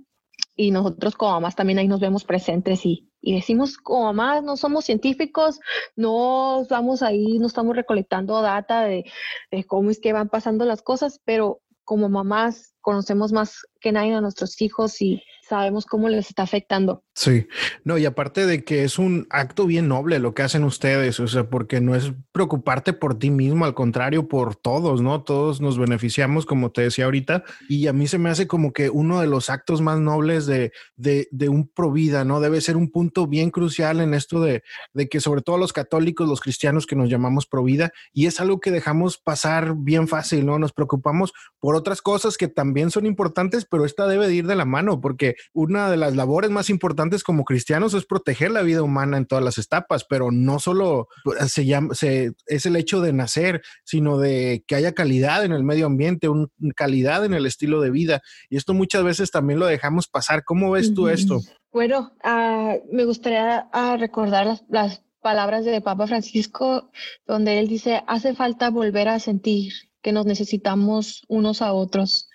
y 0.61 0.73
nosotros 0.73 1.17
como 1.17 1.33
mamás 1.33 1.57
también 1.57 1.79
ahí 1.79 1.89
nos 1.89 2.01
vemos 2.01 2.25
presentes 2.25 2.85
y, 2.85 3.11
y 3.23 3.35
decimos 3.35 3.79
como 3.79 4.05
mamás 4.13 4.43
no 4.43 4.59
somos 4.59 4.85
científicos, 4.85 5.59
no 5.97 6.61
estamos 6.61 7.03
ahí, 7.03 7.39
no 7.39 7.47
estamos 7.47 7.75
recolectando 7.75 8.43
data 8.43 8.83
de, 8.83 9.11
de 9.51 9.65
cómo 9.65 9.91
es 9.91 10.01
que 10.01 10.13
van 10.13 10.29
pasando 10.29 10.67
las 10.67 10.83
cosas, 10.83 11.19
pero 11.25 11.63
como 11.83 12.11
mamás 12.11 12.75
conocemos 12.83 13.33
más 13.33 13.63
que 13.81 13.91
nadie 13.91 14.13
a 14.13 14.21
nuestros 14.21 14.61
hijos 14.61 15.01
y 15.01 15.23
sabemos 15.49 15.87
cómo 15.87 16.11
les 16.11 16.29
está 16.29 16.43
afectando. 16.43 17.05
Sí, 17.21 17.49
no, 17.85 17.99
y 17.99 18.07
aparte 18.07 18.47
de 18.47 18.65
que 18.65 18.83
es 18.83 18.99
un 18.99 19.27
acto 19.29 19.67
bien 19.67 19.89
noble 19.89 20.19
lo 20.21 20.33
que 20.33 20.41
hacen 20.41 20.65
ustedes, 20.65 21.21
o 21.21 21.29
sea, 21.29 21.51
porque 21.51 21.83
no 21.83 21.95
es 21.95 22.15
preocuparte 22.33 22.95
por 22.95 23.19
ti 23.19 23.31
mismo, 23.31 23.67
al 23.67 23.75
contrario, 23.75 24.27
por 24.27 24.57
todos, 24.57 25.03
¿no? 25.03 25.23
Todos 25.23 25.61
nos 25.61 25.77
beneficiamos, 25.77 26.47
como 26.47 26.73
te 26.73 26.81
decía 26.81 27.05
ahorita, 27.05 27.45
y 27.69 27.89
a 27.89 27.93
mí 27.93 28.07
se 28.07 28.17
me 28.17 28.31
hace 28.31 28.47
como 28.47 28.73
que 28.73 28.89
uno 28.89 29.21
de 29.21 29.27
los 29.27 29.51
actos 29.51 29.83
más 29.83 30.01
nobles 30.01 30.47
de, 30.47 30.73
de, 30.97 31.29
de 31.31 31.51
un 31.51 31.69
provida, 31.69 32.25
¿no? 32.25 32.41
Debe 32.41 32.63
ser 32.63 32.79
un 32.79 32.91
punto 32.91 33.27
bien 33.27 33.51
crucial 33.51 34.01
en 34.01 34.15
esto 34.15 34.41
de, 34.41 34.63
de 34.95 35.11
que 35.11 35.21
sobre 35.21 35.43
todo 35.43 35.59
los 35.59 35.75
católicos, 35.75 36.27
los 36.27 36.41
cristianos 36.41 36.87
que 36.87 36.97
nos 36.97 37.11
llamamos 37.11 37.45
provida, 37.45 37.93
y 38.15 38.29
es 38.29 38.41
algo 38.41 38.61
que 38.61 38.71
dejamos 38.71 39.19
pasar 39.19 39.75
bien 39.77 40.09
fácil, 40.09 40.47
¿no? 40.47 40.59
Nos 40.59 40.73
preocupamos 40.73 41.35
por 41.59 41.77
otras 41.77 42.01
cosas 42.01 42.39
que 42.39 42.49
también 42.49 42.91
son 42.91 43.05
importantes, 43.05 43.67
pero 43.71 43.85
esta 43.85 44.07
debe 44.07 44.27
de 44.27 44.37
ir 44.37 44.47
de 44.47 44.57
la 44.57 44.65
mano, 44.65 45.03
porque 45.03 45.37
una 45.53 45.91
de 45.91 45.99
las 45.99 46.17
labores 46.17 46.51
más 46.51 46.71
importantes 46.71 47.10
como 47.19 47.45
cristianos 47.45 47.95
es 47.95 48.07
proteger 48.07 48.51
la 48.51 48.63
vida 48.63 48.83
humana 48.83 49.17
en 49.17 49.27
todas 49.27 49.45
las 49.45 49.59
etapas, 49.59 50.05
pero 50.05 50.31
no 50.31 50.59
solo 50.59 51.09
se 51.47 51.67
llama, 51.67 51.95
se, 51.95 52.33
es 52.47 52.67
el 52.67 52.77
hecho 52.77 53.01
de 53.01 53.13
nacer, 53.13 53.63
sino 53.85 54.19
de 54.19 54.65
que 54.67 54.75
haya 54.75 54.93
calidad 54.93 55.45
en 55.45 55.53
el 55.53 55.65
medio 55.65 55.87
ambiente, 55.87 56.29
un, 56.29 56.51
calidad 56.75 57.25
en 57.25 57.35
el 57.35 57.47
estilo 57.47 57.81
de 57.81 57.91
vida. 57.91 58.23
Y 58.49 58.57
esto 58.57 58.75
muchas 58.75 59.05
veces 59.05 59.31
también 59.31 59.59
lo 59.59 59.67
dejamos 59.67 60.09
pasar. 60.09 60.45
¿Cómo 60.45 60.71
ves 60.71 60.95
tú 60.95 61.09
esto? 61.09 61.41
Bueno, 61.73 62.13
uh, 62.25 62.95
me 62.95 63.05
gustaría 63.05 63.69
uh, 63.75 63.97
recordar 63.97 64.47
las, 64.47 64.65
las 64.69 65.03
palabras 65.21 65.65
de 65.65 65.81
Papa 65.81 66.07
Francisco, 66.07 66.91
donde 67.27 67.59
él 67.59 67.69
dice, 67.69 68.03
hace 68.07 68.35
falta 68.35 68.71
volver 68.71 69.09
a 69.09 69.19
sentir 69.19 69.73
que 70.03 70.13
nos 70.13 70.27
necesitamos 70.27 71.25
unos 71.29 71.63
a 71.63 71.73
otros 71.73 72.29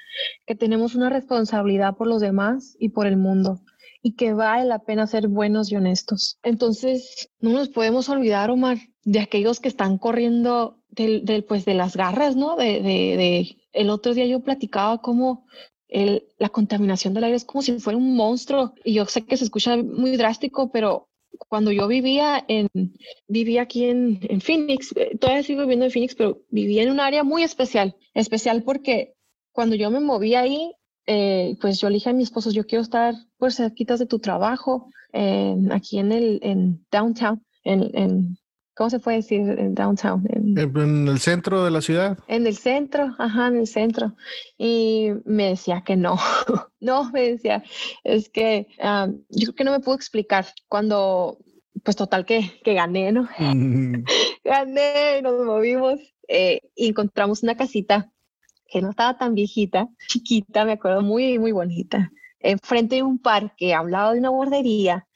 que 0.45 0.55
tenemos 0.55 0.95
una 0.95 1.09
responsabilidad 1.09 1.95
por 1.95 2.07
los 2.07 2.21
demás 2.21 2.75
y 2.79 2.89
por 2.89 3.07
el 3.07 3.17
mundo 3.17 3.61
y 4.05 4.13
que 4.13 4.33
vale 4.33 4.65
la 4.65 4.77
pena 4.77 5.07
ser 5.07 5.27
buenos 5.29 5.71
y 5.71 5.77
honestos. 5.77 6.37
Entonces, 6.43 7.31
no 7.39 7.49
nos 7.49 7.69
podemos 7.69 8.07
olvidar, 8.07 8.51
Omar, 8.51 8.77
de 9.03 9.19
aquellos 9.19 9.59
que 9.59 9.67
están 9.67 9.97
corriendo 9.97 10.77
del, 10.89 11.43
pues, 11.47 11.65
de 11.65 11.73
las 11.73 11.97
garras, 11.97 12.35
¿no? 12.35 12.55
De, 12.55 12.83
de, 12.83 13.57
el 13.73 13.89
otro 13.89 14.13
día 14.13 14.27
yo 14.27 14.41
platicaba 14.41 15.01
cómo 15.01 15.47
el, 15.87 16.27
la 16.37 16.49
contaminación 16.49 17.15
del 17.15 17.23
aire 17.23 17.37
es 17.37 17.45
como 17.45 17.63
si 17.63 17.79
fuera 17.79 17.97
un 17.97 18.15
monstruo 18.15 18.75
y 18.83 18.93
yo 18.93 19.05
sé 19.07 19.25
que 19.25 19.37
se 19.37 19.45
escucha 19.45 19.75
muy 19.75 20.15
drástico, 20.17 20.71
pero 20.71 21.09
cuando 21.47 21.71
yo 21.71 21.87
vivía 21.87 22.45
en, 22.47 22.69
vivía 23.27 23.63
aquí 23.63 23.85
en, 23.85 24.19
en 24.21 24.39
Phoenix, 24.39 24.93
eh, 24.97 25.17
todavía 25.19 25.41
sigo 25.41 25.61
viviendo 25.61 25.85
en 25.85 25.91
Phoenix, 25.91 26.13
pero 26.13 26.43
vivía 26.51 26.83
en 26.83 26.91
un 26.91 26.99
área 26.99 27.23
muy 27.23 27.41
especial, 27.41 27.95
especial 28.13 28.61
porque 28.61 29.15
cuando 29.51 29.75
yo 29.75 29.89
me 29.89 29.99
moví 29.99 30.35
ahí, 30.35 30.75
eh, 31.07 31.57
pues 31.61 31.79
yo 31.79 31.89
le 31.89 31.95
dije 31.95 32.09
a 32.09 32.13
mi 32.13 32.23
esposo, 32.23 32.51
yo 32.51 32.65
quiero 32.65 32.81
estar 32.81 33.15
pues 33.37 33.55
cerquitas 33.55 33.99
de 33.99 34.05
tu 34.05 34.19
trabajo, 34.19 34.89
aquí 35.71 35.99
en 35.99 36.11
el 36.11 36.39
en 36.43 36.85
downtown, 36.91 37.41
en, 37.63 38.37
¿cómo 38.75 38.89
se 38.89 38.99
puede 38.99 39.17
decir 39.17 39.39
en 39.39 39.73
downtown? 39.73 40.27
En, 40.29 41.07
el 41.07 41.19
centro 41.19 41.63
de 41.63 41.71
la 41.71 41.81
ciudad. 41.81 42.17
En 42.27 42.45
el 42.45 42.57
centro, 42.57 43.15
ajá, 43.17 43.47
en 43.47 43.57
el 43.57 43.67
centro. 43.67 44.15
Y 44.57 45.11
me 45.23 45.49
decía 45.49 45.83
que 45.85 45.95
no, 45.95 46.17
no, 46.79 47.11
me 47.11 47.31
decía, 47.31 47.63
es 48.03 48.29
que 48.29 48.67
yo 49.29 49.45
creo 49.45 49.55
que 49.55 49.63
no 49.63 49.71
me 49.71 49.79
puedo 49.79 49.95
explicar 49.95 50.47
cuando, 50.67 51.37
pues 51.83 51.95
total 51.95 52.25
que, 52.25 52.59
que 52.63 52.73
gané, 52.73 53.11
¿no? 53.11 53.29
Mm. 53.39 54.03
gané, 54.43 55.21
nos 55.21 55.45
movimos 55.45 55.99
eh, 56.27 56.61
y 56.75 56.89
encontramos 56.89 57.43
una 57.43 57.55
casita 57.55 58.11
que 58.67 58.81
no 58.81 58.89
estaba 58.89 59.17
tan 59.17 59.33
viejita, 59.33 59.87
chiquita, 60.07 60.65
me 60.65 60.73
acuerdo, 60.73 61.01
muy, 61.01 61.39
muy 61.39 61.51
bonita, 61.51 62.11
enfrente 62.39 62.95
de 62.95 63.03
un 63.03 63.19
parque, 63.19 63.73
a 63.73 63.81
un 63.81 63.91
lado 63.91 64.13
de 64.13 64.19
una 64.19 64.29
guardería, 64.29 65.07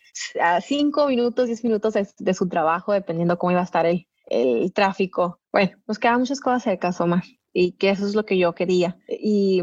a 0.41 0.61
cinco 0.61 1.07
minutos, 1.07 1.47
diez 1.47 1.63
minutos 1.63 1.93
de, 1.93 2.33
su 2.33 2.47
trabajo, 2.47 2.93
dependiendo 2.93 3.37
cómo 3.37 3.51
iba 3.51 3.61
a 3.61 3.65
estar 3.65 3.85
el, 3.85 4.07
el 4.27 4.73
tráfico. 4.73 5.39
Bueno, 5.51 5.77
nos 5.87 5.99
quedaban 5.99 6.21
muchas 6.21 6.41
cosas 6.41 6.63
cerca, 6.63 6.91
Omar, 6.99 7.23
y 7.53 7.73
que 7.73 7.89
eso 7.89 8.05
es 8.05 8.15
lo 8.15 8.25
que 8.25 8.37
yo 8.37 8.53
quería. 8.53 8.97
Y 9.07 9.61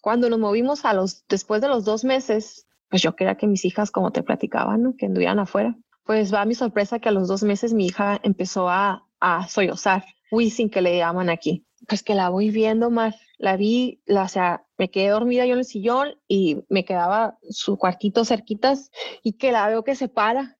cuando 0.00 0.30
nos 0.30 0.38
movimos 0.38 0.84
a 0.84 0.94
los, 0.94 1.24
después 1.28 1.60
de 1.60 1.68
los 1.68 1.84
dos 1.84 2.04
meses, 2.04 2.66
pues 2.88 3.02
yo 3.02 3.14
quería 3.14 3.36
que 3.36 3.46
mis 3.46 3.64
hijas, 3.64 3.90
como 3.90 4.10
te 4.10 4.22
platicaba, 4.22 4.76
¿no? 4.76 4.94
que 4.96 5.06
anduvieran 5.06 5.38
afuera. 5.38 5.76
Pues 6.04 6.34
va 6.34 6.44
mi 6.44 6.54
sorpresa 6.54 6.98
que 6.98 7.08
a 7.08 7.12
los 7.12 7.28
dos 7.28 7.42
meses 7.42 7.72
mi 7.72 7.86
hija 7.86 8.18
empezó 8.24 8.68
a, 8.68 9.06
a 9.20 9.46
sollozar, 9.46 10.04
sin 10.50 10.70
que 10.70 10.80
le 10.80 10.96
llaman 10.96 11.28
aquí 11.28 11.66
pues 11.88 12.02
que 12.02 12.14
la 12.14 12.28
voy 12.28 12.50
viendo 12.50 12.90
más, 12.90 13.16
la 13.38 13.56
vi, 13.56 14.02
la, 14.04 14.24
o 14.24 14.28
sea, 14.28 14.66
me 14.76 14.90
quedé 14.90 15.08
dormida 15.08 15.46
yo 15.46 15.54
en 15.54 15.60
el 15.60 15.64
sillón 15.64 16.14
y 16.28 16.64
me 16.68 16.84
quedaba 16.84 17.38
su 17.48 17.78
cuartito 17.78 18.24
cerquitas 18.24 18.90
y 19.22 19.34
que 19.34 19.52
la 19.52 19.68
veo 19.68 19.82
que 19.84 19.94
se 19.94 20.08
para 20.08 20.58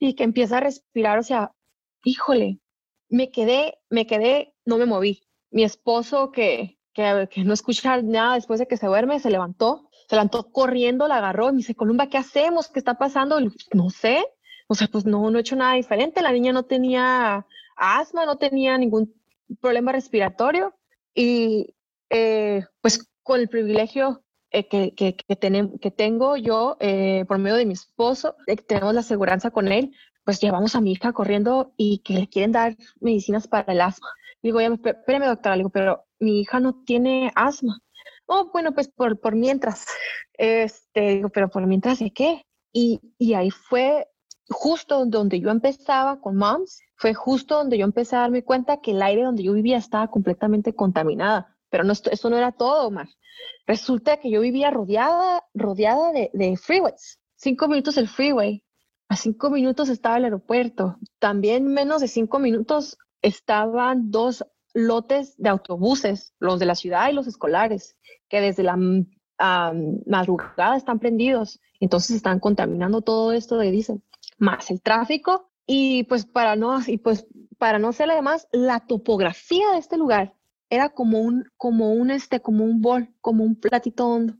y 0.00 0.14
que 0.14 0.24
empieza 0.24 0.58
a 0.58 0.60
respirar, 0.60 1.18
o 1.18 1.22
sea, 1.22 1.52
híjole, 2.04 2.58
me 3.08 3.30
quedé, 3.30 3.78
me 3.90 4.06
quedé, 4.06 4.54
no 4.64 4.78
me 4.78 4.86
moví. 4.86 5.22
Mi 5.50 5.64
esposo 5.64 6.30
que, 6.32 6.78
que, 6.94 7.28
no 7.44 7.52
escucha 7.52 8.00
nada 8.00 8.34
después 8.34 8.58
de 8.58 8.66
que 8.66 8.76
se 8.76 8.86
duerme, 8.86 9.20
se 9.20 9.30
levantó, 9.30 9.90
se 10.08 10.16
levantó 10.16 10.50
corriendo, 10.50 11.08
la 11.08 11.18
agarró 11.18 11.48
y 11.48 11.52
me 11.52 11.58
dice, 11.58 11.74
Columba, 11.74 12.08
¿qué 12.08 12.18
hacemos? 12.18 12.68
¿Qué 12.68 12.78
está 12.78 12.94
pasando? 12.94 13.38
No 13.72 13.90
sé, 13.90 14.24
o 14.66 14.74
sea, 14.74 14.88
pues 14.88 15.04
no, 15.04 15.30
no 15.30 15.38
he 15.38 15.42
hecho 15.42 15.56
nada 15.56 15.74
diferente, 15.74 16.22
la 16.22 16.32
niña 16.32 16.52
no 16.52 16.64
tenía 16.64 17.46
asma, 17.76 18.24
no 18.24 18.36
tenía 18.36 18.78
ningún 18.78 19.14
problema 19.56 19.92
respiratorio 19.92 20.74
y 21.14 21.74
eh, 22.10 22.64
pues 22.80 23.10
con 23.22 23.40
el 23.40 23.48
privilegio 23.48 24.22
eh, 24.50 24.68
que, 24.68 24.94
que, 24.94 25.90
tengo 25.90 26.36
yo 26.36 26.76
eh, 26.80 27.24
por 27.26 27.38
medio 27.38 27.56
de 27.56 27.64
mi 27.64 27.72
esposo, 27.72 28.36
tenemos 28.66 28.92
la 28.92 29.00
aseguranza 29.00 29.50
con 29.50 29.68
él, 29.68 29.94
pues 30.24 30.40
llevamos 30.40 30.74
a 30.74 30.80
mi 30.80 30.92
hija 30.92 31.12
corriendo 31.12 31.72
y 31.76 31.98
que 32.00 32.14
le 32.14 32.28
quieren 32.28 32.52
dar 32.52 32.76
medicinas 33.00 33.48
para 33.48 33.72
el 33.72 33.80
asma. 33.80 34.08
Digo, 34.42 34.60
ya, 34.60 34.68
espérame 34.68 35.26
doctora, 35.26 35.56
digo, 35.56 35.70
pero 35.70 36.04
mi 36.18 36.40
hija 36.40 36.60
no 36.60 36.82
tiene 36.84 37.32
asma. 37.34 37.78
Oh, 38.26 38.50
bueno, 38.52 38.72
pues 38.72 38.88
por, 38.88 39.18
por 39.20 39.34
mientras, 39.34 39.86
este, 40.34 41.16
digo, 41.16 41.28
pero 41.30 41.48
por 41.48 41.66
mientras 41.66 41.98
de 42.00 42.12
qué? 42.12 42.44
Y, 42.72 43.00
y 43.18 43.34
ahí 43.34 43.50
fue 43.50 44.06
justo 44.52 45.04
donde 45.06 45.40
yo 45.40 45.50
empezaba 45.50 46.20
con 46.20 46.36
Moms, 46.36 46.80
fue 46.96 47.14
justo 47.14 47.56
donde 47.56 47.78
yo 47.78 47.84
empecé 47.84 48.16
a 48.16 48.20
darme 48.20 48.44
cuenta 48.44 48.80
que 48.80 48.92
el 48.92 49.02
aire 49.02 49.24
donde 49.24 49.42
yo 49.42 49.52
vivía 49.52 49.76
estaba 49.76 50.08
completamente 50.08 50.74
contaminada. 50.74 51.56
Pero 51.68 51.84
no, 51.84 51.92
eso 51.92 52.30
no 52.30 52.36
era 52.36 52.52
todo, 52.52 52.86
Omar. 52.86 53.08
Resulta 53.66 54.18
que 54.18 54.30
yo 54.30 54.40
vivía 54.40 54.70
rodeada, 54.70 55.44
rodeada 55.54 56.12
de, 56.12 56.56
freeways. 56.56 57.18
Cinco 57.34 57.66
minutos 57.66 57.96
el 57.96 58.08
freeway. 58.08 58.62
A 59.08 59.16
cinco 59.16 59.50
minutos 59.50 59.88
estaba 59.88 60.16
el 60.18 60.24
aeropuerto. 60.24 60.96
También 61.18 61.66
menos 61.66 62.00
de 62.00 62.08
cinco 62.08 62.38
minutos 62.38 62.98
estaban 63.20 64.10
dos 64.10 64.44
lotes 64.74 65.36
de 65.38 65.48
autobuses, 65.48 66.34
los 66.38 66.58
de 66.58 66.66
la 66.66 66.74
ciudad 66.74 67.10
y 67.10 67.14
los 67.14 67.26
escolares, 67.26 67.96
que 68.28 68.40
desde 68.40 68.62
la 68.62 68.76
madrugada 70.06 70.76
están 70.76 70.98
prendidos. 70.98 71.60
Entonces 71.80 72.16
están 72.16 72.38
contaminando 72.38 73.02
todo 73.02 73.32
esto 73.32 73.56
de 73.56 73.70
diésel 73.70 74.02
más 74.38 74.70
el 74.70 74.80
tráfico 74.80 75.50
y 75.66 76.04
pues 76.04 76.26
para 76.26 76.56
no, 76.56 76.80
y 76.86 76.98
pues 76.98 77.26
para 77.58 77.78
no 77.78 77.92
ser 77.92 78.10
además, 78.10 78.48
la 78.52 78.80
topografía 78.80 79.70
de 79.72 79.78
este 79.78 79.96
lugar 79.96 80.34
era 80.68 80.88
como 80.88 81.20
un, 81.20 81.44
como 81.56 81.92
un, 81.92 82.10
este, 82.10 82.40
como 82.40 82.64
un 82.64 82.80
bol, 82.80 83.08
como 83.20 83.44
un 83.44 83.56
platito 83.56 84.06
hondo, 84.08 84.34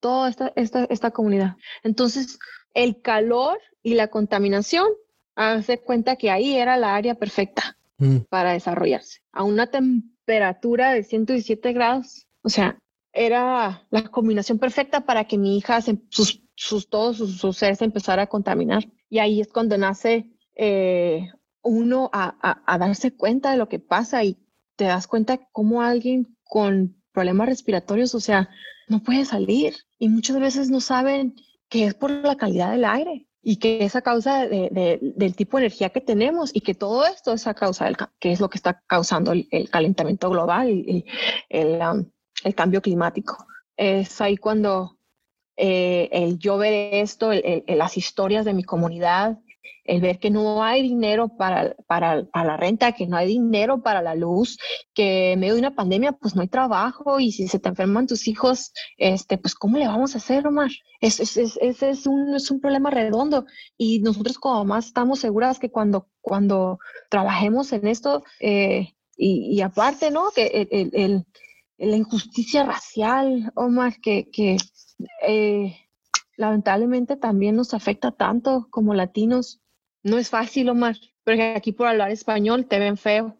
toda 0.00 0.28
esta, 0.28 0.52
esta, 0.54 0.84
esta 0.84 1.10
comunidad. 1.10 1.56
Entonces, 1.82 2.38
el 2.74 3.00
calor 3.00 3.58
y 3.82 3.94
la 3.94 4.08
contaminación, 4.08 4.86
hace 5.34 5.80
cuenta 5.80 6.16
que 6.16 6.30
ahí 6.30 6.56
era 6.56 6.76
la 6.76 6.94
área 6.94 7.14
perfecta 7.14 7.76
mm. 7.98 8.18
para 8.28 8.52
desarrollarse. 8.52 9.20
A 9.32 9.44
una 9.44 9.68
temperatura 9.68 10.92
de 10.92 11.04
117 11.04 11.72
grados, 11.72 12.26
o 12.42 12.48
sea, 12.48 12.78
era 13.12 13.86
la 13.90 14.02
combinación 14.04 14.58
perfecta 14.58 15.00
para 15.00 15.24
que 15.24 15.38
mi 15.38 15.56
hija, 15.56 15.80
sus, 15.80 16.42
sus, 16.54 16.88
todo 16.88 17.14
su, 17.14 17.52
ser 17.52 17.76
se 17.76 17.84
empezara 17.84 18.22
a 18.22 18.26
contaminar. 18.28 18.84
Y 19.08 19.18
ahí 19.18 19.40
es 19.40 19.48
cuando 19.48 19.78
nace 19.78 20.30
eh, 20.54 21.28
uno 21.62 22.10
a, 22.12 22.62
a, 22.66 22.78
darse 22.78 23.14
cuenta 23.14 23.50
de 23.50 23.56
lo 23.56 23.68
que 23.68 23.78
pasa 23.78 24.24
y 24.24 24.38
te 24.76 24.84
das 24.84 25.06
cuenta 25.06 25.38
cómo 25.52 25.82
alguien 25.82 26.36
con 26.44 27.02
problemas 27.12 27.48
respiratorios, 27.48 28.14
o 28.14 28.20
sea, 28.20 28.48
no 28.88 29.02
puede 29.02 29.24
salir 29.24 29.74
y 29.98 30.08
muchas 30.08 30.38
veces 30.40 30.70
no 30.70 30.80
saben 30.80 31.34
que 31.68 31.84
es 31.84 31.94
por 31.94 32.10
la 32.10 32.36
calidad 32.36 32.70
del 32.70 32.84
aire 32.84 33.28
y 33.42 33.56
que 33.56 33.84
es 33.84 33.96
a 33.96 34.02
causa 34.02 34.46
de, 34.46 34.98
del 35.16 35.36
tipo 35.36 35.56
de 35.56 35.64
energía 35.64 35.90
que 35.90 36.00
tenemos 36.00 36.50
y 36.54 36.60
que 36.60 36.74
todo 36.74 37.06
esto 37.06 37.32
es 37.32 37.46
a 37.46 37.54
causa 37.54 37.84
del 37.84 37.96
que 38.18 38.32
es 38.32 38.40
lo 38.40 38.50
que 38.50 38.58
está 38.58 38.82
causando 38.86 39.32
el, 39.32 39.70
calentamiento 39.70 40.30
global 40.30 40.70
y 40.70 41.04
el, 41.48 41.80
um, 41.80 42.10
el, 42.44 42.54
cambio 42.54 42.82
climático. 42.82 43.46
Es 43.76 44.20
ahí 44.20 44.36
cuando 44.36 44.97
eh, 45.58 46.08
el 46.12 46.38
yo 46.38 46.56
ver 46.56 46.94
esto, 46.94 47.30
las 47.66 47.96
historias 47.96 48.44
de 48.44 48.54
mi 48.54 48.62
comunidad, 48.62 49.38
el 49.88 50.02
ver 50.02 50.18
que 50.18 50.30
no 50.30 50.62
hay 50.62 50.82
dinero 50.82 51.28
para, 51.28 51.74
para, 51.86 52.26
la 52.32 52.56
renta, 52.56 52.92
que 52.92 53.06
no 53.06 53.16
hay 53.16 53.26
dinero 53.26 53.82
para 53.82 54.02
la 54.02 54.14
luz, 54.14 54.58
que 54.94 55.32
en 55.32 55.40
medio 55.40 55.54
de 55.54 55.60
una 55.60 55.74
pandemia 55.74 56.12
pues 56.12 56.36
no 56.36 56.42
hay 56.42 56.48
trabajo 56.48 57.18
y 57.18 57.32
si 57.32 57.48
se 57.48 57.58
te 57.58 57.70
enferman 57.70 58.06
tus 58.06 58.28
hijos, 58.28 58.72
este, 58.98 59.38
pues 59.38 59.54
¿cómo 59.54 59.78
le 59.78 59.88
vamos 59.88 60.14
a 60.14 60.18
hacer, 60.18 60.46
Omar? 60.46 60.70
Ese 61.00 61.22
es, 61.22 62.06
un, 62.06 62.34
es 62.34 62.50
un 62.50 62.60
problema 62.60 62.90
redondo 62.90 63.46
y 63.78 64.00
nosotros 64.00 64.38
como 64.38 64.64
más 64.64 64.86
estamos 64.86 65.20
seguras 65.20 65.58
que 65.58 65.70
cuando, 65.70 66.08
cuando 66.20 66.78
trabajemos 67.08 67.72
en 67.72 67.86
esto 67.86 68.24
eh, 68.40 68.92
y, 69.16 69.60
aparte, 69.62 70.12
¿no? 70.12 70.30
Que 70.32 70.68
el, 70.70 71.24
la 71.78 71.96
injusticia 71.96 72.64
racial, 72.64 73.52
Omar, 73.54 74.00
que, 74.00 74.28
que 74.30 74.58
eh, 75.26 75.76
lamentablemente 76.36 77.16
también 77.16 77.56
nos 77.56 77.74
afecta 77.74 78.12
tanto 78.12 78.68
como 78.70 78.94
latinos. 78.94 79.60
No 80.02 80.18
es 80.18 80.30
fácil, 80.30 80.68
Omar, 80.68 80.96
porque 81.24 81.54
aquí 81.56 81.72
por 81.72 81.86
hablar 81.86 82.10
español 82.10 82.66
te 82.66 82.78
ven 82.78 82.96
feo. 82.96 83.36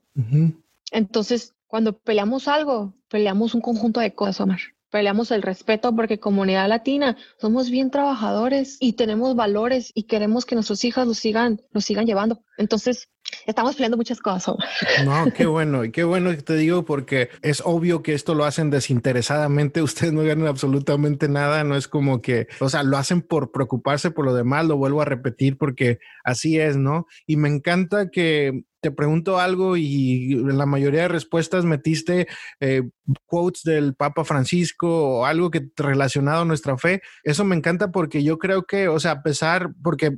Entonces, 0.90 1.54
cuando 1.66 1.98
peleamos 1.98 2.48
algo, 2.48 2.94
peleamos 3.08 3.54
un 3.54 3.60
conjunto 3.60 4.00
de 4.00 4.14
cosas, 4.14 4.40
Omar 4.40 4.60
peleamos 4.90 5.30
el 5.30 5.42
respeto 5.42 5.94
porque 5.94 6.18
comunidad 6.18 6.68
latina 6.68 7.16
somos 7.38 7.70
bien 7.70 7.90
trabajadores 7.90 8.76
y 8.80 8.94
tenemos 8.94 9.36
valores 9.36 9.92
y 9.94 10.04
queremos 10.04 10.46
que 10.46 10.54
nuestros 10.54 10.84
hijos 10.84 11.06
los 11.06 11.18
sigan, 11.18 11.60
los 11.72 11.84
sigan 11.84 12.06
llevando. 12.06 12.42
Entonces, 12.56 13.08
estamos 13.48 13.74
peleando 13.74 13.96
muchas 13.96 14.20
cosas. 14.20 14.56
No, 15.04 15.24
qué 15.34 15.46
bueno, 15.46 15.84
y 15.84 15.90
qué 15.90 16.04
bueno 16.04 16.30
que 16.30 16.42
te 16.42 16.54
digo 16.54 16.84
porque 16.84 17.30
es 17.42 17.62
obvio 17.64 18.02
que 18.02 18.12
esto 18.14 18.34
lo 18.34 18.44
hacen 18.44 18.70
desinteresadamente, 18.70 19.82
ustedes 19.82 20.12
no 20.12 20.22
ganan 20.22 20.46
absolutamente 20.46 21.28
nada, 21.28 21.64
no 21.64 21.74
es 21.74 21.88
como 21.88 22.20
que, 22.20 22.46
o 22.60 22.68
sea, 22.68 22.82
lo 22.82 22.96
hacen 22.96 23.22
por 23.22 23.50
preocuparse 23.50 24.10
por 24.10 24.26
lo 24.26 24.34
demás, 24.34 24.66
lo 24.66 24.76
vuelvo 24.76 25.00
a 25.00 25.06
repetir 25.06 25.56
porque 25.56 25.98
así 26.24 26.60
es, 26.60 26.76
¿no? 26.76 27.06
Y 27.26 27.36
me 27.36 27.48
encanta 27.48 28.10
que 28.10 28.64
te 28.80 28.90
pregunto 28.90 29.38
algo 29.38 29.76
y 29.76 30.34
la 30.34 30.66
mayoría 30.66 31.02
de 31.02 31.08
respuestas 31.08 31.64
metiste 31.64 32.28
eh, 32.60 32.82
quotes 33.26 33.62
del 33.62 33.94
Papa 33.94 34.24
Francisco 34.24 35.20
o 35.20 35.24
algo 35.26 35.50
que 35.50 35.68
relacionado 35.76 36.42
a 36.42 36.44
nuestra 36.44 36.76
fe. 36.78 37.02
Eso 37.24 37.44
me 37.44 37.56
encanta 37.56 37.90
porque 37.90 38.22
yo 38.22 38.38
creo 38.38 38.64
que, 38.64 38.88
o 38.88 39.00
sea, 39.00 39.12
a 39.12 39.22
pesar, 39.22 39.70
porque 39.82 40.16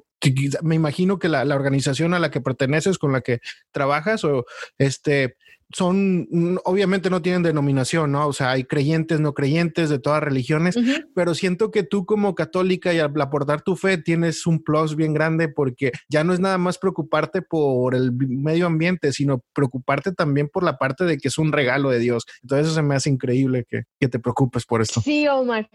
me 0.63 0.75
imagino 0.75 1.19
que 1.19 1.29
la, 1.29 1.45
la 1.45 1.55
organización 1.55 2.13
a 2.13 2.19
la 2.19 2.31
que 2.31 2.41
perteneces, 2.41 2.99
con 2.99 3.13
la 3.13 3.23
que 3.23 3.41
trabajas, 3.73 4.25
o 4.25 4.45
este, 4.79 5.37
son, 5.73 6.27
mm, 6.31 6.59
obviamente 6.65 7.11
no 7.11 7.23
tienen 7.23 7.43
denominación, 7.43 8.13
¿no? 8.13 8.27
O 8.27 8.33
sea, 8.33 8.51
hay 8.51 8.65
creyentes, 8.65 9.21
no 9.21 9.35
creyentes 9.35 9.89
de 9.89 9.99
todas 9.99 10.23
religiones, 10.23 10.77
pero 11.15 11.35
siento 11.35 11.71
que 11.71 11.83
tú 11.83 12.07
como 12.07 12.35
católica 12.35 12.93
y 12.93 12.99
al 12.99 13.21
aportar 13.21 13.63
tu 13.63 13.77
fe 13.77 13.99
tienes 13.99 14.47
un 14.47 14.63
plus 14.63 14.97
bien 14.97 15.15
grande 15.15 15.49
porque 15.49 15.93
ya 16.09 16.25
no 16.25 16.33
es 16.33 16.41
nada 16.41 16.59
más 16.59 16.79
preocuparte 16.79 17.43
por 17.43 17.95
el 17.95 18.13
medio 18.13 18.67
ambiente, 18.67 19.13
sino 19.13 19.43
preocuparte 19.53 20.13
también 20.13 20.49
por 20.49 20.65
la 20.65 20.77
parte 20.77 21.05
de 21.05 21.19
que 21.19 21.29
es 21.29 21.39
un 21.39 21.53
regalo 21.53 21.91
de 21.91 21.99
Dios. 21.99 22.25
Entonces 22.43 22.67
eso 22.67 22.75
se 22.75 22.83
me 22.83 22.95
hace 22.95 23.11
increíble 23.11 23.65
que, 23.69 23.85
que 23.99 24.09
te 24.09 24.19
preocupes 24.19 24.65
por 24.67 24.83
esto. 24.83 25.01
Sí, 25.01 25.29
Omar, 25.29 25.69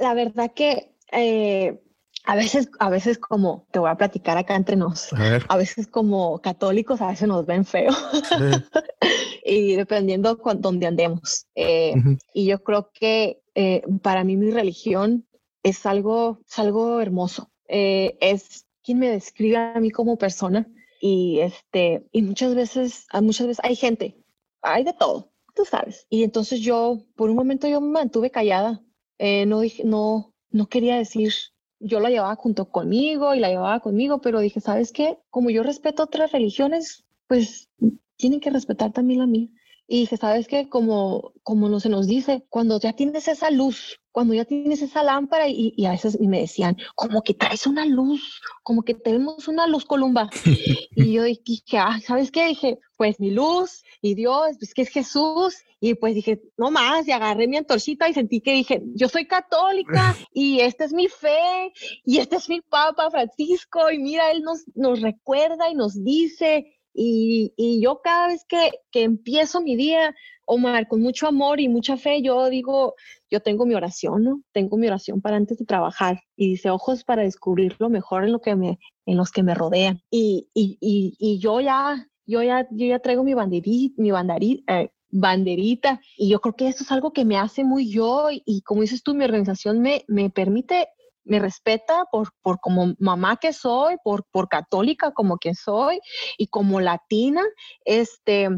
la, 0.00 0.14
verdad 0.14 0.52
que... 0.54 0.90
Eh, 1.12 1.80
a 2.26 2.36
veces, 2.36 2.70
a 2.78 2.88
veces 2.88 3.18
como, 3.18 3.66
te 3.70 3.78
voy 3.78 3.90
a 3.90 3.96
platicar 3.96 4.38
acá 4.38 4.56
entre 4.56 4.76
nos, 4.76 5.12
a, 5.12 5.56
veces 5.58 5.86
como 5.86 6.40
católicos 6.40 7.02
a 7.02 7.08
veces 7.08 7.28
nos 7.28 7.44
ven 7.44 7.66
feo. 7.66 7.92
y 9.44 9.76
dependiendo 9.76 10.38
con 10.38 10.60
dónde 10.60 10.86
andemos. 10.86 11.46
Eh, 11.54 11.94
y 12.32 12.46
yo 12.46 12.62
creo 12.62 12.90
que 12.92 13.42
eh, 13.54 13.82
para 14.02 14.24
mí 14.24 14.36
mi 14.36 14.50
religión 14.50 15.26
es 15.62 15.84
algo, 15.86 16.40
es 16.48 16.58
algo 16.58 17.00
hermoso. 17.00 17.50
Eh, 17.68 18.16
es 18.20 18.66
quien 18.82 18.98
me 18.98 19.10
describe 19.10 19.56
a 19.56 19.80
mí 19.80 19.90
como 19.90 20.16
persona 20.16 20.66
y 21.00 21.40
este 21.40 22.06
y 22.10 22.22
muchas 22.22 22.54
veces, 22.54 23.06
muchas 23.20 23.46
veces 23.46 23.64
hay 23.64 23.76
gente, 23.76 24.16
hay 24.62 24.84
de 24.84 24.94
todo, 24.94 25.30
tú 25.54 25.64
sabes. 25.64 26.06
Y 26.08 26.22
entonces 26.22 26.60
yo, 26.60 27.04
por 27.14 27.28
un 27.28 27.36
momento 27.36 27.68
yo 27.68 27.80
me 27.80 27.88
mantuve 27.88 28.30
callada, 28.30 28.82
no 29.18 29.60
dije, 29.60 29.84
no, 29.84 30.34
no 30.50 30.66
quería 30.66 30.96
decir 30.96 31.32
yo 31.80 32.00
la 32.00 32.08
llevaba 32.08 32.34
junto 32.36 32.70
conmigo 32.70 33.34
y 33.34 33.40
la 33.40 33.50
llevaba 33.50 33.80
conmigo, 33.80 34.20
pero 34.20 34.40
dije, 34.40 34.60
¿sabes 34.60 34.90
qué? 34.90 35.18
Como 35.28 35.50
yo 35.50 35.62
respeto 35.62 36.02
otras 36.02 36.32
religiones, 36.32 37.04
pues 37.26 37.68
tienen 38.16 38.40
que 38.40 38.50
respetar 38.50 38.92
también 38.92 39.20
la 39.20 39.26
mía. 39.26 39.48
Y 39.86 40.00
dije, 40.00 40.16
¿sabes 40.16 40.48
qué? 40.48 40.68
Como, 40.68 41.32
como 41.42 41.68
no 41.68 41.78
se 41.78 41.90
nos 41.90 42.06
dice, 42.06 42.46
cuando 42.48 42.80
ya 42.80 42.94
tienes 42.94 43.28
esa 43.28 43.50
luz, 43.50 44.00
cuando 44.12 44.32
ya 44.32 44.46
tienes 44.46 44.80
esa 44.80 45.02
lámpara 45.02 45.48
y, 45.48 45.74
y 45.76 45.84
a 45.84 45.90
veces 45.90 46.18
me 46.20 46.40
decían, 46.40 46.78
como 46.94 47.20
que 47.20 47.34
traes 47.34 47.66
una 47.66 47.84
luz, 47.84 48.40
como 48.62 48.82
que 48.82 48.94
tenemos 48.94 49.46
una 49.46 49.66
luz 49.66 49.84
columba. 49.84 50.30
y 50.96 51.12
yo 51.12 51.24
dije, 51.24 51.76
ah, 51.76 52.00
¿sabes 52.02 52.30
qué? 52.30 52.46
Dije, 52.46 52.78
pues 52.96 53.20
mi 53.20 53.30
luz 53.30 53.82
y 54.00 54.14
Dios, 54.14 54.56
pues 54.58 54.72
que 54.72 54.82
es 54.82 54.88
Jesús. 54.88 55.56
Y 55.80 55.94
pues 55.94 56.14
dije, 56.14 56.40
no 56.56 56.70
más, 56.70 57.06
y 57.06 57.12
agarré 57.12 57.46
mi 57.46 57.58
antorchita 57.58 58.08
y 58.08 58.14
sentí 58.14 58.40
que 58.40 58.52
dije, 58.52 58.82
yo 58.94 59.08
soy 59.10 59.26
católica 59.26 60.16
y 60.32 60.60
esta 60.60 60.86
es 60.86 60.94
mi 60.94 61.08
fe 61.08 61.72
y 62.06 62.18
este 62.18 62.36
es 62.36 62.48
mi 62.48 62.62
Papa 62.62 63.10
Francisco 63.10 63.90
y 63.90 63.98
mira, 63.98 64.30
él 64.30 64.42
nos, 64.42 64.64
nos 64.74 65.02
recuerda 65.02 65.68
y 65.68 65.74
nos 65.74 66.02
dice 66.02 66.73
y, 66.94 67.52
y 67.56 67.82
yo 67.82 68.00
cada 68.02 68.28
vez 68.28 68.44
que, 68.44 68.70
que, 68.92 69.02
empiezo 69.02 69.60
mi 69.60 69.74
día, 69.76 70.14
Omar, 70.46 70.86
con 70.86 71.00
mucho 71.00 71.26
amor 71.26 71.60
y 71.60 71.68
mucha 71.68 71.96
fe, 71.96 72.22
yo 72.22 72.48
digo, 72.48 72.94
yo 73.30 73.40
tengo 73.40 73.66
mi 73.66 73.74
oración, 73.74 74.22
¿no? 74.22 74.42
Tengo 74.52 74.76
mi 74.76 74.86
oración 74.86 75.20
para 75.20 75.36
antes 75.36 75.58
de 75.58 75.64
trabajar 75.64 76.22
y 76.36 76.50
dice 76.50 76.70
ojos 76.70 77.02
para 77.02 77.22
descubrir 77.22 77.76
lo 77.80 77.90
mejor 77.90 78.24
en, 78.24 78.32
lo 78.32 78.40
que 78.40 78.54
me, 78.54 78.78
en 79.06 79.16
los 79.16 79.32
que 79.32 79.42
me 79.42 79.54
rodean. 79.54 80.00
Y, 80.10 80.48
y, 80.54 80.78
y, 80.80 81.16
y 81.18 81.38
yo 81.40 81.60
ya, 81.60 82.08
yo 82.26 82.42
ya, 82.42 82.68
yo 82.70 82.86
ya 82.86 83.00
traigo 83.00 83.24
mi 83.24 83.34
banderita, 83.34 84.00
mi 84.00 84.10
banderita, 84.12 84.80
eh, 84.80 84.90
banderita 85.10 86.00
y 86.16 86.28
yo 86.28 86.40
creo 86.40 86.56
que 86.56 86.66
esto 86.68 86.82
es 86.82 86.90
algo 86.90 87.12
que 87.12 87.24
me 87.24 87.38
hace 87.38 87.62
muy 87.62 87.88
yo 87.88 88.30
y, 88.30 88.42
y 88.44 88.62
como 88.62 88.82
dices 88.82 89.02
tú, 89.02 89.14
mi 89.14 89.24
organización 89.24 89.80
me, 89.80 90.04
me 90.08 90.28
permite 90.28 90.88
me 91.24 91.38
respeta 91.38 92.04
por, 92.10 92.28
por 92.42 92.60
como 92.60 92.94
mamá 92.98 93.36
que 93.36 93.52
soy, 93.52 93.96
por, 94.04 94.24
por 94.30 94.48
católica 94.48 95.12
como 95.12 95.38
que 95.38 95.54
soy 95.54 96.00
y 96.38 96.46
como 96.48 96.80
latina, 96.80 97.42
este, 97.84 98.48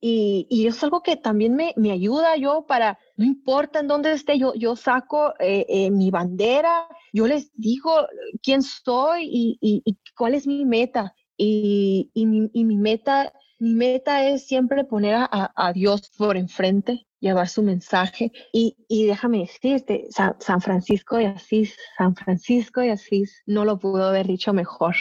y, 0.00 0.46
y 0.48 0.66
es 0.66 0.82
algo 0.84 1.02
que 1.02 1.16
también 1.16 1.54
me, 1.54 1.72
me, 1.76 1.90
ayuda 1.90 2.36
yo 2.36 2.66
para, 2.66 2.98
no 3.16 3.24
importa 3.24 3.80
en 3.80 3.88
dónde 3.88 4.12
esté, 4.12 4.38
yo, 4.38 4.54
yo 4.54 4.76
saco 4.76 5.34
eh, 5.40 5.66
eh, 5.68 5.90
mi 5.90 6.10
bandera, 6.10 6.86
yo 7.12 7.26
les 7.26 7.50
digo 7.54 8.06
quién 8.42 8.62
soy 8.62 9.28
y, 9.30 9.58
y, 9.60 9.96
cuál 10.16 10.34
es 10.34 10.46
mi 10.46 10.64
meta. 10.64 11.14
Y, 11.40 12.10
mi, 12.14 12.50
mi 12.52 12.76
meta 12.76 13.32
mi 13.58 13.74
meta 13.74 14.28
es 14.28 14.46
siempre 14.46 14.84
poner 14.84 15.14
a, 15.16 15.52
a, 15.54 15.72
Dios 15.72 16.10
por 16.16 16.36
enfrente 16.36 17.07
llevar 17.20 17.48
su 17.48 17.62
mensaje. 17.62 18.32
Y, 18.52 18.76
y 18.88 19.06
déjame 19.06 19.38
decirte, 19.38 20.06
San, 20.10 20.60
Francisco 20.60 21.16
de 21.16 21.26
Asís, 21.26 21.76
San 21.96 22.14
Francisco 22.14 22.80
de 22.80 22.92
Asís 22.92 23.42
no 23.46 23.64
lo 23.64 23.78
pudo 23.78 24.04
haber 24.04 24.26
dicho 24.26 24.52
mejor 24.52 24.94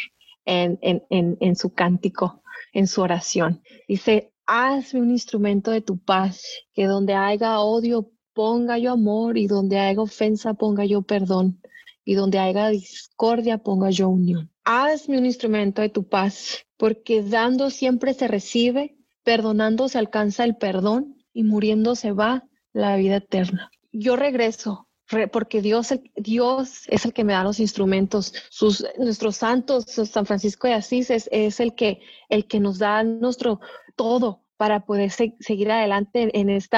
en, 0.45 0.79
en, 0.81 1.03
en, 1.09 1.37
en 1.39 1.55
su 1.55 1.73
cántico, 1.73 2.41
en 2.73 2.87
su 2.87 3.01
oración. 3.01 3.61
Dice, 3.87 4.33
hazme 4.45 5.01
un 5.01 5.11
instrumento 5.11 5.71
de 5.71 5.81
tu 5.81 5.97
paz, 5.97 6.41
que 6.73 6.85
donde 6.85 7.13
haya 7.13 7.59
odio 7.59 8.11
ponga 8.33 8.77
yo 8.77 8.93
amor 8.93 9.37
y 9.37 9.47
donde 9.47 9.79
haya 9.79 9.99
ofensa 9.99 10.53
ponga 10.53 10.85
yo 10.85 11.01
perdón 11.01 11.59
y 12.05 12.13
donde 12.13 12.39
haya 12.39 12.69
discordia 12.69 13.57
ponga 13.57 13.89
yo 13.89 14.07
unión. 14.09 14.49
hazme 14.63 15.17
un 15.17 15.25
instrumento 15.25 15.81
de 15.81 15.89
tu 15.89 16.07
paz, 16.07 16.65
porque 16.77 17.21
dando 17.21 17.69
siempre 17.69 18.13
se 18.13 18.27
recibe, 18.27 18.95
perdonando 19.23 19.89
se 19.89 19.97
alcanza 19.97 20.45
el 20.45 20.55
perdón 20.55 21.16
y 21.37 21.43
muriendo 21.43 21.95
se 21.95 22.13
va 22.13 22.47
la 22.73 22.95
vida 22.95 23.17
eterna. 23.17 23.69
Yo 23.91 24.15
regreso 24.15 24.87
porque 25.31 25.61
Dios, 25.61 25.93
Dios 26.15 26.85
es 26.87 27.05
el 27.05 27.13
que 27.13 27.23
me 27.23 27.33
da 27.33 27.43
los 27.43 27.59
instrumentos. 27.59 28.33
Sus, 28.49 28.83
nuestros 28.97 29.35
santos, 29.37 29.85
San 29.85 30.25
Francisco 30.25 30.67
de 30.67 30.73
Asís, 30.73 31.11
es, 31.11 31.59
el, 31.59 31.75
que, 31.75 31.99
el 32.29 32.47
que 32.47 32.59
nos 32.59 32.79
da 32.79 33.03
nuestro 33.03 33.59
todo 33.95 34.45
para 34.57 34.83
poder 34.83 35.11
seguir 35.11 35.71
adelante 35.71 36.27
en 36.33 36.49
este 36.49 36.77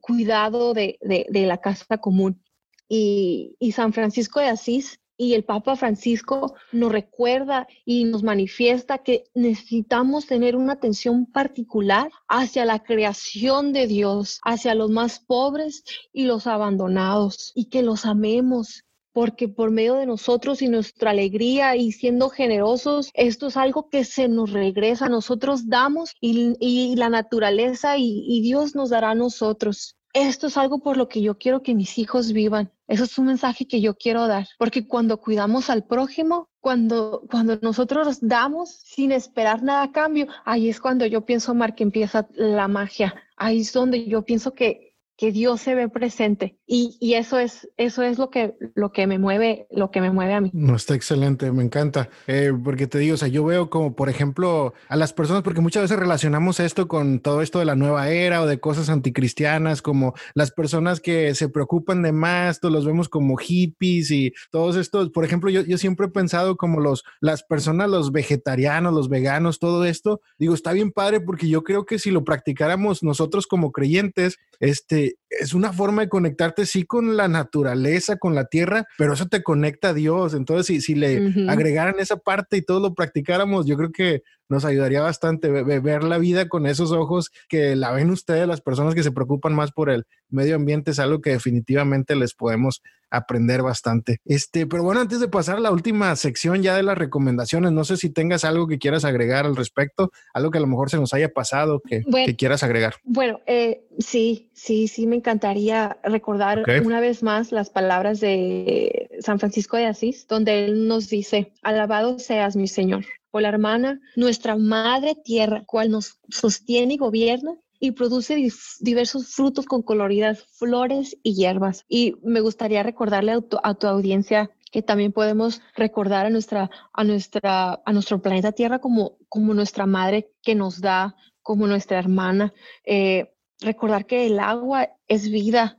cuidado 0.00 0.72
de, 0.72 0.98
la 1.30 1.58
casa 1.58 1.98
común. 1.98 2.42
Y 2.88 3.54
San 3.74 3.92
Francisco 3.92 4.40
de 4.40 4.46
Asís 4.46 4.98
y 5.18 5.34
el 5.34 5.44
Papa 5.44 5.76
Francisco 5.76 6.54
nos 6.72 6.92
recuerda 6.92 7.66
y 7.84 8.04
nos 8.04 8.22
manifiesta 8.22 8.98
que 8.98 9.24
necesitamos 9.34 10.26
tener 10.26 10.56
una 10.56 10.74
atención 10.74 11.26
particular 11.26 12.10
hacia 12.28 12.64
la 12.64 12.78
creación 12.84 13.72
de 13.72 13.88
Dios, 13.88 14.38
hacia 14.44 14.76
los 14.76 14.90
más 14.90 15.18
pobres 15.18 15.82
y 16.12 16.24
los 16.24 16.46
abandonados, 16.46 17.50
y 17.56 17.66
que 17.66 17.82
los 17.82 18.06
amemos, 18.06 18.84
porque 19.12 19.48
por 19.48 19.72
medio 19.72 19.94
de 19.94 20.06
nosotros 20.06 20.62
y 20.62 20.68
nuestra 20.68 21.10
alegría 21.10 21.74
y 21.74 21.90
siendo 21.90 22.28
generosos, 22.28 23.10
esto 23.14 23.48
es 23.48 23.56
algo 23.56 23.88
que 23.88 24.04
se 24.04 24.28
nos 24.28 24.52
regresa, 24.52 25.08
nosotros 25.08 25.68
damos 25.68 26.14
y, 26.20 26.94
la 26.94 27.08
naturaleza 27.08 27.98
y, 27.98 28.24
y 28.28 28.40
Dios 28.42 28.76
nos 28.76 28.90
dará 28.90 29.10
a 29.10 29.16
nosotros 29.16 29.97
esto 30.12 30.46
es 30.46 30.56
algo 30.56 30.78
por 30.80 30.96
lo 30.96 31.08
que 31.08 31.20
yo 31.22 31.38
quiero 31.38 31.62
que 31.62 31.74
mis 31.74 31.98
hijos 31.98 32.32
vivan. 32.32 32.72
Eso 32.86 33.04
es 33.04 33.18
un 33.18 33.26
mensaje 33.26 33.66
que 33.66 33.80
yo 33.80 33.94
quiero 33.96 34.26
dar, 34.26 34.48
porque 34.58 34.86
cuando 34.86 35.20
cuidamos 35.20 35.68
al 35.70 35.84
prójimo, 35.84 36.48
cuando, 36.60 37.22
cuando 37.30 37.58
nosotros 37.60 38.18
damos 38.22 38.70
sin 38.70 39.12
esperar 39.12 39.62
nada 39.62 39.82
a 39.82 39.92
cambio, 39.92 40.26
ahí 40.44 40.68
es 40.68 40.80
cuando 40.80 41.04
yo 41.06 41.24
pienso, 41.24 41.54
Mar, 41.54 41.74
que 41.74 41.82
empieza 41.82 42.28
la 42.32 42.68
magia. 42.68 43.14
Ahí 43.36 43.60
es 43.60 43.72
donde 43.72 44.06
yo 44.06 44.22
pienso 44.22 44.54
que 44.54 44.87
que 45.18 45.32
Dios 45.32 45.60
se 45.60 45.74
ve 45.74 45.88
presente. 45.88 46.56
Y, 46.64 46.96
y, 47.00 47.14
eso 47.14 47.40
es 47.40 47.68
eso 47.76 48.02
es 48.04 48.18
lo 48.18 48.30
que 48.30 48.54
lo 48.76 48.92
que 48.92 49.08
me 49.08 49.18
mueve 49.18 49.66
lo 49.70 49.90
que 49.90 50.00
me 50.00 50.12
mueve 50.12 50.32
a 50.32 50.40
mí. 50.40 50.50
No 50.54 50.76
está 50.76 50.94
excelente, 50.94 51.50
me 51.50 51.64
encanta. 51.64 52.08
Eh, 52.28 52.52
porque 52.62 52.86
te 52.86 52.98
digo, 52.98 53.14
o 53.14 53.16
sea, 53.16 53.26
yo 53.26 53.44
veo 53.44 53.68
como 53.68 53.96
por 53.96 54.08
ejemplo 54.08 54.74
a 54.88 54.94
las 54.94 55.12
personas 55.12 55.42
porque 55.42 55.60
muchas 55.60 55.82
veces 55.82 55.98
relacionamos 55.98 56.60
esto 56.60 56.86
con 56.86 57.18
todo 57.18 57.42
esto 57.42 57.58
de 57.58 57.64
la 57.64 57.74
nueva 57.74 58.08
era 58.10 58.40
o 58.42 58.46
de 58.46 58.60
cosas 58.60 58.90
anticristianas 58.90 59.82
como 59.82 60.14
las 60.34 60.52
personas 60.52 61.00
que 61.00 61.34
se 61.34 61.48
preocupan 61.48 62.02
de 62.02 62.12
más, 62.12 62.60
todos 62.60 62.72
los 62.72 62.86
vemos 62.86 63.08
como 63.08 63.36
hippies 63.36 64.12
y 64.12 64.32
todos 64.52 64.76
estos, 64.76 65.10
por 65.10 65.24
ejemplo, 65.24 65.50
yo, 65.50 65.62
yo 65.62 65.78
siempre 65.78 66.06
he 66.06 66.10
pensado 66.10 66.56
como 66.56 66.78
los 66.78 67.02
las 67.20 67.42
personas, 67.42 67.90
los 67.90 68.12
vegetarianos, 68.12 68.94
los 68.94 69.08
veganos, 69.08 69.58
todo 69.58 69.84
esto, 69.84 70.20
digo, 70.38 70.54
está 70.54 70.72
bien 70.72 70.92
padre 70.92 71.20
porque 71.20 71.48
yo 71.48 71.64
creo 71.64 71.84
que 71.86 71.98
si 71.98 72.12
lo 72.12 72.22
practicáramos 72.22 73.02
nosotros 73.02 73.48
como 73.48 73.72
creyentes, 73.72 74.38
este 74.60 75.16
es 75.30 75.54
una 75.54 75.72
forma 75.72 76.02
de 76.02 76.08
conectarte, 76.08 76.66
sí, 76.66 76.84
con 76.84 77.16
la 77.16 77.28
naturaleza, 77.28 78.16
con 78.16 78.34
la 78.34 78.46
tierra, 78.46 78.86
pero 78.96 79.12
eso 79.12 79.26
te 79.26 79.42
conecta 79.42 79.90
a 79.90 79.94
Dios. 79.94 80.34
Entonces, 80.34 80.66
si, 80.66 80.80
si 80.80 80.94
le 80.94 81.32
agregaran 81.48 81.96
esa 81.98 82.16
parte 82.16 82.56
y 82.56 82.62
todo 82.62 82.80
lo 82.80 82.94
practicáramos, 82.94 83.66
yo 83.66 83.76
creo 83.76 83.92
que 83.92 84.22
nos 84.48 84.64
ayudaría 84.64 85.02
bastante 85.02 85.50
ver 85.50 86.04
la 86.04 86.18
vida 86.18 86.48
con 86.48 86.66
esos 86.66 86.92
ojos 86.92 87.30
que 87.48 87.76
la 87.76 87.92
ven 87.92 88.10
ustedes, 88.10 88.48
las 88.48 88.62
personas 88.62 88.94
que 88.94 89.02
se 89.02 89.12
preocupan 89.12 89.54
más 89.54 89.72
por 89.72 89.90
el 89.90 90.06
medio 90.30 90.56
ambiente, 90.56 90.92
es 90.92 90.98
algo 90.98 91.20
que 91.20 91.30
definitivamente 91.30 92.16
les 92.16 92.34
podemos 92.34 92.82
aprender 93.10 93.62
bastante. 93.62 94.20
Este, 94.24 94.66
pero 94.66 94.82
bueno, 94.82 95.00
antes 95.00 95.20
de 95.20 95.28
pasar 95.28 95.56
a 95.56 95.60
la 95.60 95.70
última 95.70 96.14
sección 96.16 96.62
ya 96.62 96.76
de 96.76 96.82
las 96.82 96.98
recomendaciones, 96.98 97.72
no 97.72 97.84
sé 97.84 97.96
si 97.96 98.10
tengas 98.10 98.44
algo 98.44 98.66
que 98.66 98.78
quieras 98.78 99.04
agregar 99.04 99.46
al 99.46 99.56
respecto, 99.56 100.10
algo 100.34 100.50
que 100.50 100.58
a 100.58 100.60
lo 100.60 100.66
mejor 100.66 100.90
se 100.90 100.98
nos 100.98 101.14
haya 101.14 101.32
pasado 101.32 101.80
que, 101.80 102.04
quieras 102.36 102.62
agregar. 102.62 102.94
Bueno, 103.04 103.40
eh, 103.46 103.86
sí, 103.98 104.50
sí, 104.52 104.88
sí, 104.88 105.06
me 105.06 105.16
encantaría 105.18 105.98
recordar 106.02 106.64
una 106.84 107.00
vez 107.00 107.22
más 107.22 107.52
las 107.52 107.70
palabras 107.70 108.20
de 108.20 109.10
San 109.20 109.38
Francisco 109.38 109.76
de 109.76 109.86
Asís, 109.86 110.26
donde 110.26 110.64
él 110.64 110.88
nos 110.88 111.08
dice, 111.08 111.52
alabado 111.62 112.18
seas 112.18 112.56
mi 112.56 112.66
Señor 112.66 113.04
o 113.30 113.40
la 113.40 113.48
hermana, 113.48 114.00
nuestra 114.16 114.56
madre 114.56 115.14
tierra, 115.14 115.64
cual 115.66 115.90
nos 115.90 116.18
sostiene 116.30 116.94
y 116.94 116.96
gobierna 116.96 117.56
y 117.80 117.92
produce 117.92 118.50
diversos 118.80 119.34
frutos 119.34 119.66
con 119.66 119.82
coloridas 119.82 120.44
flores 120.52 121.16
y 121.22 121.34
hierbas. 121.34 121.84
Y 121.88 122.16
me 122.22 122.40
gustaría 122.40 122.82
recordarle 122.82 123.32
a 123.32 123.40
tu, 123.40 123.58
a 123.62 123.74
tu, 123.74 123.86
audiencia 123.86 124.50
que 124.72 124.82
también 124.82 125.12
podemos 125.12 125.62
recordar 125.76 126.26
a 126.26 126.30
nuestra 126.30 126.70
a 126.92 127.04
nuestra 127.04 127.80
a 127.84 127.92
nuestro 127.92 128.20
planeta 128.20 128.52
Tierra 128.52 128.80
como 128.80 129.16
como 129.28 129.54
nuestra 129.54 129.86
madre 129.86 130.30
que 130.42 130.54
nos 130.54 130.80
da 130.80 131.16
como 131.40 131.66
nuestra 131.66 131.98
hermana 131.98 132.52
eh, 132.84 133.32
recordar 133.60 134.06
que 134.06 134.26
el 134.26 134.40
agua 134.40 134.90
es 135.08 135.30
vida 135.30 135.78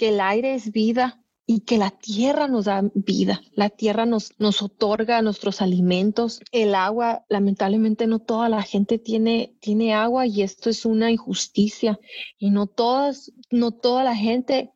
que 0.00 0.08
el 0.08 0.20
aire 0.22 0.54
es 0.54 0.72
vida 0.72 1.22
y 1.44 1.60
que 1.60 1.76
la 1.76 1.90
tierra 1.90 2.48
nos 2.48 2.64
da 2.64 2.82
vida, 2.94 3.42
la 3.52 3.68
tierra 3.68 4.06
nos, 4.06 4.32
nos 4.38 4.62
otorga 4.62 5.20
nuestros 5.20 5.60
alimentos, 5.60 6.40
el 6.52 6.74
agua, 6.74 7.26
lamentablemente 7.28 8.06
no 8.06 8.18
toda 8.18 8.48
la 8.48 8.62
gente 8.62 8.98
tiene, 8.98 9.58
tiene 9.60 9.92
agua 9.92 10.26
y 10.26 10.40
esto 10.40 10.70
es 10.70 10.86
una 10.86 11.10
injusticia. 11.10 12.00
Y 12.38 12.48
no 12.48 12.66
todas, 12.66 13.30
no 13.50 13.72
toda 13.72 14.04
la 14.04 14.16
gente 14.16 14.72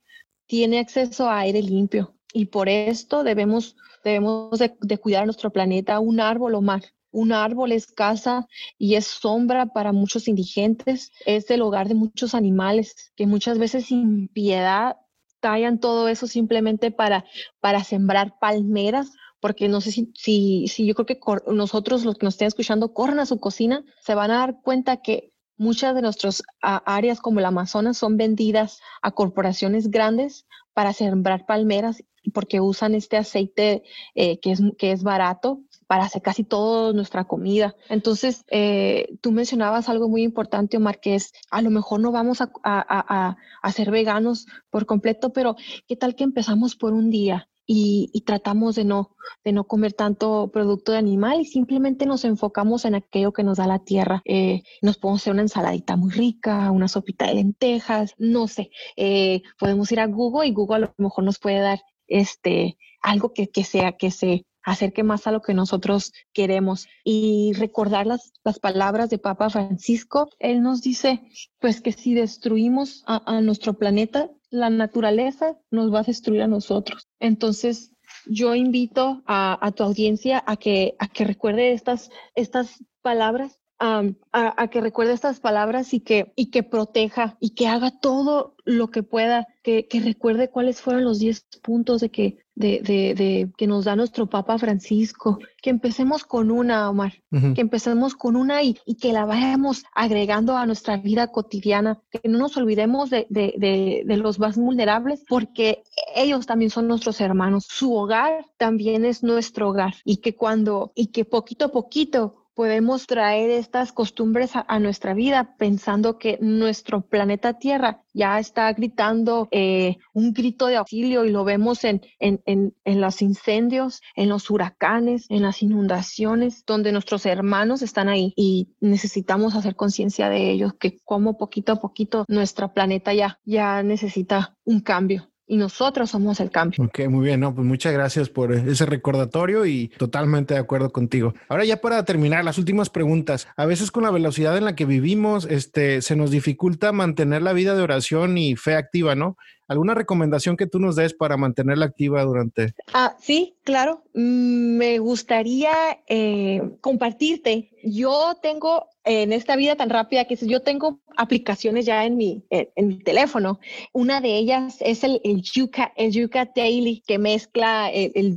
tiene 0.46 0.78
acceso 0.78 1.26
a 1.26 1.38
aire 1.38 1.62
limpio. 1.62 2.18
Y 2.34 2.46
por 2.46 2.68
esto 2.68 3.24
debemos, 3.24 3.76
debemos 4.04 4.58
de, 4.58 4.98
cuidar 4.98 5.24
nuestro 5.24 5.50
planeta, 5.50 6.00
un 6.00 6.20
árbol 6.20 6.54
o 6.54 6.60
mar. 6.60 6.82
Un 7.14 7.30
árbol 7.30 7.70
es 7.70 7.86
casa 7.86 8.48
y 8.76 8.96
es 8.96 9.06
sombra 9.06 9.66
para 9.66 9.92
muchos 9.92 10.26
indigentes, 10.26 11.12
es 11.26 11.48
el 11.52 11.62
hogar 11.62 11.86
de 11.86 11.94
muchos 11.94 12.34
animales 12.34 13.12
que 13.14 13.28
muchas 13.28 13.56
veces 13.56 13.86
sin 13.86 14.26
piedad 14.26 14.96
tallan 15.38 15.78
todo 15.78 16.08
eso 16.08 16.26
simplemente 16.26 16.90
para, 16.90 17.24
para 17.60 17.84
sembrar 17.84 18.40
palmeras, 18.40 19.12
porque 19.38 19.68
no 19.68 19.80
sé 19.80 19.92
si, 19.92 20.10
si, 20.16 20.66
si 20.66 20.86
yo 20.86 20.94
creo 20.94 21.06
que 21.06 21.20
nosotros 21.52 22.04
los 22.04 22.16
que 22.16 22.26
nos 22.26 22.34
estén 22.34 22.48
escuchando 22.48 22.92
corran 22.92 23.20
a 23.20 23.26
su 23.26 23.38
cocina, 23.38 23.84
se 24.00 24.16
van 24.16 24.32
a 24.32 24.38
dar 24.38 24.60
cuenta 24.62 24.96
que 24.96 25.33
muchas 25.56 25.94
de 25.94 26.02
nuestras 26.02 26.42
áreas 26.60 27.20
como 27.20 27.40
el 27.40 27.46
Amazonas 27.46 27.98
son 27.98 28.16
vendidas 28.16 28.80
a 29.02 29.12
corporaciones 29.12 29.90
grandes 29.90 30.46
para 30.72 30.92
sembrar 30.92 31.46
palmeras 31.46 32.02
porque 32.32 32.60
usan 32.60 32.94
este 32.94 33.16
aceite 33.16 33.82
eh, 34.14 34.38
que, 34.40 34.52
es, 34.52 34.62
que 34.78 34.92
es 34.92 35.02
barato 35.02 35.60
para 35.86 36.04
hacer 36.04 36.22
casi 36.22 36.44
toda 36.44 36.92
nuestra 36.92 37.24
comida. 37.24 37.76
Entonces, 37.88 38.44
eh, 38.50 39.16
tú 39.20 39.32
mencionabas 39.32 39.88
algo 39.88 40.08
muy 40.08 40.22
importante, 40.22 40.78
Omar, 40.78 41.00
que 41.00 41.14
es, 41.14 41.32
a 41.50 41.60
lo 41.60 41.70
mejor 41.70 42.00
no 42.00 42.12
vamos 42.12 42.40
a, 42.40 42.50
a, 42.62 43.36
a, 43.62 43.72
ser 43.72 43.90
veganos 43.90 44.46
por 44.70 44.86
completo, 44.86 45.32
pero 45.32 45.56
¿qué 45.86 45.96
tal 45.96 46.14
que 46.14 46.24
empezamos 46.24 46.76
por 46.76 46.94
un 46.94 47.10
día? 47.10 47.48
Y, 47.66 48.10
y, 48.12 48.22
tratamos 48.22 48.74
de 48.74 48.84
no, 48.84 49.16
de 49.42 49.52
no 49.52 49.64
comer 49.64 49.94
tanto 49.94 50.50
producto 50.52 50.92
de 50.92 50.98
animal 50.98 51.40
y 51.40 51.44
simplemente 51.46 52.04
nos 52.04 52.24
enfocamos 52.24 52.84
en 52.84 52.94
aquello 52.94 53.32
que 53.32 53.42
nos 53.42 53.58
da 53.58 53.66
la 53.66 53.78
tierra. 53.78 54.22
Eh, 54.26 54.62
nos 54.82 54.98
podemos 54.98 55.22
hacer 55.22 55.32
una 55.32 55.42
ensaladita 55.42 55.96
muy 55.96 56.10
rica, 56.10 56.70
una 56.70 56.88
sopita 56.88 57.26
de 57.26 57.34
lentejas, 57.34 58.14
no 58.18 58.48
sé. 58.48 58.70
Eh, 58.96 59.42
podemos 59.58 59.90
ir 59.92 60.00
a 60.00 60.06
Google 60.06 60.48
y 60.48 60.52
Google 60.52 60.76
a 60.76 60.80
lo 60.80 60.94
mejor 60.98 61.24
nos 61.24 61.38
puede 61.38 61.60
dar 61.60 61.80
este, 62.06 62.76
algo 63.00 63.32
que, 63.32 63.48
que 63.48 63.64
sea, 63.64 63.92
que 63.92 64.10
se 64.10 64.44
acerque 64.64 65.02
más 65.02 65.26
a 65.26 65.32
lo 65.32 65.42
que 65.42 65.54
nosotros 65.54 66.12
queremos 66.32 66.88
y 67.04 67.52
recordar 67.54 68.06
las, 68.06 68.32
las 68.44 68.58
palabras 68.58 69.10
de 69.10 69.18
Papa 69.18 69.50
Francisco. 69.50 70.28
Él 70.38 70.62
nos 70.62 70.80
dice, 70.80 71.20
pues 71.60 71.80
que 71.80 71.92
si 71.92 72.14
destruimos 72.14 73.04
a, 73.06 73.40
nuestro 73.42 73.74
planeta, 73.74 74.30
la 74.54 74.70
naturaleza 74.70 75.58
nos 75.72 75.92
va 75.92 76.00
a 76.00 76.04
destruir 76.04 76.42
a 76.42 76.46
nosotros. 76.46 77.08
Entonces, 77.18 77.90
yo 78.26 78.54
invito 78.54 79.22
a, 79.26 79.72
tu 79.74 79.82
audiencia 79.82 80.42
a 80.46 80.56
que, 80.56 80.94
a 81.00 81.08
que 81.08 81.24
recuerde 81.24 81.72
estas, 81.72 82.10
estas 82.36 82.84
palabras 83.02 83.58
a, 83.78 84.68
que 84.68 84.80
recuerde 84.80 85.12
estas 85.12 85.40
palabras 85.40 85.94
y 85.94 86.00
que, 86.00 86.32
y 86.36 86.50
que 86.50 86.62
proteja 86.62 87.36
y 87.40 87.50
que 87.50 87.68
haga 87.68 87.90
todo 88.00 88.54
lo 88.64 88.90
que 88.90 89.02
pueda, 89.02 89.46
que, 89.62 89.86
que 89.88 90.00
recuerde 90.00 90.48
cuáles 90.48 90.80
fueron 90.80 91.04
los 91.04 91.18
10 91.18 91.46
puntos 91.62 92.00
de 92.00 92.10
que, 92.10 92.38
de, 92.54 92.80
de, 92.82 93.14
de, 93.14 93.50
que 93.58 93.66
nos 93.66 93.84
da 93.84 93.94
nuestro 93.96 94.26
Papa 94.26 94.58
Francisco, 94.58 95.38
que 95.60 95.70
empecemos 95.70 96.24
con 96.24 96.50
una, 96.50 96.88
Omar, 96.88 97.12
que 97.30 97.60
empecemos 97.60 98.14
con 98.14 98.36
una 98.36 98.62
y, 98.62 98.78
y, 98.86 98.94
que 98.94 99.12
la 99.12 99.26
vayamos 99.26 99.84
agregando 99.94 100.56
a 100.56 100.66
nuestra 100.66 100.96
vida 100.96 101.26
cotidiana, 101.26 102.00
que 102.10 102.26
no 102.28 102.38
nos 102.38 102.56
olvidemos 102.56 103.10
de, 103.10 103.26
de, 103.28 104.16
los 104.16 104.38
más 104.38 104.56
vulnerables, 104.56 105.24
porque 105.28 105.82
ellos 106.14 106.46
también 106.46 106.70
son 106.70 106.88
nuestros 106.88 107.20
hermanos, 107.20 107.66
su 107.68 107.94
hogar 107.94 108.46
también 108.56 109.04
es 109.04 109.22
nuestro 109.22 109.70
hogar 109.70 109.94
y 110.04 110.18
que 110.18 110.34
cuando, 110.34 110.92
y 110.94 111.08
que 111.08 111.24
poquito 111.24 111.66
a 111.66 111.72
poquito 111.72 112.43
podemos 112.54 113.06
traer 113.06 113.50
estas 113.50 113.92
costumbres 113.92 114.52
a, 114.54 114.78
nuestra 114.78 115.14
vida 115.14 115.56
pensando 115.58 116.18
que 116.18 116.38
nuestro 116.40 117.02
planeta 117.02 117.58
Tierra 117.58 118.02
ya 118.12 118.38
está 118.38 118.72
gritando 118.72 119.48
eh, 119.50 119.96
un 120.12 120.32
grito 120.32 120.66
de 120.66 120.76
auxilio 120.76 121.24
y 121.24 121.30
lo 121.30 121.44
vemos 121.44 121.84
en, 121.84 122.02
en, 122.18 122.40
en, 122.46 122.74
en, 122.84 123.00
los 123.00 123.22
incendios, 123.22 124.00
en 124.14 124.28
los 124.28 124.50
huracanes, 124.50 125.26
en 125.28 125.42
las 125.42 125.62
inundaciones, 125.62 126.64
donde 126.66 126.92
nuestros 126.92 127.26
hermanos 127.26 127.82
están 127.82 128.08
ahí 128.08 128.32
y 128.36 128.74
necesitamos 128.80 129.54
hacer 129.54 129.74
conciencia 129.74 130.28
de 130.28 130.50
ellos, 130.50 130.74
que 130.78 130.98
como 131.04 131.36
poquito 131.36 131.72
a 131.72 131.80
poquito 131.80 132.24
nuestro 132.28 132.72
planeta 132.72 133.12
ya, 133.14 133.40
ya 133.44 133.82
necesita 133.82 134.56
un 134.64 134.80
cambio 134.80 135.33
y 135.46 135.56
nosotros 135.56 136.10
somos 136.10 136.40
el 136.40 136.50
cambio. 136.50 136.84
Ok, 136.84 137.00
muy 137.08 137.26
bien, 137.26 137.40
no, 137.40 137.54
pues 137.54 137.66
muchas 137.66 137.92
gracias 137.92 138.28
por 138.28 138.52
ese 138.52 138.86
recordatorio 138.86 139.66
y 139.66 139.88
totalmente 139.88 140.54
de 140.54 140.60
acuerdo 140.60 140.90
contigo. 140.90 141.34
Ahora 141.48 141.64
ya 141.64 141.80
para 141.80 142.04
terminar, 142.04 142.44
las 142.44 142.58
últimas 142.58 142.90
preguntas. 142.90 143.48
A 143.56 143.66
veces 143.66 143.90
con 143.90 144.04
la 144.04 144.10
velocidad 144.10 144.56
en 144.56 144.64
la 144.64 144.74
que 144.74 144.86
vivimos, 144.86 145.46
este, 145.46 146.02
se 146.02 146.16
nos 146.16 146.30
dificulta 146.30 146.92
mantener 146.92 147.42
la 147.42 147.52
vida 147.52 147.74
de 147.74 147.82
oración 147.82 148.38
y 148.38 148.56
fe 148.56 148.74
activa, 148.74 149.14
¿no? 149.14 149.36
¿Alguna 149.66 149.94
recomendación 149.94 150.56
que 150.56 150.66
tú 150.66 150.78
nos 150.78 150.96
des 150.96 151.14
para 151.14 151.36
mantenerla 151.36 151.86
activa 151.86 152.22
durante? 152.22 152.74
Ah, 152.92 153.16
sí, 153.18 153.56
claro. 153.64 154.02
Mm, 154.14 154.76
me 154.76 154.98
gustaría 154.98 155.72
eh, 156.06 156.62
compartirte. 156.80 157.70
Yo 157.82 158.36
tengo 158.42 158.88
en 159.04 159.32
esta 159.32 159.56
vida 159.56 159.76
tan 159.76 159.90
rápida 159.90 160.24
que 160.24 160.36
yo 160.36 160.62
tengo 160.62 161.00
aplicaciones 161.16 161.86
ya 161.86 162.04
en 162.04 162.16
mi, 162.16 162.44
en, 162.50 162.88
mi 162.88 162.98
teléfono. 162.98 163.60
Una 163.92 164.20
de 164.20 164.36
ellas 164.36 164.76
es 164.80 165.04
el, 165.04 165.20
el 165.24 165.42
Yuca, 165.42 165.92
el 165.96 166.12
Yuca 166.12 166.50
Daily, 166.54 167.02
que 167.06 167.18
mezcla 167.18 167.90
el, 167.90 168.12
el 168.14 168.36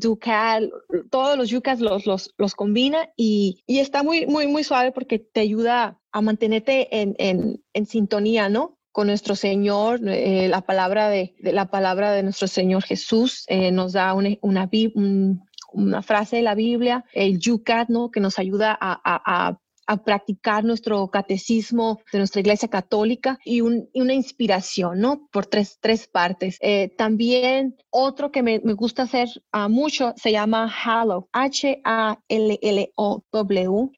todos 1.09 1.37
los 1.37 1.49
Yucas 1.49 1.79
los, 1.79 2.05
los, 2.05 2.33
los 2.37 2.55
combina 2.55 3.09
y, 3.15 3.63
y, 3.65 3.79
está 3.79 4.03
muy, 4.03 4.25
muy, 4.25 4.47
muy 4.47 4.63
suave 4.63 4.91
porque 4.91 5.19
te 5.19 5.41
ayuda 5.41 5.99
a 6.11 6.21
mantenerte 6.21 7.01
en, 7.01 7.15
en, 7.17 7.63
en 7.73 7.85
sintonía, 7.85 8.49
¿no? 8.49 8.77
con 8.91 9.05
nuestro 9.05 9.35
Señor, 9.35 9.99
eh, 10.07 10.47
la, 10.47 10.61
palabra 10.61 11.07
de, 11.09 11.35
la 11.39 11.69
palabra 11.69 12.13
de 12.13 12.23
nuestro 12.23 12.47
Señor 12.47 12.81
Jesús 12.81 13.45
eh, 13.47 13.71
nos 13.71 13.93
da 13.93 14.15
una, 14.15 14.29
una, 14.41 14.67
una, 15.71 16.01
frase 16.01 16.37
de 16.37 16.41
la 16.41 16.55
Biblia, 16.55 17.05
el 17.13 17.37
Yucat, 17.37 17.89
¿no? 17.89 18.09
que 18.09 18.19
nos 18.19 18.39
ayuda 18.39 18.75
a, 18.81 18.99
a 19.03 19.59
practicar 19.95 20.65
nuestro 20.65 21.07
catecismo 21.07 21.99
de 22.11 22.17
nuestra 22.19 22.41
iglesia 22.41 22.67
católica 22.67 23.39
y, 23.45 23.61
una 23.61 24.13
inspiración, 24.13 24.99
¿no? 24.99 25.27
Por 25.31 25.45
tres, 25.45 25.77
tres 25.79 26.07
partes. 26.07 26.57
Eh, 26.61 26.93
también 26.97 27.77
otro 27.89 28.31
que 28.31 28.43
me, 28.43 28.59
gusta 28.59 29.03
hacer 29.03 29.29
uh, 29.53 29.69
mucho 29.69 30.13
se 30.17 30.31
llama 30.31 30.69
Hallow, 30.69 31.29
H-A-L-L-O-W, 31.31 31.89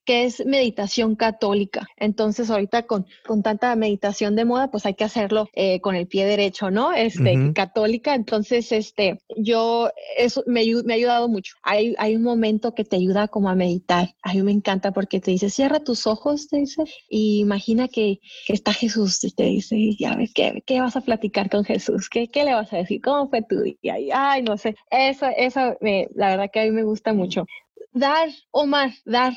que 0.05 0.25
es 0.25 0.45
meditación 0.45 1.15
católica. 1.15 1.87
Entonces 1.97 2.49
ahorita 2.49 2.83
con, 2.83 3.05
con 3.25 3.41
tanta 3.41 3.75
meditación 3.75 4.35
de 4.35 4.45
moda, 4.45 4.69
pues 4.71 4.85
hay 4.85 4.93
que 4.93 5.03
hacerlo 5.03 5.47
eh, 5.53 5.81
con 5.81 5.95
el 5.95 6.07
pie 6.07 6.25
derecho, 6.25 6.71
¿no? 6.71 6.93
Este, 6.93 7.53
católica. 7.53 8.15
Entonces, 8.15 8.71
este, 8.71 9.19
yo, 9.37 9.89
eso 10.17 10.43
me, 10.45 10.63
me 10.85 10.93
ha 10.93 10.95
ayudado 10.95 11.27
mucho. 11.27 11.55
Hay, 11.63 11.95
hay 11.97 12.15
un 12.15 12.23
momento 12.23 12.73
que 12.73 12.85
te 12.85 12.95
ayuda 12.95 13.27
como 13.27 13.49
a 13.49 13.55
meditar. 13.55 14.15
A 14.21 14.33
mí 14.33 14.43
me 14.43 14.51
encanta 14.51 14.91
porque 14.91 15.19
te 15.19 15.31
dice, 15.31 15.49
cierra 15.49 15.78
tus 15.79 16.07
ojos, 16.07 16.47
te 16.47 16.57
dice, 16.57 16.83
y 17.09 17.39
imagina 17.39 17.87
que, 17.87 18.19
está 18.47 18.73
Jesús 18.73 19.23
y 19.23 19.31
te 19.31 19.43
dice, 19.43 19.77
ya 19.97 20.15
ves, 20.15 20.31
¿qué, 20.33 20.63
¿qué, 20.65 20.81
vas 20.81 20.95
a 20.95 21.01
platicar 21.01 21.49
con 21.49 21.63
Jesús? 21.63 22.09
¿Qué, 22.09 22.27
¿Qué 22.27 22.43
le 22.43 22.53
vas 22.53 22.71
a 22.73 22.77
decir? 22.77 23.01
¿Cómo 23.01 23.29
fue 23.29 23.41
tu 23.41 23.61
día? 23.61 23.95
ay, 24.13 24.43
no 24.43 24.57
sé, 24.57 24.75
eso, 24.91 25.27
eso, 25.35 25.77
me, 25.81 26.07
la 26.15 26.29
verdad 26.29 26.49
que 26.51 26.61
a 26.61 26.63
mí 26.65 26.71
me 26.71 26.83
gusta 26.83 27.13
mucho. 27.13 27.45
Dar, 27.91 28.29
Omar, 28.51 28.91
dar, 29.05 29.33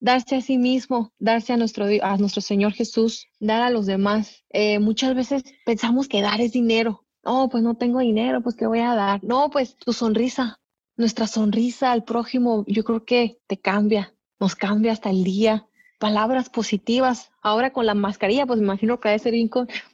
darse 0.00 0.36
a 0.36 0.40
sí 0.40 0.58
mismo, 0.58 1.12
darse 1.18 1.52
a 1.52 1.56
nuestro, 1.56 1.86
a 2.02 2.16
nuestro 2.16 2.42
Señor 2.42 2.72
Jesús, 2.72 3.28
dar 3.38 3.62
a 3.62 3.70
los 3.70 3.86
demás. 3.86 4.44
Eh, 4.50 4.80
muchas 4.80 5.14
veces 5.14 5.44
pensamos 5.64 6.08
que 6.08 6.22
dar 6.22 6.40
es 6.40 6.52
dinero. 6.52 7.06
No, 7.24 7.48
pues 7.48 7.62
no 7.62 7.76
tengo 7.76 8.00
dinero, 8.00 8.42
pues 8.42 8.56
¿qué 8.56 8.66
voy 8.66 8.80
a 8.80 8.96
dar? 8.96 9.22
No, 9.22 9.48
pues 9.50 9.76
tu 9.76 9.92
sonrisa, 9.92 10.58
nuestra 10.96 11.28
sonrisa 11.28 11.92
al 11.92 12.02
prójimo, 12.02 12.64
yo 12.66 12.82
creo 12.82 13.04
que 13.04 13.38
te 13.46 13.58
cambia, 13.58 14.12
nos 14.40 14.56
cambia 14.56 14.90
hasta 14.90 15.10
el 15.10 15.22
día 15.22 15.68
palabras 16.02 16.48
positivas. 16.48 17.30
Ahora 17.42 17.72
con 17.72 17.86
la 17.86 17.94
mascarilla, 17.94 18.44
pues 18.44 18.58
me 18.58 18.64
imagino 18.64 18.98
que 18.98 19.08
debe 19.08 19.20
ser 19.20 19.34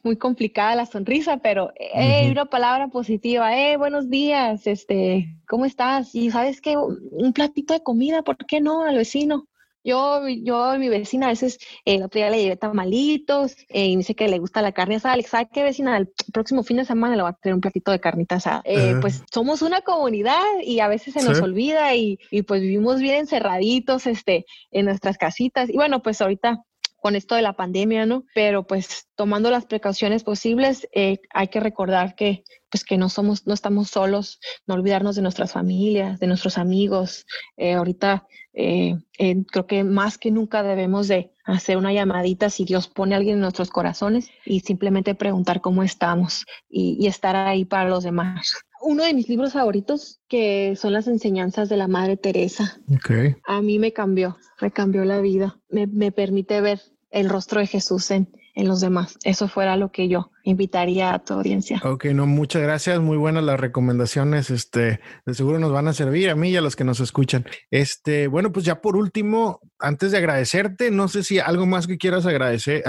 muy 0.02 0.16
complicada 0.16 0.74
la 0.74 0.86
sonrisa, 0.86 1.36
pero 1.36 1.70
eh, 1.76 2.30
una 2.30 2.46
palabra 2.46 2.88
positiva, 2.88 3.54
eh, 3.54 3.76
buenos 3.76 4.08
días, 4.08 4.66
este, 4.66 5.36
¿cómo 5.46 5.66
estás? 5.66 6.14
Y 6.14 6.30
sabes 6.30 6.62
que 6.62 6.78
un 6.78 7.34
platito 7.34 7.74
de 7.74 7.82
comida, 7.82 8.22
¿por 8.22 8.38
qué 8.38 8.62
no? 8.62 8.84
Al 8.84 8.96
vecino. 8.96 9.48
Yo, 9.84 10.22
yo, 10.28 10.78
mi 10.78 10.88
vecina 10.88 11.26
a 11.26 11.30
veces, 11.30 11.58
eh, 11.84 11.94
el 11.94 12.02
otro 12.02 12.18
día 12.18 12.30
le 12.30 12.42
llevé 12.42 12.56
tamalitos 12.56 13.56
eh, 13.68 13.86
y 13.86 13.96
me 13.96 13.98
dice 13.98 14.14
que 14.14 14.28
le 14.28 14.38
gusta 14.38 14.62
la 14.62 14.72
carne 14.72 14.96
asada. 14.96 15.16
¿Sabe 15.22 15.48
qué 15.52 15.62
vecina? 15.62 15.96
El 15.96 16.08
próximo 16.32 16.62
fin 16.62 16.78
de 16.78 16.84
semana 16.84 17.16
le 17.16 17.22
va 17.22 17.30
a 17.30 17.32
tener 17.34 17.54
un 17.54 17.60
platito 17.60 17.90
de 17.90 18.00
carnita 18.00 18.36
asada. 18.36 18.62
Eh, 18.64 18.96
pues 19.00 19.22
somos 19.32 19.62
una 19.62 19.80
comunidad 19.80 20.42
y 20.62 20.80
a 20.80 20.88
veces 20.88 21.14
se 21.14 21.22
nos 21.22 21.40
olvida 21.40 21.94
y, 21.94 22.18
y, 22.30 22.42
pues 22.42 22.60
vivimos 22.60 23.00
bien 23.00 23.16
encerraditos 23.16 24.06
este, 24.06 24.46
en 24.70 24.86
nuestras 24.86 25.16
casitas. 25.16 25.70
Y 25.70 25.74
bueno, 25.74 26.02
pues 26.02 26.20
ahorita 26.20 26.64
con 27.00 27.16
esto 27.16 27.34
de 27.34 27.42
la 27.42 27.54
pandemia, 27.54 28.06
¿no? 28.06 28.24
Pero 28.34 28.66
pues 28.66 29.08
tomando 29.14 29.50
las 29.50 29.66
precauciones 29.66 30.24
posibles, 30.24 30.88
eh, 30.92 31.18
hay 31.30 31.48
que 31.48 31.60
recordar 31.60 32.14
que 32.14 32.44
pues 32.70 32.84
que 32.84 32.98
no 32.98 33.08
somos, 33.08 33.46
no 33.46 33.54
estamos 33.54 33.88
solos, 33.88 34.40
no 34.66 34.74
olvidarnos 34.74 35.16
de 35.16 35.22
nuestras 35.22 35.52
familias, 35.52 36.20
de 36.20 36.26
nuestros 36.26 36.58
amigos. 36.58 37.24
Eh, 37.56 37.72
ahorita 37.72 38.26
eh, 38.52 38.98
creo 39.50 39.66
que 39.66 39.84
más 39.84 40.18
que 40.18 40.30
nunca 40.30 40.62
debemos 40.62 41.08
de 41.08 41.32
hacer 41.44 41.76
una 41.76 41.92
llamadita 41.92 42.50
si 42.50 42.64
Dios 42.64 42.88
pone 42.88 43.14
a 43.14 43.18
alguien 43.18 43.36
en 43.36 43.40
nuestros 43.40 43.70
corazones 43.70 44.30
y 44.44 44.60
simplemente 44.60 45.14
preguntar 45.14 45.60
cómo 45.60 45.82
estamos 45.82 46.44
y, 46.68 47.06
estar 47.06 47.36
ahí 47.36 47.64
para 47.64 47.88
los 47.88 48.04
demás. 48.04 48.64
Uno 48.80 49.04
de 49.04 49.14
mis 49.14 49.28
libros 49.28 49.52
favoritos 49.52 50.20
que 50.28 50.76
son 50.76 50.92
las 50.92 51.06
enseñanzas 51.06 51.68
de 51.68 51.76
la 51.76 51.88
Madre 51.88 52.16
Teresa. 52.16 52.80
Okay. 52.98 53.36
A 53.46 53.60
mí 53.62 53.78
me 53.78 53.92
cambió, 53.92 54.36
me 54.60 54.70
cambió 54.70 55.04
la 55.04 55.20
vida, 55.20 55.58
me, 55.68 55.86
me 55.86 56.12
permite 56.12 56.60
ver 56.60 56.80
el 57.10 57.28
rostro 57.28 57.60
de 57.60 57.66
Jesús 57.66 58.10
en, 58.10 58.28
en 58.54 58.68
los 58.68 58.80
demás. 58.80 59.16
Eso 59.24 59.48
fuera 59.48 59.76
lo 59.76 59.90
que 59.92 60.08
yo 60.08 60.30
invitaría 60.42 61.14
a 61.14 61.18
tu 61.20 61.34
audiencia. 61.34 61.80
Ok, 61.84 62.06
no, 62.06 62.26
muchas 62.26 62.62
gracias. 62.62 63.00
Muy 63.00 63.16
buenas 63.16 63.44
las 63.44 63.58
recomendaciones. 63.58 64.50
Este, 64.50 65.00
de 65.24 65.34
seguro 65.34 65.58
nos 65.58 65.72
van 65.72 65.88
a 65.88 65.92
servir 65.92 66.28
a 66.30 66.34
mí 66.34 66.50
y 66.50 66.56
a 66.56 66.60
los 66.60 66.76
que 66.76 66.84
nos 66.84 67.00
escuchan. 67.00 67.46
Este, 67.70 68.26
bueno, 68.26 68.52
pues 68.52 68.64
ya 68.64 68.80
por 68.80 68.96
último, 68.96 69.60
antes 69.78 70.10
de 70.12 70.18
agradecerte, 70.18 70.90
no 70.90 71.08
sé 71.08 71.22
si 71.22 71.38
algo 71.38 71.66
más 71.66 71.86
que 71.86 71.98
quieras 71.98 72.26
agradecer, 72.26 72.82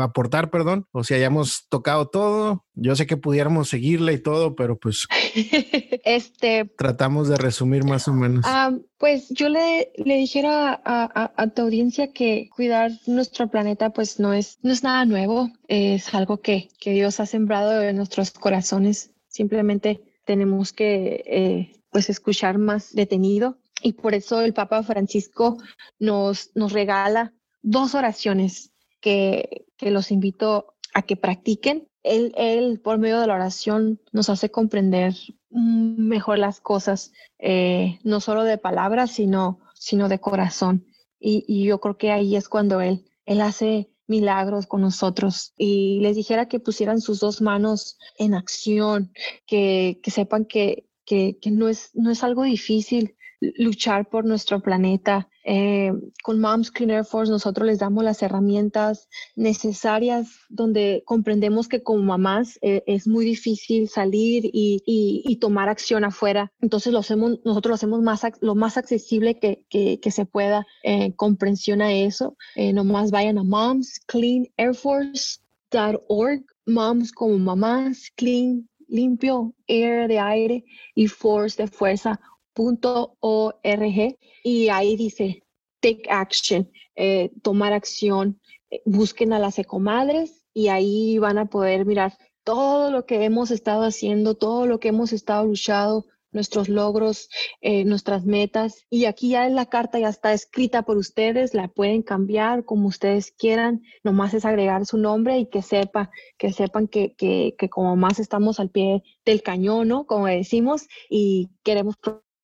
aportar, 0.00 0.50
perdón, 0.50 0.86
o 0.92 1.04
si 1.04 1.14
hayamos 1.14 1.66
tocado 1.68 2.08
todo. 2.08 2.64
Yo 2.74 2.94
sé 2.96 3.06
que 3.06 3.16
pudiéramos 3.16 3.68
seguirle 3.68 4.12
y 4.12 4.22
todo, 4.22 4.54
pero 4.54 4.78
pues 4.78 5.06
este 6.04 6.64
tratamos 6.76 7.28
de 7.28 7.36
resumir 7.36 7.84
más 7.84 8.08
o 8.08 8.12
menos. 8.12 8.44
Ah, 8.46 8.72
pues 8.98 9.28
yo 9.30 9.48
le, 9.48 9.92
le 9.96 10.16
dijera 10.16 10.80
a, 10.84 11.32
a, 11.36 11.46
tu 11.48 11.62
audiencia 11.62 12.12
que 12.12 12.48
cuidar 12.54 12.92
nuestro 13.06 13.48
planeta 13.48 13.90
pues 13.90 14.18
no 14.18 14.32
es, 14.32 14.58
no 14.62 14.72
es 14.72 14.82
nada 14.82 15.04
nuevo, 15.04 15.50
es 15.68 16.14
algo 16.14 16.40
que, 16.40 16.68
que 16.80 16.92
Dios 16.92 17.20
ha 17.20 17.26
sembrado 17.26 17.82
en 17.82 17.96
nuestros 17.96 18.30
corazones. 18.30 19.10
Simplemente 19.28 20.00
tenemos 20.24 20.72
que 20.72 21.24
eh, 21.26 21.82
pues 21.90 22.10
escuchar 22.10 22.58
más 22.58 22.92
detenido 22.92 23.58
y 23.82 23.94
por 23.94 24.14
eso 24.14 24.40
el 24.40 24.54
Papa 24.54 24.82
Francisco 24.82 25.58
nos, 25.98 26.50
nos 26.54 26.72
regala 26.72 27.32
dos 27.62 27.94
oraciones 27.94 28.72
que, 29.00 29.66
que 29.76 29.90
los 29.90 30.10
invito 30.10 30.74
a 30.94 31.02
que 31.02 31.16
practiquen. 31.16 31.88
Él, 32.02 32.32
él, 32.36 32.80
por 32.80 32.98
medio 32.98 33.20
de 33.20 33.26
la 33.26 33.34
oración, 33.34 34.00
nos 34.12 34.30
hace 34.30 34.50
comprender 34.50 35.14
mejor 35.50 36.38
las 36.38 36.60
cosas, 36.60 37.12
eh, 37.38 37.98
no 38.04 38.20
solo 38.20 38.44
de 38.44 38.58
palabras, 38.58 39.12
sino, 39.12 39.60
sino 39.74 40.08
de 40.08 40.20
corazón. 40.20 40.86
Y, 41.18 41.44
y, 41.48 41.64
yo 41.64 41.80
creo 41.80 41.98
que 41.98 42.12
ahí 42.12 42.36
es 42.36 42.48
cuando 42.48 42.80
Él, 42.80 43.04
él 43.26 43.40
hace 43.40 43.90
milagros 44.06 44.66
con 44.66 44.80
nosotros 44.80 45.52
y 45.56 46.00
les 46.00 46.16
dijera 46.16 46.48
que 46.48 46.60
pusieran 46.60 47.00
sus 47.00 47.20
dos 47.20 47.40
manos 47.42 47.98
en 48.16 48.34
acción, 48.34 49.12
que, 49.46 50.00
que 50.02 50.10
sepan 50.10 50.44
que, 50.44 50.88
que, 51.04 51.38
que, 51.40 51.50
no, 51.50 51.68
es, 51.68 51.90
no 51.94 52.10
es 52.10 52.22
algo 52.24 52.44
difícil 52.44 53.16
luchar 53.40 54.08
por 54.08 54.24
nuestro 54.24 54.60
planeta, 54.60 55.28
eh, 55.44 55.92
con 56.22 56.40
Moms 56.40 56.70
Clean 56.70 56.90
Air 56.90 57.04
Force 57.06 57.32
nosotros 57.32 57.66
les 57.66 57.78
damos 57.78 58.04
las 58.04 58.22
herramientas 58.22 59.08
necesarias 59.34 60.28
donde 60.50 61.02
comprendemos 61.06 61.68
que 61.68 61.82
como 61.82 62.02
mamás 62.02 62.58
eh, 62.60 62.82
es 62.86 63.06
muy 63.06 63.24
difícil 63.24 63.88
salir 63.88 64.44
y, 64.44 64.82
y, 64.84 65.36
tomar 65.36 65.70
acción 65.70 66.04
afuera. 66.04 66.52
Entonces 66.60 66.92
lo 66.92 66.98
hacemos, 66.98 67.38
nosotros 67.46 67.70
lo 67.70 67.76
hacemos 67.76 68.02
más, 68.02 68.20
lo 68.40 68.56
más 68.56 68.76
accesible 68.76 69.38
que, 69.38 69.64
que, 69.70 70.10
se 70.10 70.26
pueda. 70.26 70.66
Eh, 70.82 71.14
comprensión 71.16 71.80
a 71.80 71.92
eso. 71.92 72.36
nomás 72.74 73.10
vayan 73.10 73.38
a 73.38 73.44
momscleanairforce.org. 73.44 76.44
Moms 76.66 77.12
como 77.12 77.38
mamás, 77.38 78.10
clean, 78.16 78.68
limpio, 78.88 79.54
air 79.66 80.08
de 80.08 80.18
aire 80.18 80.64
y 80.94 81.06
force 81.06 81.62
de 81.62 81.68
fuerza 81.68 82.20
.org 82.58 84.18
y 84.42 84.68
ahí 84.68 84.96
dice 84.96 85.42
take 85.80 86.04
action, 86.10 86.70
eh, 86.96 87.30
tomar 87.42 87.72
acción, 87.72 88.40
eh, 88.70 88.82
busquen 88.84 89.32
a 89.32 89.38
las 89.38 89.58
ecomadres 89.58 90.44
y 90.52 90.68
ahí 90.68 91.18
van 91.18 91.38
a 91.38 91.46
poder 91.46 91.86
mirar 91.86 92.16
todo 92.44 92.90
lo 92.90 93.06
que 93.06 93.24
hemos 93.24 93.50
estado 93.50 93.84
haciendo, 93.84 94.34
todo 94.34 94.66
lo 94.66 94.80
que 94.80 94.88
hemos 94.88 95.12
estado 95.12 95.44
luchando, 95.44 96.06
nuestros 96.32 96.68
logros, 96.68 97.28
eh, 97.60 97.84
nuestras 97.84 98.24
metas. 98.24 98.84
Y 98.90 99.06
aquí 99.06 99.30
ya 99.30 99.48
la 99.48 99.66
carta 99.66 99.98
ya 99.98 100.08
está 100.08 100.32
escrita 100.32 100.82
por 100.82 100.96
ustedes, 100.96 101.54
la 101.54 101.68
pueden 101.68 102.02
cambiar 102.02 102.64
como 102.64 102.88
ustedes 102.88 103.32
quieran, 103.32 103.82
nomás 104.04 104.34
es 104.34 104.44
agregar 104.44 104.86
su 104.86 104.98
nombre 104.98 105.38
y 105.38 105.46
que 105.46 105.62
sepa, 105.62 106.10
que 106.36 106.52
sepan 106.52 106.88
que, 106.88 107.14
que, 107.14 107.54
que 107.58 107.68
como 107.68 107.96
más 107.96 108.18
estamos 108.18 108.60
al 108.60 108.70
pie 108.70 109.02
del 109.24 109.42
cañón, 109.42 109.88
¿no? 109.88 110.06
Como 110.06 110.26
decimos, 110.26 110.86
y 111.08 111.50
queremos 111.62 111.96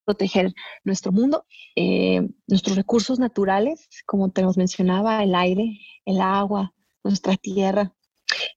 proteger 0.05 0.52
nuestro 0.84 1.12
mundo, 1.12 1.46
eh, 1.76 2.28
nuestros 2.46 2.76
recursos 2.76 3.18
naturales, 3.18 3.88
como 4.07 4.30
te 4.30 4.42
los 4.42 4.57
mencionaba, 4.57 5.22
el 5.22 5.34
aire, 5.34 5.80
el 6.05 6.20
agua, 6.20 6.74
nuestra 7.02 7.36
tierra 7.36 7.94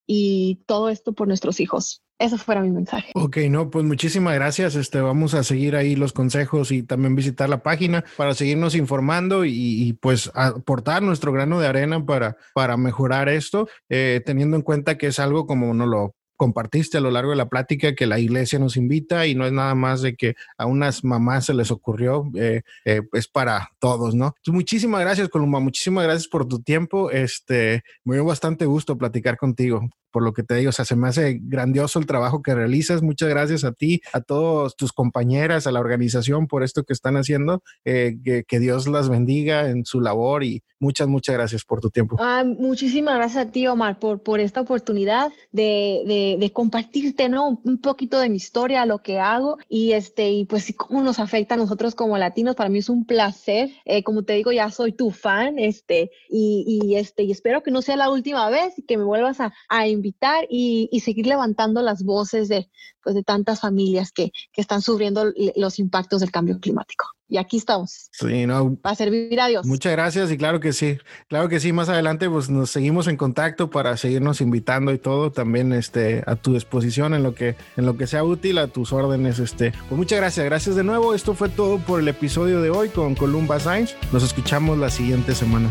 y 0.06 0.64
todo 0.66 0.90
esto 0.90 1.14
por 1.14 1.28
nuestros 1.28 1.60
hijos. 1.60 2.04
Eso 2.20 2.40
fuera 2.40 2.62
mi 2.62 2.72
mensaje. 2.72 3.12
Ok, 3.14 3.38
no, 3.50 3.70
pues 3.70 3.86
muchísimas 3.86 4.34
gracias. 4.34 4.76
Este, 4.76 5.00
vamos 5.02 5.36
a 5.36 5.44
seguir 5.44 5.76
ahí 5.76 5.96
los 5.96 6.14
consejos 6.14 6.72
y 6.72 6.82
también 6.82 7.16
visitar 7.16 7.48
la 7.48 7.62
página 7.62 8.04
para 8.16 8.34
seguirnos 8.34 8.74
informando 8.74 9.46
y, 9.46 9.94
pues 10.02 10.32
aportar 10.34 11.04
nuestro 11.04 11.32
grano 11.32 11.60
de 11.60 11.68
arena 11.68 12.04
para, 12.04 12.36
para 12.56 12.76
mejorar 12.76 13.30
esto, 13.30 13.68
eh, 13.90 14.22
teniendo 14.26 14.58
en 14.58 14.64
cuenta 14.64 14.98
que 14.98 15.08
es 15.08 15.20
algo 15.20 15.46
como 15.46 15.72
no 15.76 15.86
lo 15.86 16.16
compartiste 16.38 16.98
a 16.98 17.02
lo 17.02 17.12
largo 17.12 17.32
de 17.32 17.38
la 17.38 17.50
plática 17.50 17.96
que 17.96 18.06
la 18.08 18.20
iglesia 18.20 18.60
nos 18.60 18.78
invita 18.78 19.28
y 19.28 19.36
no 19.36 19.46
es 19.46 19.52
nada 19.52 19.76
más 19.76 20.02
de 20.02 20.16
que 20.16 20.36
a 20.58 20.66
unas 20.66 21.04
mamás 21.04 21.46
se 21.46 21.54
les 21.54 21.72
ocurrió, 21.72 22.30
eh, 22.36 22.62
eh, 22.86 23.02
es 23.12 23.28
para 23.28 23.72
todos, 23.80 24.16
¿no? 24.16 24.36
muchísimas 24.48 25.02
gracias, 25.02 25.30
Columba, 25.30 25.60
muchísimas 25.60 26.04
gracias 26.04 26.28
por 26.28 26.48
tu 26.48 26.62
tiempo. 26.62 27.12
Este, 27.12 27.84
me 28.04 28.16
dio 28.16 28.26
bastante 28.26 28.66
gusto 28.66 28.98
platicar 28.98 29.38
contigo 29.38 29.90
por 30.18 30.24
lo 30.24 30.34
que 30.34 30.42
te 30.42 30.56
digo, 30.56 30.70
o 30.70 30.72
sea, 30.72 30.84
se 30.84 30.96
me 30.96 31.10
hace 31.10 31.38
grandioso 31.44 32.00
el 32.00 32.08
trabajo 32.08 32.42
que 32.42 32.56
realizas. 32.56 33.04
Muchas 33.04 33.30
gracias 33.30 33.64
a 33.64 33.72
ti, 33.72 34.02
a 34.14 34.22
todos 34.22 34.76
tus 34.76 34.92
compañeras, 34.92 35.68
a 35.68 35.72
la 35.72 35.80
organización 35.80 36.48
por 36.48 36.64
esto 36.64 36.84
que 36.84 36.94
están 36.94 37.18
haciendo. 37.18 37.62
Eh, 37.86 38.18
que, 38.48 38.60
Dios 38.60 38.88
las 38.88 39.10
bendiga 39.10 39.70
en 39.70 39.86
su 39.86 40.02
labor 40.02 40.44
y 40.44 40.64
muchas, 40.80 41.08
muchas 41.08 41.36
gracias 41.36 41.64
por 41.64 41.82
tu 41.82 41.92
tiempo. 41.92 42.16
Ah, 42.20 42.44
muchísimas 42.44 43.16
gracias 43.18 43.46
a 43.46 43.52
ti, 43.52 43.68
Omar, 43.68 44.00
por, 44.00 44.24
por 44.24 44.40
esta 44.40 44.62
oportunidad 44.62 45.32
de, 45.52 46.02
de, 46.08 46.38
de, 46.40 46.52
compartirte, 46.52 47.30
¿no? 47.30 47.62
Un 47.64 47.78
poquito 47.78 48.18
de 48.18 48.30
mi 48.30 48.38
historia, 48.38 48.88
lo 48.88 49.04
que 49.04 49.20
hago 49.20 49.60
y 49.70 49.92
este, 49.92 50.32
y 50.32 50.46
pues 50.46 50.74
cómo 50.76 51.04
nos 51.04 51.20
afecta 51.20 51.54
a 51.54 51.58
nosotros 51.58 51.94
como 51.94 52.18
latinos. 52.18 52.56
Para 52.56 52.72
mí 52.72 52.80
es 52.80 52.90
un 52.90 53.06
placer. 53.06 53.70
Eh, 53.86 54.02
como 54.02 54.24
te 54.24 54.34
digo, 54.34 54.52
ya 54.52 54.72
soy 54.72 54.94
tu 54.94 55.12
fan, 55.12 55.60
este, 55.60 56.10
y, 56.28 56.82
y, 56.84 56.96
este, 56.96 57.22
y 57.22 57.32
espero 57.32 57.62
que 57.62 57.70
no 57.70 57.84
sea 57.84 57.98
la 57.98 58.10
última 58.10 58.50
vez 58.50 58.74
y 58.80 58.82
que 58.82 58.98
me 58.98 59.04
vuelvas 59.04 59.40
a, 59.40 59.54
a 59.70 59.88
invitar 59.88 60.07
y, 60.50 61.00
seguir 61.04 61.28
levantando 61.28 61.82
las 61.82 62.04
voces 62.04 62.50
de, 62.50 62.70
pues, 63.04 63.16
de 63.16 63.24
tantas 63.24 63.62
familias 63.62 64.12
que, 64.12 64.32
que 64.52 64.62
están 64.62 64.82
sufriendo 64.82 65.32
los 65.56 65.80
impactos 65.80 66.22
del 66.22 66.32
cambio 66.32 66.60
climático 66.60 67.06
y 67.30 67.38
aquí 67.38 67.58
estamos. 67.58 68.10
Sí, 68.12 68.46
no. 68.46 68.76
Para 68.76 68.96
servir 68.96 69.40
a 69.40 69.48
Dios. 69.48 69.66
Muchas 69.66 69.92
gracias 69.92 70.32
y 70.32 70.38
claro 70.38 70.60
que 70.60 70.74
sí, 70.74 70.98
claro 71.28 71.50
que 71.50 71.60
sí, 71.60 71.74
más 71.74 71.90
adelante 71.90 72.30
pues 72.30 72.50
nos 72.50 72.70
seguimos 72.72 73.08
en 73.08 73.18
contacto 73.18 73.70
para 73.70 73.98
seguirnos 73.98 74.42
invitando 74.42 74.94
y 74.94 74.98
todo, 74.98 75.32
también 75.32 75.74
este, 75.74 76.24
a 76.26 76.36
tu 76.36 76.54
disposición 76.54 77.14
en 77.14 77.24
lo 77.24 77.36
que, 77.36 77.56
en 77.76 77.86
lo 77.86 77.98
que 77.98 78.08
sea 78.08 78.24
útil, 78.24 78.58
a 78.58 78.68
tus 78.68 78.94
órdenes, 78.94 79.40
este. 79.40 79.72
Pues 79.72 79.98
muchas 79.98 80.20
gracias, 80.20 80.46
gracias 80.46 80.76
de 80.76 80.84
nuevo, 80.84 81.14
esto 81.14 81.34
fue 81.34 81.50
todo 81.50 81.80
por 81.80 82.00
el 82.00 82.08
episodio 82.08 82.62
de 82.62 82.70
hoy 82.70 82.90
con 82.90 83.16
Columba 83.16 83.60
Science, 83.60 83.96
nos 84.12 84.24
escuchamos 84.24 84.78
la 84.78 84.90
siguiente 84.90 85.36
semana. 85.36 85.70